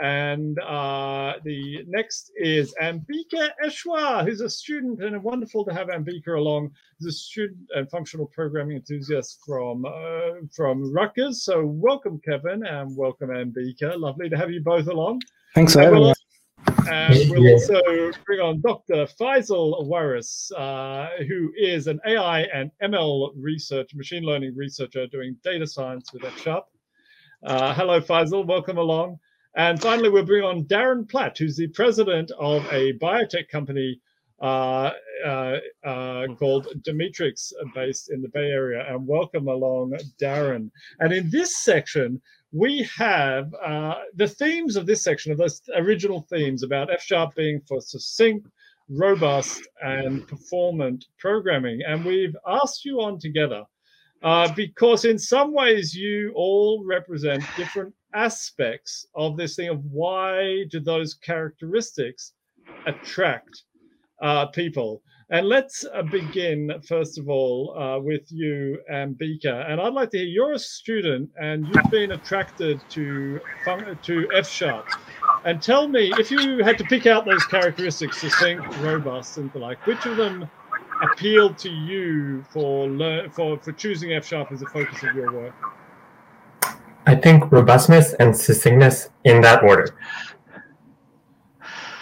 And 0.01 0.59
uh, 0.59 1.33
the 1.43 1.83
next 1.87 2.31
is 2.35 2.73
Ambika 2.81 3.49
Eshwa, 3.65 4.23
who's 4.23 4.41
a 4.41 4.49
student, 4.49 5.03
and 5.03 5.21
wonderful 5.23 5.65
to 5.65 5.73
have 5.73 5.87
Ambika 5.87 6.37
along. 6.37 6.71
He's 6.99 7.07
a 7.07 7.11
student 7.11 7.67
and 7.75 7.89
functional 7.89 8.27
programming 8.27 8.77
enthusiast 8.77 9.39
from 9.45 9.85
uh, 9.85 10.41
from 10.55 10.93
Rutgers. 10.93 11.43
So 11.43 11.65
welcome, 11.65 12.19
Kevin, 12.23 12.65
and 12.65 12.95
welcome, 12.95 13.29
Ambika. 13.29 13.99
Lovely 13.99 14.29
to 14.29 14.37
have 14.37 14.51
you 14.51 14.61
both 14.61 14.87
along. 14.87 15.21
Thanks 15.55 15.73
for 15.73 15.81
having 15.81 16.03
me. 16.03 16.13
And 16.89 17.29
we'll 17.29 17.53
also 17.53 17.81
bring 18.25 18.39
on 18.39 18.61
Dr. 18.61 19.07
Faisal 19.19 19.85
Waris, 19.85 20.51
uh, 20.51 21.09
who 21.27 21.51
is 21.57 21.87
an 21.87 21.99
AI 22.05 22.41
and 22.43 22.71
ML 22.81 23.31
research, 23.35 23.93
machine 23.93 24.23
learning 24.23 24.55
researcher 24.55 25.07
doing 25.07 25.35
data 25.43 25.67
science 25.67 26.13
with 26.13 26.23
F 26.23 26.39
Sharp. 26.39 26.65
Uh, 27.43 27.73
hello, 27.73 27.99
Faisal. 27.99 28.45
Welcome 28.45 28.77
along. 28.77 29.19
And 29.57 29.81
finally, 29.81 30.09
we'll 30.09 30.23
bring 30.23 30.43
on 30.43 30.65
Darren 30.65 31.09
Platt, 31.09 31.35
who's 31.35 31.57
the 31.57 31.67
president 31.69 32.29
of 32.39 32.63
a 32.71 32.93
biotech 32.99 33.49
company 33.49 33.99
uh, 34.39 34.91
uh, 35.25 35.57
uh, 35.83 36.27
called 36.35 36.67
Demetrix, 36.83 37.51
based 37.73 38.11
in 38.11 38.21
the 38.21 38.29
Bay 38.29 38.51
Area. 38.51 38.85
And 38.87 39.07
welcome 39.07 39.47
along, 39.47 39.97
Darren. 40.21 40.69
And 40.99 41.11
in 41.11 41.31
this 41.31 41.57
section, 41.57 42.21
we 42.51 42.87
have 42.95 43.51
uh, 43.55 43.95
the 44.13 44.27
themes 44.27 44.75
of 44.75 44.85
this 44.85 45.03
section, 45.03 45.31
of 45.31 45.39
those 45.39 45.59
original 45.75 46.21
themes 46.29 46.61
about 46.61 46.93
F 46.93 47.01
sharp 47.01 47.33
being 47.33 47.59
for 47.67 47.81
succinct, 47.81 48.47
robust, 48.89 49.67
and 49.81 50.27
performant 50.27 51.07
programming. 51.17 51.81
And 51.81 52.05
we've 52.05 52.35
asked 52.47 52.85
you 52.85 53.01
on 53.01 53.17
together 53.17 53.63
uh, 54.21 54.53
because 54.53 55.03
in 55.03 55.17
some 55.17 55.51
ways 55.51 55.95
you 55.95 56.31
all 56.35 56.83
represent 56.85 57.43
different 57.55 57.95
aspects 58.13 59.07
of 59.15 59.37
this 59.37 59.55
thing 59.55 59.69
of 59.69 59.83
why 59.85 60.65
do 60.69 60.79
those 60.79 61.13
characteristics 61.13 62.33
attract 62.85 63.63
uh, 64.21 64.47
people. 64.47 65.01
And 65.29 65.47
let's 65.47 65.85
uh, 65.93 66.03
begin, 66.03 66.71
first 66.87 67.17
of 67.19 67.27
all, 67.27 67.77
uh, 67.77 67.99
with 67.99 68.31
you, 68.31 68.79
Ambika. 68.89 69.69
And 69.69 69.81
I'd 69.81 69.93
like 69.93 70.09
to 70.11 70.19
hear 70.19 70.25
you're 70.25 70.53
a 70.53 70.59
student 70.59 71.29
and 71.37 71.67
you've 71.67 71.91
been 71.91 72.11
attracted 72.13 72.79
to, 72.91 73.41
to 74.03 74.29
F 74.33 74.49
sharp. 74.49 74.87
And 75.43 75.61
tell 75.61 75.89
me, 75.89 76.13
if 76.17 76.31
you 76.31 76.63
had 76.63 76.77
to 76.77 76.85
pick 76.85 77.07
out 77.07 77.25
those 77.25 77.43
characteristics, 77.45 78.19
succinct, 78.19 78.65
robust, 78.77 79.37
and 79.37 79.51
the 79.51 79.59
like, 79.59 79.85
which 79.85 80.05
of 80.05 80.15
them 80.15 80.49
appealed 81.03 81.57
to 81.57 81.69
you 81.69 82.43
for, 82.49 82.87
for, 83.33 83.59
for 83.59 83.71
choosing 83.73 84.13
F 84.13 84.25
sharp 84.25 84.51
as 84.53 84.61
a 84.61 84.65
focus 84.67 85.03
of 85.03 85.13
your 85.13 85.33
work? 85.33 85.53
I 87.07 87.15
think 87.15 87.51
robustness 87.51 88.13
and 88.19 88.35
succinctness 88.35 89.09
in 89.23 89.41
that 89.41 89.63
order. 89.63 89.95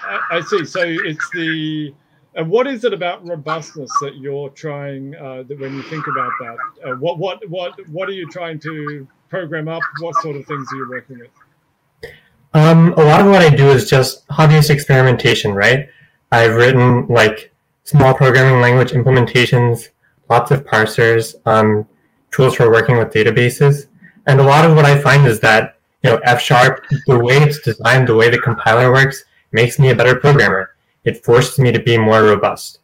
I, 0.04 0.20
I 0.32 0.42
see. 0.42 0.66
So 0.66 0.82
it's 0.84 1.30
the 1.34 1.94
and 2.34 2.50
what 2.50 2.68
is 2.68 2.84
it 2.84 2.94
about 2.94 3.26
robustness 3.26 3.90
that 4.02 4.18
you're 4.18 4.50
trying 4.50 5.16
uh, 5.16 5.44
that 5.44 5.58
when 5.60 5.76
you 5.76 5.84
think 5.84 6.06
about 6.08 6.32
that? 6.40 6.58
Uh, 6.84 6.96
what 6.96 7.20
what 7.20 7.48
what 7.50 7.74
what 7.90 8.10
are 8.10 8.14
you 8.14 8.28
trying 8.30 8.60
to 8.62 9.08
program 9.30 9.68
up? 9.68 9.84
What 10.02 10.16
sort 10.24 10.36
of 10.36 10.46
things 10.48 10.68
are 10.74 10.76
you 10.76 10.90
working 10.90 11.20
with? 11.20 12.12
Um, 12.56 12.94
a 12.94 13.04
lot 13.04 13.22
of 13.22 13.28
what 13.28 13.42
I 13.42 13.56
do 13.56 13.70
is 13.70 13.88
just 13.88 14.28
hobbyist 14.30 14.70
experimentation, 14.70 15.54
right? 15.54 15.88
I've 16.32 16.56
written 16.56 17.06
like 17.08 17.54
small 17.84 18.14
programming 18.14 18.60
language 18.60 18.92
implementations, 18.92 19.90
lots 20.30 20.52
of 20.52 20.66
parsers, 20.66 21.36
um, 21.46 21.88
tools 22.32 22.56
for 22.56 22.72
working 22.72 22.98
with 22.98 23.10
databases. 23.10 23.88
And 24.28 24.40
a 24.40 24.44
lot 24.44 24.70
of 24.70 24.76
what 24.76 24.86
I 24.86 25.00
find 25.00 25.28
is 25.28 25.40
that, 25.42 25.78
you 26.04 26.10
know, 26.10 26.20
F 26.24 26.42
sharp, 26.42 26.86
the 27.08 27.20
way 27.20 27.38
it's 27.38 27.60
designed, 27.62 28.08
the 28.08 28.16
way 28.16 28.30
the 28.30 28.40
compiler 28.40 28.92
works, 28.92 29.24
makes 29.52 29.80
me 29.80 29.90
a 29.90 29.96
better 29.96 30.16
programmer. 30.20 30.76
It 31.04 31.24
forces 31.24 31.60
me 31.60 31.72
to 31.72 31.80
be 31.80 31.98
more 31.98 32.24
robust. 32.24 32.80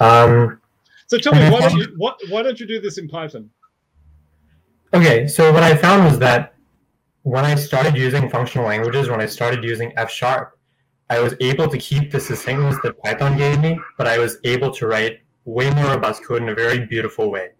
Um, 0.00 0.60
so 1.06 1.18
tell 1.18 1.34
me, 1.34 1.50
why 1.50 1.60
don't, 1.60 1.78
you, 1.78 1.94
what, 1.96 2.18
why 2.28 2.42
don't 2.42 2.58
you 2.58 2.66
do 2.66 2.80
this 2.80 2.98
in 2.98 3.08
Python? 3.08 3.50
Okay, 4.92 5.26
so 5.26 5.52
what 5.52 5.62
I 5.62 5.76
found 5.76 6.04
was 6.04 6.18
that 6.18 6.54
when 7.22 7.44
I 7.44 7.54
started 7.54 7.96
using 7.96 8.28
functional 8.28 8.66
languages, 8.66 9.08
when 9.08 9.20
I 9.20 9.26
started 9.26 9.64
using 9.64 9.92
F 9.96 10.10
sharp, 10.10 10.58
I 11.10 11.20
was 11.20 11.34
able 11.40 11.68
to 11.68 11.78
keep 11.78 12.10
the 12.10 12.20
succinctness 12.20 12.76
that 12.82 13.00
Python 13.02 13.36
gave 13.36 13.60
me, 13.60 13.78
but 13.98 14.06
I 14.06 14.18
was 14.18 14.38
able 14.44 14.70
to 14.72 14.86
write 14.86 15.20
way 15.44 15.70
more 15.70 15.86
robust 15.86 16.24
code 16.24 16.42
in 16.42 16.48
a 16.48 16.54
very 16.54 16.86
beautiful 16.86 17.30
way. 17.30 17.50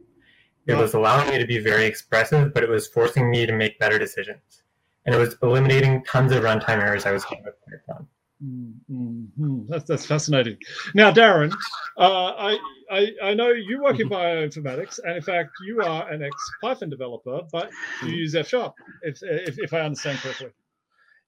It 0.66 0.76
was 0.76 0.94
allowing 0.94 1.30
me 1.30 1.38
to 1.38 1.46
be 1.46 1.58
very 1.58 1.84
expressive, 1.84 2.54
but 2.54 2.62
it 2.62 2.68
was 2.68 2.86
forcing 2.86 3.30
me 3.30 3.46
to 3.46 3.52
make 3.52 3.78
better 3.78 3.98
decisions. 3.98 4.62
And 5.04 5.14
it 5.14 5.18
was 5.18 5.36
eliminating 5.42 6.02
tons 6.04 6.32
of 6.32 6.42
runtime 6.42 6.82
errors 6.82 7.04
I 7.04 7.12
was 7.12 7.24
having 7.24 7.44
with 7.44 7.54
Python. 7.66 8.06
Mm-hmm. 8.42 9.66
That's 9.68 9.84
that's 9.84 10.06
fascinating. 10.06 10.56
Now, 10.94 11.12
Darren, 11.12 11.52
uh, 11.98 12.32
I, 12.36 12.58
I 12.90 13.12
I 13.22 13.34
know 13.34 13.50
you 13.50 13.82
work 13.82 14.00
in 14.00 14.08
bioinformatics, 14.10 14.98
and 15.04 15.16
in 15.16 15.22
fact, 15.22 15.50
you 15.66 15.80
are 15.82 16.08
an 16.10 16.22
ex 16.22 16.34
Python 16.60 16.90
developer, 16.90 17.42
but 17.52 17.70
you 18.02 18.10
use 18.10 18.34
F 18.34 18.48
sharp, 18.48 18.74
if, 19.02 19.18
if 19.22 19.58
if 19.58 19.72
I 19.72 19.80
understand 19.80 20.18
correctly. 20.18 20.48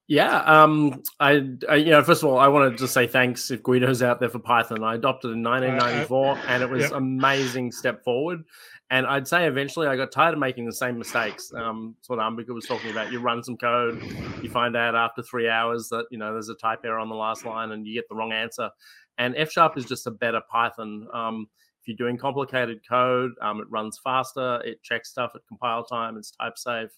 Yeah, 0.09 0.39
um, 0.43 1.03
I, 1.19 1.49
I, 1.69 1.77
you 1.77 1.91
know, 1.91 2.03
first 2.05 2.23
of 2.23 2.29
all, 2.29 2.39
I 2.39 2.47
wanted 2.47 2.79
to 2.79 2.87
say 2.87 3.09
thanks 3.09 3.51
if 3.51 3.65
Guido's 3.65 4.05
out 4.05 4.21
there 4.21 4.29
for 4.29 4.39
Python. 4.39 4.85
I 4.85 4.95
adopted 4.95 5.33
in 5.33 5.43
1994, 5.43 6.31
uh, 6.31 6.41
and 6.47 6.63
it 6.63 6.71
was 6.71 6.83
yep. 6.83 6.93
amazing 6.93 7.73
step 7.73 8.05
forward. 8.05 8.45
And 8.91 9.05
I'd 9.07 9.27
say 9.27 9.47
eventually 9.47 9.89
I 9.89 9.97
got 9.97 10.13
tired 10.13 10.35
of 10.35 10.39
making 10.39 10.65
the 10.65 10.73
same 10.73 10.97
mistakes. 10.97 11.53
Um, 11.53 11.97
that's 11.99 12.09
what 12.09 12.21
Ambika 12.21 12.55
was 12.55 12.67
talking 12.67 12.91
about. 12.91 13.11
You 13.11 13.19
run 13.19 13.43
some 13.43 13.57
code, 13.57 14.01
you 14.43 14.49
find 14.49 14.77
out 14.77 14.95
after 14.95 15.23
three 15.23 15.49
hours 15.49 15.89
that 15.89 16.07
you 16.11 16.19
know 16.19 16.33
there's 16.33 16.49
a 16.49 16.55
type 16.55 16.81
error 16.85 17.01
on 17.01 17.09
the 17.09 17.17
last 17.17 17.45
line, 17.45 17.73
and 17.73 17.87
you 17.87 17.95
get 17.95 18.09
the 18.09 18.15
wrong 18.15 18.33
answer. 18.33 18.71
And 19.19 19.35
F 19.37 19.51
sharp 19.51 19.77
is 19.77 19.87
just 19.87 20.07
a 20.07 20.11
better 20.11 20.41
Python. 20.51 21.09
Um, 21.13 21.49
if 21.81 21.89
you're 21.89 21.97
doing 21.97 22.17
complicated 22.17 22.81
code, 22.89 23.33
um, 23.41 23.61
it 23.61 23.67
runs 23.71 23.99
faster, 23.99 24.61
it 24.65 24.83
checks 24.83 25.11
stuff 25.11 25.33
at 25.35 25.41
compile 25.49 25.85
time, 25.85 26.17
it's 26.17 26.31
type 26.31 26.57
safe 26.57 26.91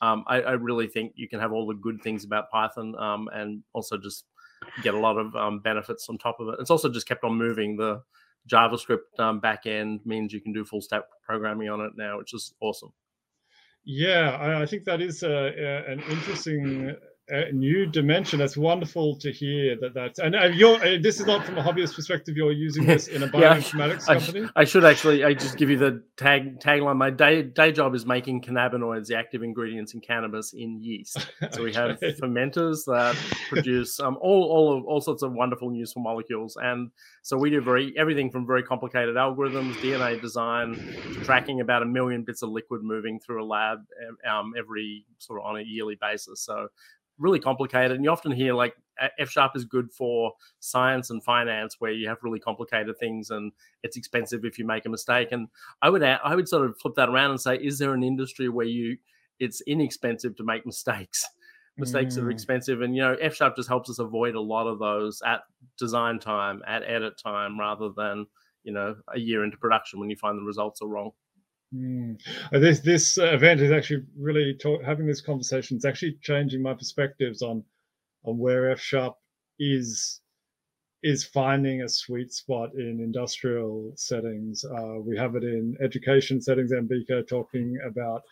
um, 0.00 0.24
I, 0.26 0.40
I, 0.42 0.52
really 0.52 0.86
think 0.86 1.12
you 1.16 1.28
can 1.28 1.40
have 1.40 1.52
all 1.52 1.66
the 1.66 1.74
good 1.74 2.00
things 2.02 2.24
about 2.24 2.50
Python 2.50 2.94
um, 2.98 3.28
and 3.32 3.62
also 3.72 3.96
just 3.96 4.24
get 4.82 4.94
a 4.94 4.98
lot 4.98 5.18
of 5.18 5.34
um, 5.34 5.60
benefits 5.60 6.08
on 6.08 6.18
top 6.18 6.38
of 6.40 6.48
it. 6.48 6.56
It's 6.60 6.70
also 6.70 6.88
just 6.88 7.08
kept 7.08 7.24
on 7.24 7.34
moving. 7.34 7.76
The 7.76 8.02
JavaScript 8.48 9.18
um, 9.18 9.40
backend 9.40 10.04
means 10.06 10.32
you 10.32 10.40
can 10.40 10.52
do 10.52 10.64
full 10.64 10.80
stack 10.80 11.02
programming 11.22 11.68
on 11.68 11.80
it 11.80 11.92
now, 11.96 12.18
which 12.18 12.34
is 12.34 12.54
awesome. 12.60 12.92
Yeah, 13.84 14.36
I, 14.40 14.62
I 14.62 14.66
think 14.66 14.84
that 14.84 15.00
is 15.00 15.22
a, 15.22 15.28
a, 15.28 15.92
an 15.92 16.00
interesting 16.10 16.94
a 17.30 17.52
new 17.52 17.86
dimension. 17.86 18.38
That's 18.38 18.56
wonderful 18.56 19.16
to 19.16 19.32
hear 19.32 19.76
that. 19.80 19.94
That's 19.94 20.18
and 20.18 20.34
uh, 20.34 20.46
you're. 20.46 20.76
Uh, 20.76 20.98
this 21.00 21.20
is 21.20 21.26
not 21.26 21.44
from 21.44 21.58
a 21.58 21.62
hobbyist 21.62 21.94
perspective. 21.94 22.36
You're 22.36 22.52
using 22.52 22.86
this 22.86 23.08
in 23.08 23.22
a 23.22 23.28
bioinformatics 23.28 24.08
yeah, 24.08 24.14
company. 24.14 24.48
I, 24.56 24.62
I, 24.62 24.64
should 24.64 24.84
actually. 24.84 25.24
I 25.24 25.34
just 25.34 25.56
give 25.56 25.70
you 25.70 25.76
the 25.76 26.02
tag 26.16 26.60
tagline. 26.60 26.96
My 26.96 27.10
day 27.10 27.42
day 27.42 27.72
job 27.72 27.94
is 27.94 28.06
making 28.06 28.42
cannabinoids, 28.42 29.06
the 29.06 29.16
active 29.16 29.42
ingredients 29.42 29.94
in 29.94 30.00
cannabis, 30.00 30.52
in 30.52 30.80
yeast. 30.80 31.18
So 31.52 31.64
we 31.64 31.72
have 31.72 31.98
fermenters 32.00 32.84
that 32.86 33.16
produce 33.48 34.00
um, 34.00 34.18
all 34.20 34.44
all 34.44 34.76
of, 34.76 34.84
all 34.84 35.00
sorts 35.00 35.22
of 35.22 35.32
wonderful 35.32 35.68
and 35.68 35.76
useful 35.76 36.02
molecules, 36.02 36.56
and 36.60 36.90
so 37.22 37.36
we 37.36 37.50
do 37.50 37.60
very 37.60 37.94
everything 37.96 38.30
from 38.30 38.46
very 38.46 38.62
complicated 38.62 39.16
algorithms, 39.16 39.74
DNA 39.74 40.20
design, 40.20 40.74
to 40.74 41.24
tracking 41.24 41.60
about 41.60 41.82
a 41.82 41.86
million 41.86 42.22
bits 42.22 42.42
of 42.42 42.50
liquid 42.50 42.82
moving 42.82 43.18
through 43.18 43.42
a 43.42 43.46
lab 43.46 43.78
um, 44.28 44.52
every 44.58 45.04
sort 45.18 45.40
of 45.40 45.46
on 45.46 45.58
a 45.58 45.62
yearly 45.62 45.96
basis. 46.00 46.40
So 46.40 46.68
really 47.18 47.40
complicated. 47.40 47.92
And 47.92 48.04
you 48.04 48.10
often 48.10 48.32
hear 48.32 48.54
like 48.54 48.74
F 49.18 49.30
sharp 49.30 49.52
is 49.54 49.64
good 49.64 49.92
for 49.92 50.32
science 50.60 51.10
and 51.10 51.22
finance, 51.22 51.76
where 51.78 51.92
you 51.92 52.08
have 52.08 52.18
really 52.22 52.40
complicated 52.40 52.98
things 52.98 53.30
and 53.30 53.52
it's 53.82 53.96
expensive 53.96 54.44
if 54.44 54.58
you 54.58 54.66
make 54.66 54.86
a 54.86 54.88
mistake. 54.88 55.28
And 55.32 55.48
I 55.82 55.90
would 55.90 56.02
I 56.02 56.34
would 56.34 56.48
sort 56.48 56.66
of 56.66 56.78
flip 56.78 56.94
that 56.96 57.08
around 57.08 57.30
and 57.30 57.40
say, 57.40 57.56
is 57.56 57.78
there 57.78 57.94
an 57.94 58.02
industry 58.02 58.48
where 58.48 58.66
you 58.66 58.98
it's 59.38 59.60
inexpensive 59.62 60.36
to 60.36 60.44
make 60.44 60.66
mistakes? 60.66 61.24
Mistakes 61.80 62.16
mm. 62.16 62.24
are 62.24 62.30
expensive, 62.32 62.82
and 62.82 62.96
you 62.96 63.02
know 63.02 63.16
F 63.20 63.36
sharp 63.36 63.54
just 63.54 63.68
helps 63.68 63.88
us 63.88 64.00
avoid 64.00 64.34
a 64.34 64.40
lot 64.40 64.66
of 64.66 64.80
those 64.80 65.22
at 65.24 65.42
design 65.78 66.18
time, 66.18 66.60
at 66.66 66.82
edit 66.82 67.16
time, 67.22 67.56
rather 67.56 67.90
than 67.96 68.26
you 68.64 68.72
know 68.72 68.96
a 69.14 69.20
year 69.20 69.44
into 69.44 69.56
production 69.56 70.00
when 70.00 70.10
you 70.10 70.16
find 70.16 70.36
the 70.36 70.42
results 70.42 70.82
are 70.82 70.88
wrong. 70.88 71.12
Mm. 71.74 72.18
This 72.52 72.80
this 72.80 73.18
uh, 73.18 73.34
event 73.34 73.60
is 73.60 73.70
actually 73.70 74.04
really 74.18 74.54
talk, 74.54 74.82
having 74.82 75.06
this 75.06 75.20
conversation. 75.20 75.76
It's 75.76 75.84
actually 75.84 76.18
changing 76.22 76.62
my 76.62 76.72
perspectives 76.74 77.42
on 77.42 77.62
on 78.24 78.38
where 78.38 78.70
F 78.70 78.80
sharp 78.80 79.16
is 79.58 80.20
is 81.02 81.24
finding 81.24 81.82
a 81.82 81.88
sweet 81.88 82.32
spot 82.32 82.70
in 82.74 83.00
industrial 83.00 83.92
settings. 83.96 84.64
Uh, 84.64 85.00
we 85.00 85.16
have 85.16 85.36
it 85.36 85.44
in 85.44 85.76
education 85.82 86.40
settings. 86.40 86.72
Ambika 86.72 87.26
talking 87.28 87.78
about 87.86 88.22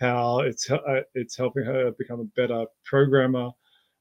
how 0.00 0.40
it's 0.40 0.70
uh, 0.70 1.00
it's 1.14 1.36
helping 1.36 1.64
her 1.64 1.92
become 1.92 2.20
a 2.20 2.40
better 2.40 2.66
programmer, 2.84 3.50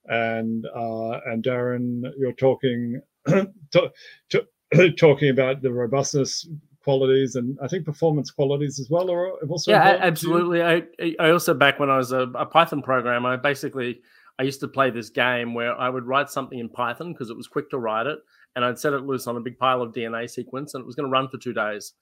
and 0.07 0.65
uh, 0.75 1.19
and 1.27 1.43
Darren, 1.43 2.01
you're 2.17 2.33
talking 2.33 3.01
to, 3.27 3.91
to, 4.29 4.91
talking 4.97 5.29
about 5.29 5.61
the 5.61 5.71
robustness 5.71 6.47
qualities 6.84 7.36
and 7.36 7.57
I 7.61 7.67
think 7.67 7.86
performance 7.86 8.32
qualities 8.32 8.79
as 8.79 8.89
well 8.89 9.11
are 9.11 9.32
also 9.47 9.71
yeah 9.71 9.97
absolutely. 9.99 10.63
I 10.63 10.84
I 11.19 11.29
also 11.32 11.53
back 11.53 11.79
when 11.79 11.89
I 11.89 11.97
was 11.97 12.11
a, 12.11 12.21
a 12.36 12.45
Python 12.45 12.82
programmer, 12.82 13.29
I 13.29 13.36
basically 13.38 14.01
I 14.39 14.43
used 14.43 14.59
to 14.61 14.67
play 14.67 14.89
this 14.89 15.09
game 15.09 15.53
where 15.53 15.79
I 15.79 15.89
would 15.89 16.05
write 16.05 16.29
something 16.29 16.57
in 16.57 16.69
Python 16.69 17.13
because 17.13 17.29
it 17.29 17.38
was 17.38 17.47
quick 17.47 17.69
to 17.71 17.77
write 17.77 18.07
it, 18.07 18.19
and 18.55 18.65
I'd 18.65 18.79
set 18.79 18.93
it 18.93 19.03
loose 19.03 19.27
on 19.27 19.38
a 19.38 19.41
big 19.41 19.57
pile 19.59 19.82
of 19.82 19.93
DNA 19.93 20.29
sequence, 20.29 20.73
and 20.73 20.82
it 20.82 20.86
was 20.86 20.95
going 20.95 21.07
to 21.07 21.11
run 21.11 21.29
for 21.29 21.38
two 21.38 21.53
days, 21.53 21.93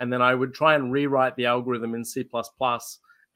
and 0.00 0.12
then 0.12 0.20
I 0.20 0.34
would 0.34 0.52
try 0.52 0.74
and 0.74 0.92
rewrite 0.92 1.36
the 1.36 1.46
algorithm 1.46 1.94
in 1.94 2.04
C 2.04 2.22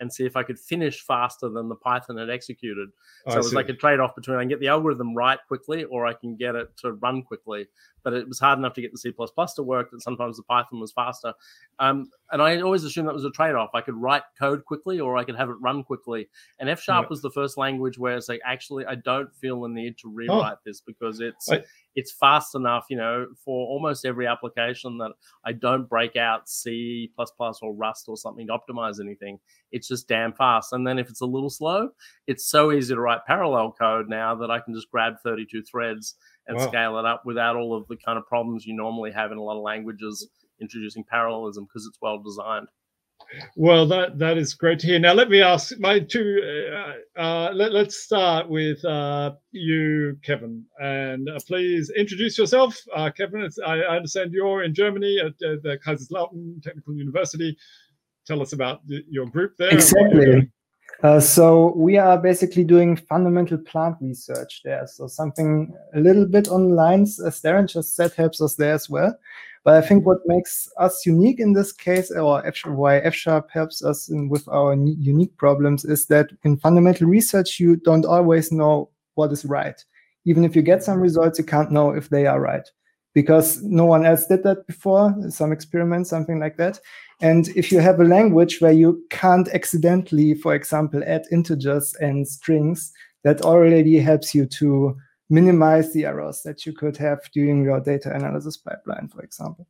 and 0.01 0.13
see 0.13 0.25
if 0.25 0.37
I 0.37 0.43
could 0.43 0.59
finish 0.59 1.03
faster 1.03 1.49
than 1.49 1.69
the 1.69 1.75
Python 1.75 2.17
had 2.17 2.31
executed. 2.31 2.89
So 3.29 3.35
oh, 3.35 3.35
it 3.35 3.39
was 3.39 3.55
like 3.55 3.69
a 3.69 3.75
trade 3.75 4.01
off 4.01 4.15
between 4.15 4.39
I 4.39 4.41
can 4.41 4.49
get 4.49 4.61
the 4.61 4.69
algorithm 4.69 5.15
right 5.15 5.39
quickly 5.47 5.85
or 5.85 6.07
I 6.07 6.15
can 6.15 6.37
get 6.37 6.55
it 6.55 6.75
to 6.79 6.93
run 6.93 7.23
quickly. 7.23 7.67
But 8.03 8.15
it 8.15 8.27
was 8.27 8.41
hard 8.41 8.59
enough 8.59 8.73
to 8.75 8.81
get 8.81 8.93
the 8.93 8.99
C 8.99 9.13
to 9.13 9.63
work 9.63 9.91
that 9.91 10.03
sometimes 10.03 10.39
the 10.39 10.43
Python 10.45 10.81
was 10.81 10.91
faster. 10.93 11.35
Um, 11.79 12.11
and 12.33 12.41
I 12.41 12.61
always 12.63 12.85
assumed 12.85 13.09
that 13.09 13.15
was 13.15 13.27
a 13.27 13.31
trade 13.31 13.55
off. 13.55 13.71
I 13.75 13.83
could 13.83 13.95
write 13.95 14.23
code 14.39 14.65
quickly 14.65 15.01
or 15.01 15.19
I 15.19 15.25
could 15.25 15.37
have 15.37 15.51
it 15.51 15.57
run 15.61 15.85
quickly. 15.85 16.29
And 16.59 16.71
F 16.71 16.81
sharp 16.81 17.05
yeah. 17.05 17.11
was 17.11 17.21
the 17.21 17.31
first 17.31 17.59
language 17.59 17.99
where 17.99 18.17
it's 18.17 18.29
like, 18.29 18.41
actually, 18.45 18.87
I 18.87 18.95
don't 18.95 19.35
feel 19.37 19.61
the 19.61 19.69
need 19.69 19.99
to 19.99 20.09
oh. 20.09 20.13
rewrite 20.13 20.55
oh. 20.57 20.61
this 20.65 20.81
because 20.81 21.21
it's. 21.21 21.51
I- 21.51 21.65
it's 21.95 22.13
fast 22.13 22.55
enough, 22.55 22.87
you 22.89 22.97
know, 22.97 23.27
for 23.45 23.67
almost 23.67 24.05
every 24.05 24.27
application 24.27 24.99
that 24.99 25.13
I 25.45 25.53
don't 25.53 25.89
break 25.89 26.17
out 26.17 26.49
C 26.49 27.13
plus 27.17 27.33
or 27.63 27.75
Rust 27.75 28.05
or 28.09 28.17
something 28.17 28.47
to 28.47 28.57
optimize 28.57 29.01
anything. 29.01 29.39
It's 29.73 29.89
just 29.89 30.09
damn 30.09 30.33
fast. 30.33 30.73
And 30.73 30.87
then 30.87 30.99
if 30.99 31.09
it's 31.09 31.21
a 31.21 31.27
little 31.27 31.51
slow, 31.51 31.91
it's 32.27 32.47
so 32.47 32.73
easy 32.73 32.95
to 32.95 33.01
write 33.01 33.27
parallel 33.27 33.75
code 33.79 34.09
now 34.09 34.35
that 34.37 34.51
I 34.51 34.61
can 34.61 34.75
just 34.75 34.91
grab 34.91 35.15
32 35.25 35.63
threads 35.63 36.15
and 36.47 36.57
wow. 36.57 36.69
scale 36.69 36.99
it 36.99 37.05
up 37.05 37.23
without 37.25 37.57
all 37.57 37.77
of 37.77 37.87
the 37.89 37.97
kind 37.97 38.19
of 38.19 38.27
problems 38.27 38.67
you 38.67 38.75
normally 38.75 39.11
have 39.11 39.33
in 39.33 39.39
a 39.39 39.43
lot 39.43 39.57
of 39.57 39.63
languages 39.63 40.29
introducing 40.61 41.05
parallelism 41.05 41.65
because 41.65 41.87
it's 41.87 41.99
well 42.01 42.19
designed. 42.19 42.69
Well, 43.57 43.87
that 43.87 44.19
that 44.19 44.39
is 44.39 44.55
great 44.55 44.81
to 44.81 44.87
hear. 44.87 44.99
Now, 44.99 45.13
let 45.13 45.31
me 45.31 45.41
ask 45.41 45.79
my 45.79 46.01
two. 46.01 46.41
Uh, 46.75 47.21
uh, 47.21 47.53
let, 47.55 47.75
us 47.75 47.97
start 47.97 48.49
with 48.49 48.85
uh, 48.85 49.33
you, 49.53 50.19
Kevin, 50.25 50.65
and 50.81 51.29
uh, 51.29 51.39
please 51.47 51.91
introduce 51.97 52.37
yourself, 52.39 52.77
uh, 52.95 53.11
Kevin. 53.17 53.49
I, 53.67 53.83
I, 53.83 53.97
understand 53.97 54.33
you're 54.33 54.65
in 54.65 54.75
Germany 54.75 55.21
at 55.25 55.39
the 55.39 55.79
Kaiserslautern 55.87 56.63
Technical 56.63 56.95
University. 56.95 57.57
Tell 58.27 58.43
us 58.43 58.53
about 58.53 58.87
the, 58.87 59.05
your 59.09 59.27
group 59.27 59.57
there. 59.59 59.71
Exactly. 59.75 60.51
Uh, 61.03 61.19
so 61.19 61.73
we 61.77 61.97
are 61.97 62.19
basically 62.19 62.65
doing 62.65 62.95
fundamental 62.95 63.57
plant 63.57 63.97
research 64.01 64.61
there. 64.65 64.87
So 64.87 65.07
something 65.07 65.73
a 65.95 66.01
little 66.01 66.27
bit 66.27 66.49
on 66.49 66.71
lines, 66.71 67.19
as 67.21 67.41
Darren 67.41 67.71
just 67.71 67.97
said, 67.97 68.13
helps 68.13 68.43
us 68.43 68.55
there 68.57 68.75
as 68.75 68.91
well. 68.91 69.17
But 69.65 69.75
I 69.75 69.87
think 69.87 70.07
what 70.07 70.19
makes 70.27 70.69
us 70.79 71.05
unique 71.05 71.39
in 71.39 71.53
this 71.53 71.73
case, 71.73 72.11
or 72.11 72.45
F- 72.47 72.65
why 72.65 72.99
F 72.99 73.15
sharp 73.15 73.51
helps 73.51 73.85
us 73.85 74.09
in, 74.09 74.29
with 74.29 74.49
our 74.49 74.75
unique 74.75 75.37
problems, 75.37 75.85
is 75.85 76.07
that 76.07 76.31
in 76.45 76.57
fundamental 76.57 77.07
research, 77.07 77.61
you 77.61 77.77
don't 77.77 78.07
always 78.07 78.51
know 78.51 78.89
what 79.15 79.33
is 79.33 79.45
right. 79.45 79.85
Even 80.25 80.45
if 80.45 80.57
you 80.57 80.63
get 80.63 80.83
some 80.83 80.99
results, 80.99 81.39
you 81.39 81.45
can't 81.45 81.71
know 81.71 81.91
if 81.91 82.09
they 82.09 82.27
are 82.27 82.41
right 82.41 82.69
because 83.13 83.63
no 83.63 83.85
one 83.85 84.07
else 84.07 84.27
did 84.27 84.43
that 84.45 84.67
before, 84.67 85.15
some 85.29 85.53
experiment, 85.53 86.07
something 86.07 86.39
like 86.39 86.57
that. 86.57 86.81
And 87.21 87.49
if 87.49 87.73
you 87.73 87.81
have 87.81 88.01
a 88.01 88.05
language 88.05 88.61
where 88.61 88.73
you 88.73 89.03
can't 89.11 89.49
accidentally, 89.49 90.35
for 90.35 90.55
example, 90.55 91.03
add 91.05 91.25
integers 91.33 91.95
and 92.01 92.27
strings, 92.27 92.93
that 93.25 93.43
already 93.43 93.99
helps 93.99 94.35
you 94.35 94.47
to 94.47 94.97
minimize 95.31 95.93
the 95.93 96.05
errors 96.05 96.43
that 96.45 96.67
you 96.67 96.73
could 96.73 96.97
have 96.97 97.21
during 97.33 97.65
your 97.65 97.81
data 97.81 98.15
analysis 98.15 98.57
pipeline, 98.57 99.09
for 99.09 99.23
example. 99.23 99.67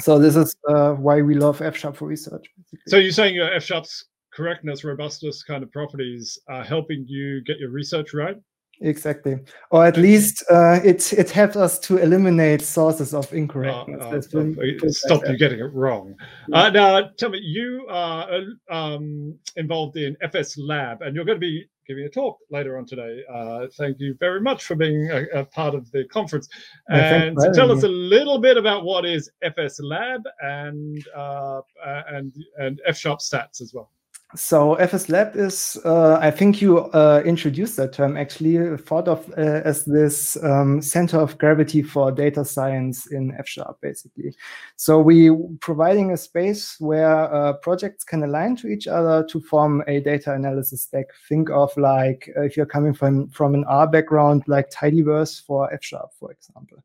So 0.00 0.18
this 0.18 0.36
is 0.36 0.56
uh, 0.68 0.94
why 0.94 1.20
we 1.20 1.34
love 1.34 1.60
F 1.60 1.76
Sharp 1.76 1.96
for 1.96 2.08
research. 2.08 2.46
Basically. 2.56 2.80
So 2.90 2.96
you're 2.96 3.12
saying 3.12 3.34
your 3.34 3.52
F 3.52 3.64
Sharp's 3.64 4.06
correctness, 4.32 4.84
robustness 4.84 5.42
kind 5.42 5.62
of 5.62 5.70
properties 5.72 6.38
are 6.48 6.64
helping 6.64 7.04
you 7.06 7.42
get 7.44 7.58
your 7.58 7.70
research 7.70 8.14
right? 8.14 8.36
Exactly, 8.82 9.36
or 9.70 9.84
at 9.84 9.98
least 9.98 10.42
uh, 10.50 10.80
it 10.82 11.12
it 11.12 11.28
helps 11.28 11.54
us 11.54 11.78
to 11.80 11.98
eliminate 11.98 12.62
sources 12.62 13.12
of 13.12 13.30
incorrectness. 13.34 14.32
Uh, 14.34 14.38
uh, 14.38 14.90
stop 14.90 15.20
you 15.28 15.36
getting 15.36 15.60
it 15.60 15.70
wrong. 15.74 16.14
Yeah. 16.48 16.62
Uh, 16.62 16.70
now, 16.70 17.08
tell 17.18 17.28
me, 17.28 17.40
you 17.40 17.84
are 17.90 18.26
uh, 18.70 18.74
um, 18.74 19.38
involved 19.56 19.98
in 19.98 20.16
FS 20.22 20.56
Lab, 20.56 21.02
and 21.02 21.14
you're 21.14 21.26
going 21.26 21.36
to 21.36 21.40
be 21.40 21.68
giving 21.90 22.04
a 22.04 22.08
talk 22.08 22.38
later 22.50 22.78
on 22.78 22.86
today. 22.86 23.20
Uh, 23.28 23.66
thank 23.76 23.98
you 23.98 24.14
very 24.20 24.40
much 24.40 24.62
for 24.62 24.76
being 24.76 25.10
a, 25.10 25.24
a 25.40 25.44
part 25.44 25.74
of 25.74 25.90
the 25.90 26.04
conference. 26.04 26.48
and 26.88 27.36
so 27.40 27.52
tell 27.52 27.72
us 27.72 27.82
a 27.82 27.88
little 27.88 28.38
bit 28.38 28.56
about 28.56 28.84
what 28.84 29.04
is 29.04 29.28
FS 29.42 29.80
Lab 29.80 30.22
and 30.40 31.04
uh, 31.16 31.60
and 32.08 32.32
and 32.58 32.80
F 32.86 32.96
Sharp 32.96 33.18
Stats 33.18 33.60
as 33.60 33.74
well. 33.74 33.90
So 34.36 34.74
FS 34.74 35.08
Lab 35.08 35.34
is, 35.34 35.76
uh, 35.84 36.18
I 36.20 36.30
think 36.30 36.62
you 36.62 36.78
uh, 36.78 37.20
introduced 37.24 37.76
that 37.78 37.92
term 37.92 38.16
actually, 38.16 38.76
thought 38.76 39.08
of 39.08 39.28
uh, 39.36 39.62
as 39.64 39.84
this 39.84 40.36
um, 40.44 40.80
center 40.80 41.18
of 41.18 41.36
gravity 41.38 41.82
for 41.82 42.12
data 42.12 42.44
science 42.44 43.08
in 43.08 43.34
F 43.38 43.48
Sharp, 43.48 43.80
basically. 43.80 44.32
So 44.76 45.00
we 45.00 45.30
providing 45.60 46.12
a 46.12 46.16
space 46.16 46.76
where 46.78 47.32
uh, 47.34 47.54
projects 47.54 48.04
can 48.04 48.22
align 48.22 48.54
to 48.56 48.68
each 48.68 48.86
other 48.86 49.26
to 49.30 49.40
form 49.40 49.82
a 49.88 49.98
data 50.00 50.32
analysis 50.32 50.82
stack. 50.82 51.06
Think 51.28 51.50
of 51.50 51.76
like 51.76 52.30
uh, 52.36 52.42
if 52.42 52.56
you're 52.56 52.66
coming 52.66 52.94
from 52.94 53.28
from 53.30 53.54
an 53.54 53.64
R 53.64 53.88
background, 53.88 54.44
like 54.46 54.70
Tidyverse 54.70 55.44
for 55.44 55.72
F 55.74 55.82
Sharp, 55.82 56.10
for 56.20 56.30
example. 56.30 56.78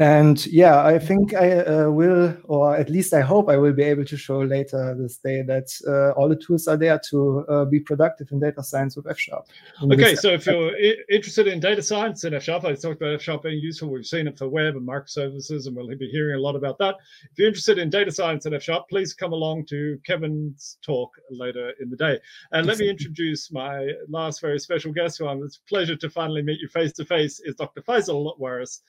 And 0.00 0.46
yeah, 0.46 0.84
I 0.84 0.96
think 1.00 1.34
I 1.34 1.58
uh, 1.58 1.90
will, 1.90 2.36
or 2.44 2.76
at 2.76 2.88
least 2.88 3.12
I 3.12 3.20
hope 3.20 3.48
I 3.48 3.56
will 3.56 3.72
be 3.72 3.82
able 3.82 4.04
to 4.04 4.16
show 4.16 4.38
later 4.42 4.94
this 4.96 5.18
day 5.18 5.42
that 5.42 5.68
uh, 5.88 6.12
all 6.18 6.28
the 6.28 6.36
tools 6.36 6.68
are 6.68 6.76
there 6.76 7.00
to 7.10 7.44
uh, 7.48 7.64
be 7.64 7.80
productive 7.80 8.28
in 8.30 8.38
data 8.38 8.62
science 8.62 8.94
with 8.94 9.08
F 9.08 9.18
Sharp. 9.18 9.46
Okay, 9.82 10.14
so 10.14 10.30
if 10.30 10.46
you're 10.46 10.72
interested 11.10 11.48
in 11.48 11.58
data 11.58 11.82
science 11.82 12.22
in 12.22 12.32
F 12.32 12.44
Sharp, 12.44 12.64
I 12.64 12.74
talked 12.74 13.02
about 13.02 13.14
F 13.14 13.22
Sharp 13.22 13.42
being 13.42 13.58
useful. 13.58 13.90
We've 13.90 14.06
seen 14.06 14.28
it 14.28 14.38
for 14.38 14.48
web 14.48 14.76
and 14.76 14.86
microservices, 14.86 15.66
and 15.66 15.74
we'll 15.74 15.88
be 15.88 16.08
hearing 16.08 16.36
a 16.36 16.40
lot 16.40 16.54
about 16.54 16.78
that. 16.78 16.94
If 17.32 17.38
you're 17.38 17.48
interested 17.48 17.78
in 17.78 17.90
data 17.90 18.12
science 18.12 18.46
in 18.46 18.54
F 18.54 18.62
Sharp, 18.62 18.88
please 18.88 19.14
come 19.14 19.32
along 19.32 19.66
to 19.66 19.98
Kevin's 20.04 20.78
talk 20.80 21.10
later 21.28 21.72
in 21.80 21.90
the 21.90 21.96
day. 21.96 22.20
And 22.52 22.68
let 22.68 22.78
me 22.78 22.88
introduce 22.88 23.50
my 23.50 23.88
last 24.08 24.40
very 24.40 24.60
special 24.60 24.92
guest, 24.92 25.18
who 25.18 25.26
I'm 25.26 25.42
it's 25.42 25.56
a 25.56 25.68
pleasure 25.68 25.96
to 25.96 26.08
finally 26.08 26.42
meet 26.42 26.60
you 26.60 26.68
face 26.68 26.92
to 26.92 27.04
face, 27.04 27.40
is 27.40 27.56
Dr. 27.56 27.82
Faisal 27.82 28.38
Waris. 28.38 28.82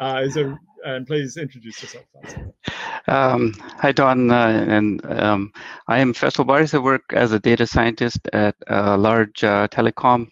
Uh, 0.00 0.22
he's 0.22 0.38
a 0.38 0.53
and 0.84 1.06
please 1.06 1.36
introduce 1.36 1.82
yourself. 1.82 2.04
Um, 3.08 3.54
hi, 3.78 3.92
Don, 3.92 4.30
uh, 4.30 4.66
and 4.68 5.04
um, 5.06 5.52
I 5.88 5.98
am 5.98 6.12
Faisal 6.12 6.46
Waris. 6.46 6.74
I 6.74 6.78
work 6.78 7.02
as 7.12 7.32
a 7.32 7.38
data 7.38 7.66
scientist 7.66 8.20
at 8.32 8.54
a 8.66 8.96
large 8.96 9.42
uh, 9.44 9.68
telecom. 9.68 10.28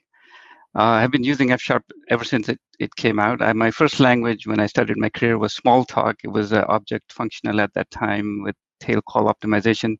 Uh, 0.74 1.00
I've 1.00 1.10
been 1.10 1.24
using 1.24 1.52
F 1.52 1.60
Sharp 1.60 1.84
ever 2.08 2.24
since 2.24 2.48
it, 2.48 2.58
it 2.78 2.94
came 2.96 3.18
out. 3.18 3.42
I, 3.42 3.52
my 3.52 3.70
first 3.70 4.00
language 4.00 4.46
when 4.46 4.60
I 4.60 4.66
started 4.66 4.96
my 4.96 5.10
career 5.10 5.36
was 5.36 5.54
Smalltalk. 5.54 6.14
It 6.24 6.28
was 6.28 6.52
uh, 6.52 6.64
object 6.68 7.12
functional 7.12 7.60
at 7.60 7.74
that 7.74 7.90
time 7.90 8.42
with 8.42 8.56
tail 8.80 9.02
call 9.02 9.32
optimization. 9.32 9.96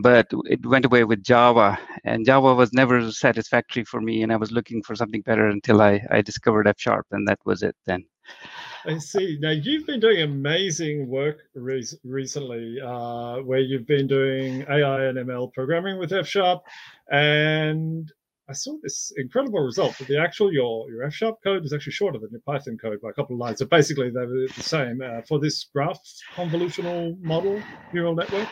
But 0.00 0.28
it 0.44 0.64
went 0.64 0.86
away 0.86 1.04
with 1.04 1.22
Java, 1.22 1.78
and 2.04 2.24
Java 2.24 2.54
was 2.54 2.72
never 2.72 3.10
satisfactory 3.10 3.84
for 3.84 4.00
me, 4.00 4.22
and 4.22 4.32
I 4.32 4.36
was 4.36 4.50
looking 4.50 4.82
for 4.82 4.94
something 4.94 5.20
better 5.20 5.48
until 5.48 5.82
I, 5.82 6.00
I 6.10 6.22
discovered 6.22 6.66
F 6.66 6.76
Sharp, 6.78 7.06
and 7.10 7.28
that 7.28 7.40
was 7.44 7.62
it 7.62 7.76
then. 7.84 8.04
I 8.84 8.98
see. 8.98 9.38
Now 9.40 9.50
you've 9.50 9.86
been 9.86 10.00
doing 10.00 10.22
amazing 10.22 11.06
work 11.08 11.38
re- 11.54 11.86
recently, 12.04 12.80
uh, 12.80 13.36
where 13.38 13.60
you've 13.60 13.86
been 13.86 14.06
doing 14.06 14.62
AI 14.68 15.04
and 15.04 15.18
ML 15.18 15.52
programming 15.52 15.98
with 15.98 16.12
F 16.12 16.26
Sharp, 16.26 16.62
and 17.10 18.10
I 18.48 18.54
saw 18.54 18.76
this 18.82 19.12
incredible 19.16 19.60
result. 19.60 19.96
That 19.98 20.08
the 20.08 20.20
actual 20.20 20.52
your 20.52 20.90
your 20.90 21.04
F 21.04 21.14
Sharp 21.14 21.36
code 21.44 21.64
is 21.64 21.72
actually 21.72 21.92
shorter 21.92 22.18
than 22.18 22.30
your 22.32 22.40
Python 22.40 22.76
code 22.76 23.00
by 23.00 23.10
a 23.10 23.12
couple 23.12 23.36
of 23.36 23.40
lines. 23.40 23.58
So 23.58 23.66
basically, 23.66 24.10
they're 24.10 24.26
the 24.26 24.48
same 24.56 25.00
uh, 25.00 25.22
for 25.28 25.38
this 25.38 25.64
graph 25.72 26.00
convolutional 26.34 27.20
model 27.22 27.62
neural 27.92 28.14
network. 28.16 28.48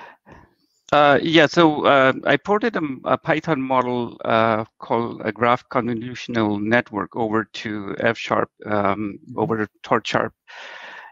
Uh, 0.93 1.21
yeah, 1.23 1.47
so 1.47 1.85
uh, 1.85 2.13
I 2.25 2.37
ported 2.37 2.75
a, 2.75 2.83
a 3.05 3.17
Python 3.17 3.63
model 3.63 4.17
uh, 4.25 4.65
called 4.81 5.23
a 5.25 5.31
graph 5.31 5.69
convolutional 5.69 6.61
network 6.61 7.15
over 7.15 7.45
to 7.45 7.95
F 8.01 8.19
sharp, 8.19 8.51
um, 8.67 8.73
mm-hmm. 8.73 9.39
over 9.39 9.57
to 9.59 9.69
Torch 9.85 10.09
sharp. 10.09 10.35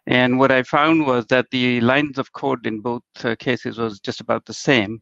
And 0.09 0.39
what 0.39 0.51
I 0.51 0.65
found 0.65 1.07
was 1.07 1.27
that 1.27 1.47
the 1.53 1.81
lines 1.81 2.19
of 2.19 2.33
code 2.33 2.67
in 2.67 2.81
both 2.81 3.03
uh, 3.23 3.37
cases 3.37 3.79
was 3.79 4.01
just 4.01 4.21
about 4.21 4.47
the 4.47 4.55
same. 4.55 5.01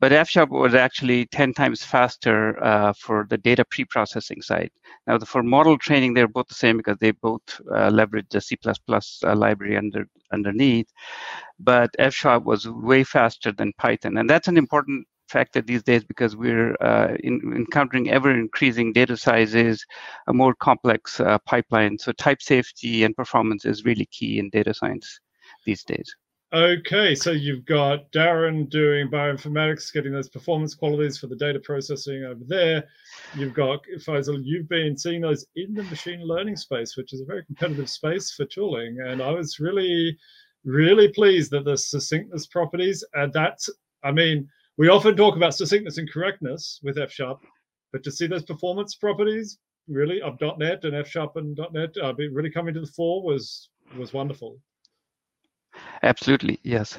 But 0.00 0.12
F 0.12 0.30
Sharp 0.30 0.50
was 0.50 0.74
actually 0.74 1.26
10 1.26 1.52
times 1.52 1.84
faster 1.84 2.62
uh, 2.64 2.94
for 2.94 3.26
the 3.28 3.36
data 3.36 3.64
pre-processing 3.66 4.40
side. 4.40 4.70
Now, 5.06 5.18
the, 5.18 5.26
for 5.26 5.42
model 5.42 5.76
training, 5.76 6.14
they're 6.14 6.26
both 6.26 6.48
the 6.48 6.54
same 6.54 6.78
because 6.78 6.96
they 6.98 7.10
both 7.10 7.42
uh, 7.74 7.90
leverage 7.90 8.26
the 8.30 8.40
C++ 8.40 8.56
uh, 8.66 9.36
library 9.36 9.76
under, 9.76 10.06
underneath. 10.32 10.88
But 11.58 11.90
F 11.98 12.14
Sharp 12.14 12.44
was 12.44 12.66
way 12.66 13.04
faster 13.04 13.52
than 13.52 13.74
Python. 13.74 14.16
And 14.16 14.28
that's 14.28 14.48
an 14.48 14.56
important 14.56 15.06
factor 15.28 15.60
these 15.60 15.82
days 15.82 16.02
because 16.02 16.34
we're 16.34 16.74
uh, 16.80 17.14
in, 17.22 17.40
encountering 17.54 18.10
ever 18.10 18.30
increasing 18.30 18.92
data 18.92 19.16
sizes, 19.16 19.84
a 20.26 20.32
more 20.32 20.54
complex 20.54 21.20
uh, 21.20 21.38
pipeline. 21.46 21.98
So 21.98 22.12
type 22.12 22.42
safety 22.42 23.04
and 23.04 23.14
performance 23.14 23.64
is 23.64 23.84
really 23.84 24.06
key 24.06 24.38
in 24.38 24.50
data 24.50 24.74
science 24.74 25.20
these 25.64 25.84
days. 25.84 26.16
Okay, 26.52 27.14
so 27.14 27.30
you've 27.30 27.64
got 27.64 28.10
Darren 28.10 28.68
doing 28.68 29.08
bioinformatics, 29.08 29.92
getting 29.92 30.12
those 30.12 30.28
performance 30.28 30.74
qualities 30.74 31.16
for 31.16 31.28
the 31.28 31.36
data 31.36 31.60
processing 31.60 32.24
over 32.24 32.40
there. 32.44 32.88
You've 33.36 33.54
got 33.54 33.84
Faisal, 33.98 34.40
you've 34.42 34.68
been 34.68 34.98
seeing 34.98 35.20
those 35.20 35.46
in 35.54 35.74
the 35.74 35.84
machine 35.84 36.20
learning 36.22 36.56
space, 36.56 36.96
which 36.96 37.12
is 37.12 37.20
a 37.20 37.24
very 37.24 37.44
competitive 37.44 37.88
space 37.88 38.32
for 38.32 38.46
tooling. 38.46 38.98
And 38.98 39.22
I 39.22 39.30
was 39.30 39.60
really, 39.60 40.18
really 40.64 41.06
pleased 41.12 41.52
that 41.52 41.64
the 41.64 41.76
succinctness 41.76 42.48
properties, 42.48 43.04
and 43.14 43.32
that's, 43.32 43.70
I 44.02 44.10
mean, 44.10 44.48
we 44.76 44.88
often 44.88 45.16
talk 45.16 45.36
about 45.36 45.54
succinctness 45.54 45.98
and 45.98 46.10
correctness 46.10 46.80
with 46.82 46.98
F 46.98 47.12
sharp, 47.12 47.44
but 47.92 48.02
to 48.02 48.10
see 48.10 48.26
those 48.26 48.42
performance 48.42 48.96
properties 48.96 49.58
really 49.86 50.20
of 50.20 50.36
.NET 50.58 50.82
and 50.82 50.96
F 50.96 51.06
sharp 51.06 51.36
and 51.36 51.56
.NET 51.72 51.94
uh, 52.02 52.12
really 52.14 52.50
coming 52.50 52.74
to 52.74 52.80
the 52.80 52.88
fore 52.88 53.22
was 53.22 53.68
was 53.96 54.12
wonderful. 54.12 54.58
Absolutely, 56.02 56.58
yes. 56.62 56.98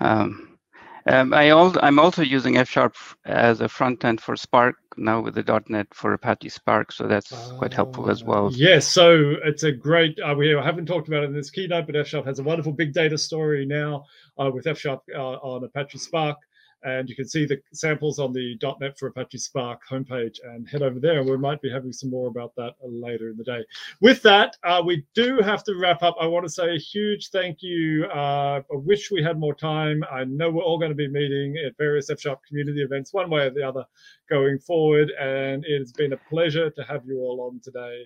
Um, 0.00 0.58
um, 1.06 1.32
I 1.32 1.44
am 1.44 1.98
also 1.98 2.22
using 2.22 2.58
F 2.58 2.68
Sharp 2.68 2.94
as 3.24 3.60
a 3.60 3.68
front 3.68 4.04
end 4.04 4.20
for 4.20 4.36
Spark 4.36 4.76
now 4.98 5.20
with 5.20 5.34
the 5.34 5.62
.NET 5.68 5.86
for 5.94 6.12
Apache 6.12 6.50
Spark, 6.50 6.92
so 6.92 7.06
that's 7.06 7.32
uh, 7.32 7.54
quite 7.56 7.72
helpful 7.72 8.10
as 8.10 8.22
well. 8.22 8.50
Yes, 8.52 8.86
so 8.86 9.36
it's 9.44 9.62
a 9.62 9.72
great. 9.72 10.18
Uh, 10.20 10.34
we 10.36 10.48
haven't 10.50 10.86
talked 10.86 11.08
about 11.08 11.22
it 11.22 11.30
in 11.30 11.34
this 11.34 11.50
keynote, 11.50 11.86
but 11.86 11.96
F 11.96 12.08
Sharp 12.08 12.26
has 12.26 12.40
a 12.40 12.42
wonderful 12.42 12.72
big 12.72 12.92
data 12.92 13.16
story 13.16 13.64
now 13.64 14.04
uh, 14.36 14.50
with 14.52 14.66
F 14.66 14.78
Sharp 14.78 15.02
uh, 15.14 15.18
on 15.18 15.64
Apache 15.64 15.98
Spark. 15.98 16.36
And 16.84 17.08
you 17.08 17.16
can 17.16 17.26
see 17.26 17.44
the 17.44 17.60
samples 17.72 18.18
on 18.18 18.32
the 18.32 18.56
.NET 18.80 18.98
for 18.98 19.08
Apache 19.08 19.38
Spark 19.38 19.80
homepage 19.90 20.38
and 20.44 20.68
head 20.68 20.82
over 20.82 21.00
there. 21.00 21.24
We 21.24 21.36
might 21.36 21.60
be 21.60 21.70
having 21.70 21.92
some 21.92 22.10
more 22.10 22.28
about 22.28 22.54
that 22.56 22.74
later 22.82 23.30
in 23.30 23.36
the 23.36 23.44
day. 23.44 23.64
With 24.00 24.22
that, 24.22 24.56
uh, 24.62 24.82
we 24.84 25.04
do 25.14 25.38
have 25.38 25.64
to 25.64 25.74
wrap 25.74 26.02
up. 26.02 26.16
I 26.20 26.26
want 26.26 26.46
to 26.46 26.52
say 26.52 26.74
a 26.74 26.78
huge 26.78 27.30
thank 27.30 27.62
you. 27.62 28.06
Uh, 28.06 28.60
I 28.60 28.76
wish 28.76 29.10
we 29.10 29.22
had 29.22 29.40
more 29.40 29.54
time. 29.54 30.04
I 30.10 30.24
know 30.24 30.50
we're 30.50 30.62
all 30.62 30.78
going 30.78 30.92
to 30.92 30.94
be 30.94 31.08
meeting 31.08 31.56
at 31.66 31.76
various 31.76 32.10
F 32.10 32.20
Sharp 32.20 32.40
community 32.46 32.82
events, 32.82 33.12
one 33.12 33.28
way 33.28 33.46
or 33.46 33.50
the 33.50 33.66
other, 33.66 33.84
going 34.28 34.58
forward. 34.60 35.10
And 35.20 35.64
it 35.64 35.80
has 35.80 35.92
been 35.92 36.12
a 36.12 36.18
pleasure 36.28 36.70
to 36.70 36.82
have 36.84 37.04
you 37.06 37.18
all 37.18 37.40
on 37.40 37.60
today 37.60 38.04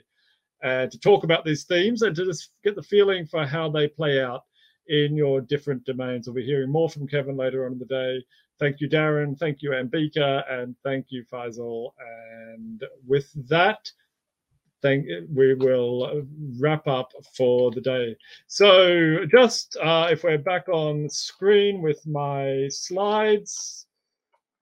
and 0.62 0.90
to 0.90 0.98
talk 0.98 1.24
about 1.24 1.44
these 1.44 1.64
themes 1.64 2.02
and 2.02 2.14
to 2.16 2.24
just 2.24 2.50
get 2.64 2.76
the 2.76 2.82
feeling 2.82 3.26
for 3.26 3.44
how 3.44 3.68
they 3.68 3.88
play 3.88 4.22
out 4.22 4.44
in 4.88 5.16
your 5.16 5.40
different 5.40 5.84
domains. 5.84 6.26
We'll 6.26 6.34
be 6.36 6.44
hearing 6.44 6.70
more 6.70 6.88
from 6.90 7.06
Kevin 7.06 7.36
later 7.36 7.66
on 7.66 7.72
in 7.72 7.78
the 7.78 7.84
day. 7.86 8.24
Thank 8.58 8.80
you, 8.80 8.88
Darren. 8.88 9.38
Thank 9.38 9.62
you, 9.62 9.70
Ambika, 9.70 10.44
and 10.50 10.76
thank 10.84 11.06
you, 11.10 11.24
Faisal. 11.24 11.92
And 12.54 12.84
with 13.06 13.30
that, 13.48 13.90
thank 14.82 15.06
we 15.34 15.54
will 15.54 16.24
wrap 16.60 16.86
up 16.86 17.12
for 17.36 17.70
the 17.70 17.80
day. 17.80 18.16
So, 18.46 19.24
just 19.26 19.76
uh, 19.82 20.08
if 20.10 20.24
we're 20.24 20.38
back 20.38 20.68
on 20.68 21.08
screen 21.08 21.82
with 21.82 22.06
my 22.06 22.68
slides, 22.68 23.86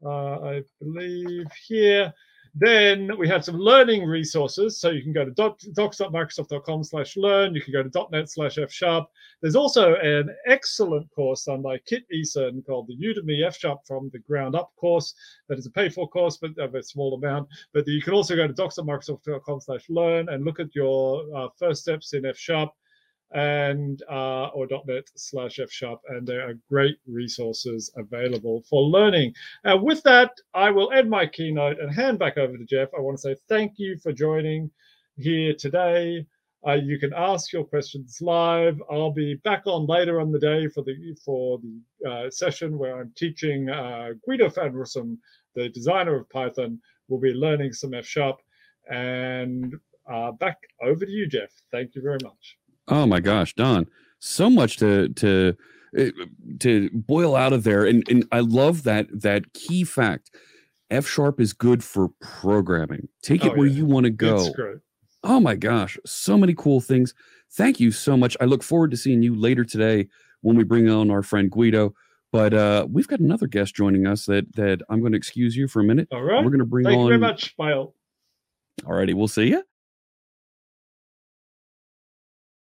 uh, 0.04 0.40
I 0.40 0.62
believe 0.80 1.50
here. 1.66 2.12
Then 2.54 3.16
we 3.18 3.28
have 3.28 3.44
some 3.44 3.58
learning 3.58 4.04
resources. 4.04 4.80
So 4.80 4.90
you 4.90 5.02
can 5.02 5.12
go 5.12 5.24
to 5.24 5.30
docs.microsoft.com 5.30 6.84
slash 6.84 7.16
learn. 7.16 7.54
You 7.54 7.62
can 7.62 7.72
go 7.72 7.82
to 7.82 8.08
.NET 8.10 8.28
slash 8.28 8.58
F 8.58 8.72
Sharp. 8.72 9.08
There's 9.40 9.56
also 9.56 9.94
an 9.96 10.34
excellent 10.46 11.10
course 11.10 11.44
done 11.44 11.62
by 11.62 11.78
Kit 11.78 12.04
Eason 12.14 12.64
called 12.66 12.88
the 12.88 12.96
Udemy 12.96 13.46
F 13.46 13.56
Sharp 13.56 13.80
from 13.86 14.10
the 14.12 14.18
ground 14.18 14.54
up 14.54 14.72
course. 14.76 15.14
That 15.48 15.58
is 15.58 15.66
a 15.66 15.70
paid 15.70 15.94
for 15.94 16.08
course, 16.08 16.36
but 16.36 16.58
of 16.58 16.74
a 16.74 16.82
small 16.82 17.14
amount. 17.14 17.48
But 17.72 17.86
you 17.86 18.02
can 18.02 18.14
also 18.14 18.36
go 18.36 18.46
to 18.46 18.52
docs.microsoft.com 18.52 19.60
slash 19.60 19.88
learn 19.88 20.28
and 20.28 20.44
look 20.44 20.60
at 20.60 20.74
your 20.74 21.24
uh, 21.36 21.48
first 21.56 21.82
steps 21.82 22.14
in 22.14 22.26
F 22.26 22.36
Sharp 22.36 22.70
and 23.32 24.02
uh, 24.10 24.46
or 24.48 24.66
.NET 24.86 25.04
slash 25.14 25.60
F 25.60 25.70
Sharp, 25.70 26.00
and 26.08 26.26
there 26.26 26.48
are 26.48 26.54
great 26.68 26.98
resources 27.06 27.92
available 27.96 28.62
for 28.68 28.82
learning. 28.82 29.34
Uh, 29.64 29.76
with 29.76 30.02
that, 30.02 30.32
I 30.54 30.70
will 30.70 30.92
end 30.92 31.08
my 31.08 31.26
keynote 31.26 31.78
and 31.78 31.94
hand 31.94 32.18
back 32.18 32.38
over 32.38 32.56
to 32.56 32.64
Jeff. 32.64 32.88
I 32.96 33.00
want 33.00 33.18
to 33.18 33.22
say 33.22 33.36
thank 33.48 33.74
you 33.76 33.98
for 33.98 34.12
joining 34.12 34.70
here 35.16 35.54
today. 35.54 36.26
Uh, 36.66 36.74
you 36.74 36.98
can 36.98 37.12
ask 37.16 37.52
your 37.52 37.64
questions 37.64 38.18
live. 38.20 38.82
I'll 38.90 39.12
be 39.12 39.34
back 39.34 39.62
on 39.66 39.86
later 39.86 40.20
on 40.20 40.30
the 40.30 40.38
day 40.38 40.68
for 40.68 40.82
the 40.82 41.16
for 41.24 41.58
the 41.58 42.10
uh, 42.10 42.30
session 42.30 42.76
where 42.76 43.00
I'm 43.00 43.12
teaching 43.16 43.70
uh, 43.70 44.10
Guido 44.26 44.48
van 44.50 44.72
Rossum, 44.72 45.16
the 45.54 45.68
designer 45.70 46.16
of 46.16 46.28
Python, 46.28 46.78
will 47.08 47.20
be 47.20 47.32
learning 47.32 47.72
some 47.72 47.94
F 47.94 48.04
Sharp. 48.04 48.40
And 48.90 49.74
uh, 50.10 50.32
back 50.32 50.58
over 50.82 51.06
to 51.06 51.10
you, 51.10 51.26
Jeff. 51.28 51.50
Thank 51.70 51.94
you 51.94 52.02
very 52.02 52.18
much. 52.22 52.58
Oh 52.90 53.06
my 53.06 53.20
gosh, 53.20 53.54
Don, 53.54 53.86
so 54.18 54.50
much 54.50 54.76
to 54.78 55.08
to 55.10 55.56
eh, 55.96 56.10
to 56.58 56.90
boil 56.92 57.34
out 57.36 57.52
of 57.52 57.64
there, 57.64 57.84
and 57.86 58.06
and 58.08 58.26
I 58.32 58.40
love 58.40 58.82
that 58.82 59.06
that 59.12 59.52
key 59.54 59.84
fact. 59.84 60.30
F 60.90 61.06
sharp 61.06 61.40
is 61.40 61.52
good 61.52 61.84
for 61.84 62.08
programming. 62.20 63.08
Take 63.22 63.44
it 63.44 63.52
Oh, 63.52 63.54
where 63.56 63.68
yeah. 63.68 63.76
you 63.76 63.86
want 63.86 64.04
to 64.04 64.10
go. 64.10 64.36
It's 64.44 64.50
great. 64.56 64.78
Oh 65.22 65.38
my 65.38 65.54
gosh, 65.54 65.96
so 66.04 66.36
many 66.36 66.52
cool 66.54 66.80
things. 66.80 67.14
Thank 67.52 67.78
you 67.78 67.92
so 67.92 68.16
much. 68.16 68.36
I 68.40 68.44
look 68.46 68.62
forward 68.64 68.90
to 68.90 68.96
seeing 68.96 69.22
you 69.22 69.34
later 69.36 69.64
today 69.64 70.08
when 70.40 70.56
we 70.56 70.64
bring 70.64 70.90
on 70.90 71.10
our 71.10 71.22
friend 71.22 71.48
Guido. 71.50 71.94
But 72.32 72.54
uh, 72.54 72.86
we've 72.90 73.06
got 73.08 73.20
another 73.20 73.46
guest 73.46 73.74
joining 73.74 74.06
us 74.06 74.26
that 74.26 74.52
that 74.56 74.82
I'm 74.88 75.00
going 75.00 75.12
to 75.12 75.18
excuse 75.18 75.56
you 75.56 75.68
for 75.68 75.80
a 75.80 75.84
minute. 75.84 76.08
All 76.10 76.22
right. 76.22 76.42
We're 76.44 76.50
going 76.50 76.58
to 76.60 76.64
bring 76.64 76.84
Thank 76.86 76.96
on. 76.98 77.04
you 77.04 77.10
very 77.10 77.20
much, 77.20 77.56
Bile. 77.56 77.94
Alrighty, 78.82 79.14
we'll 79.14 79.28
see 79.28 79.48
you. 79.48 79.62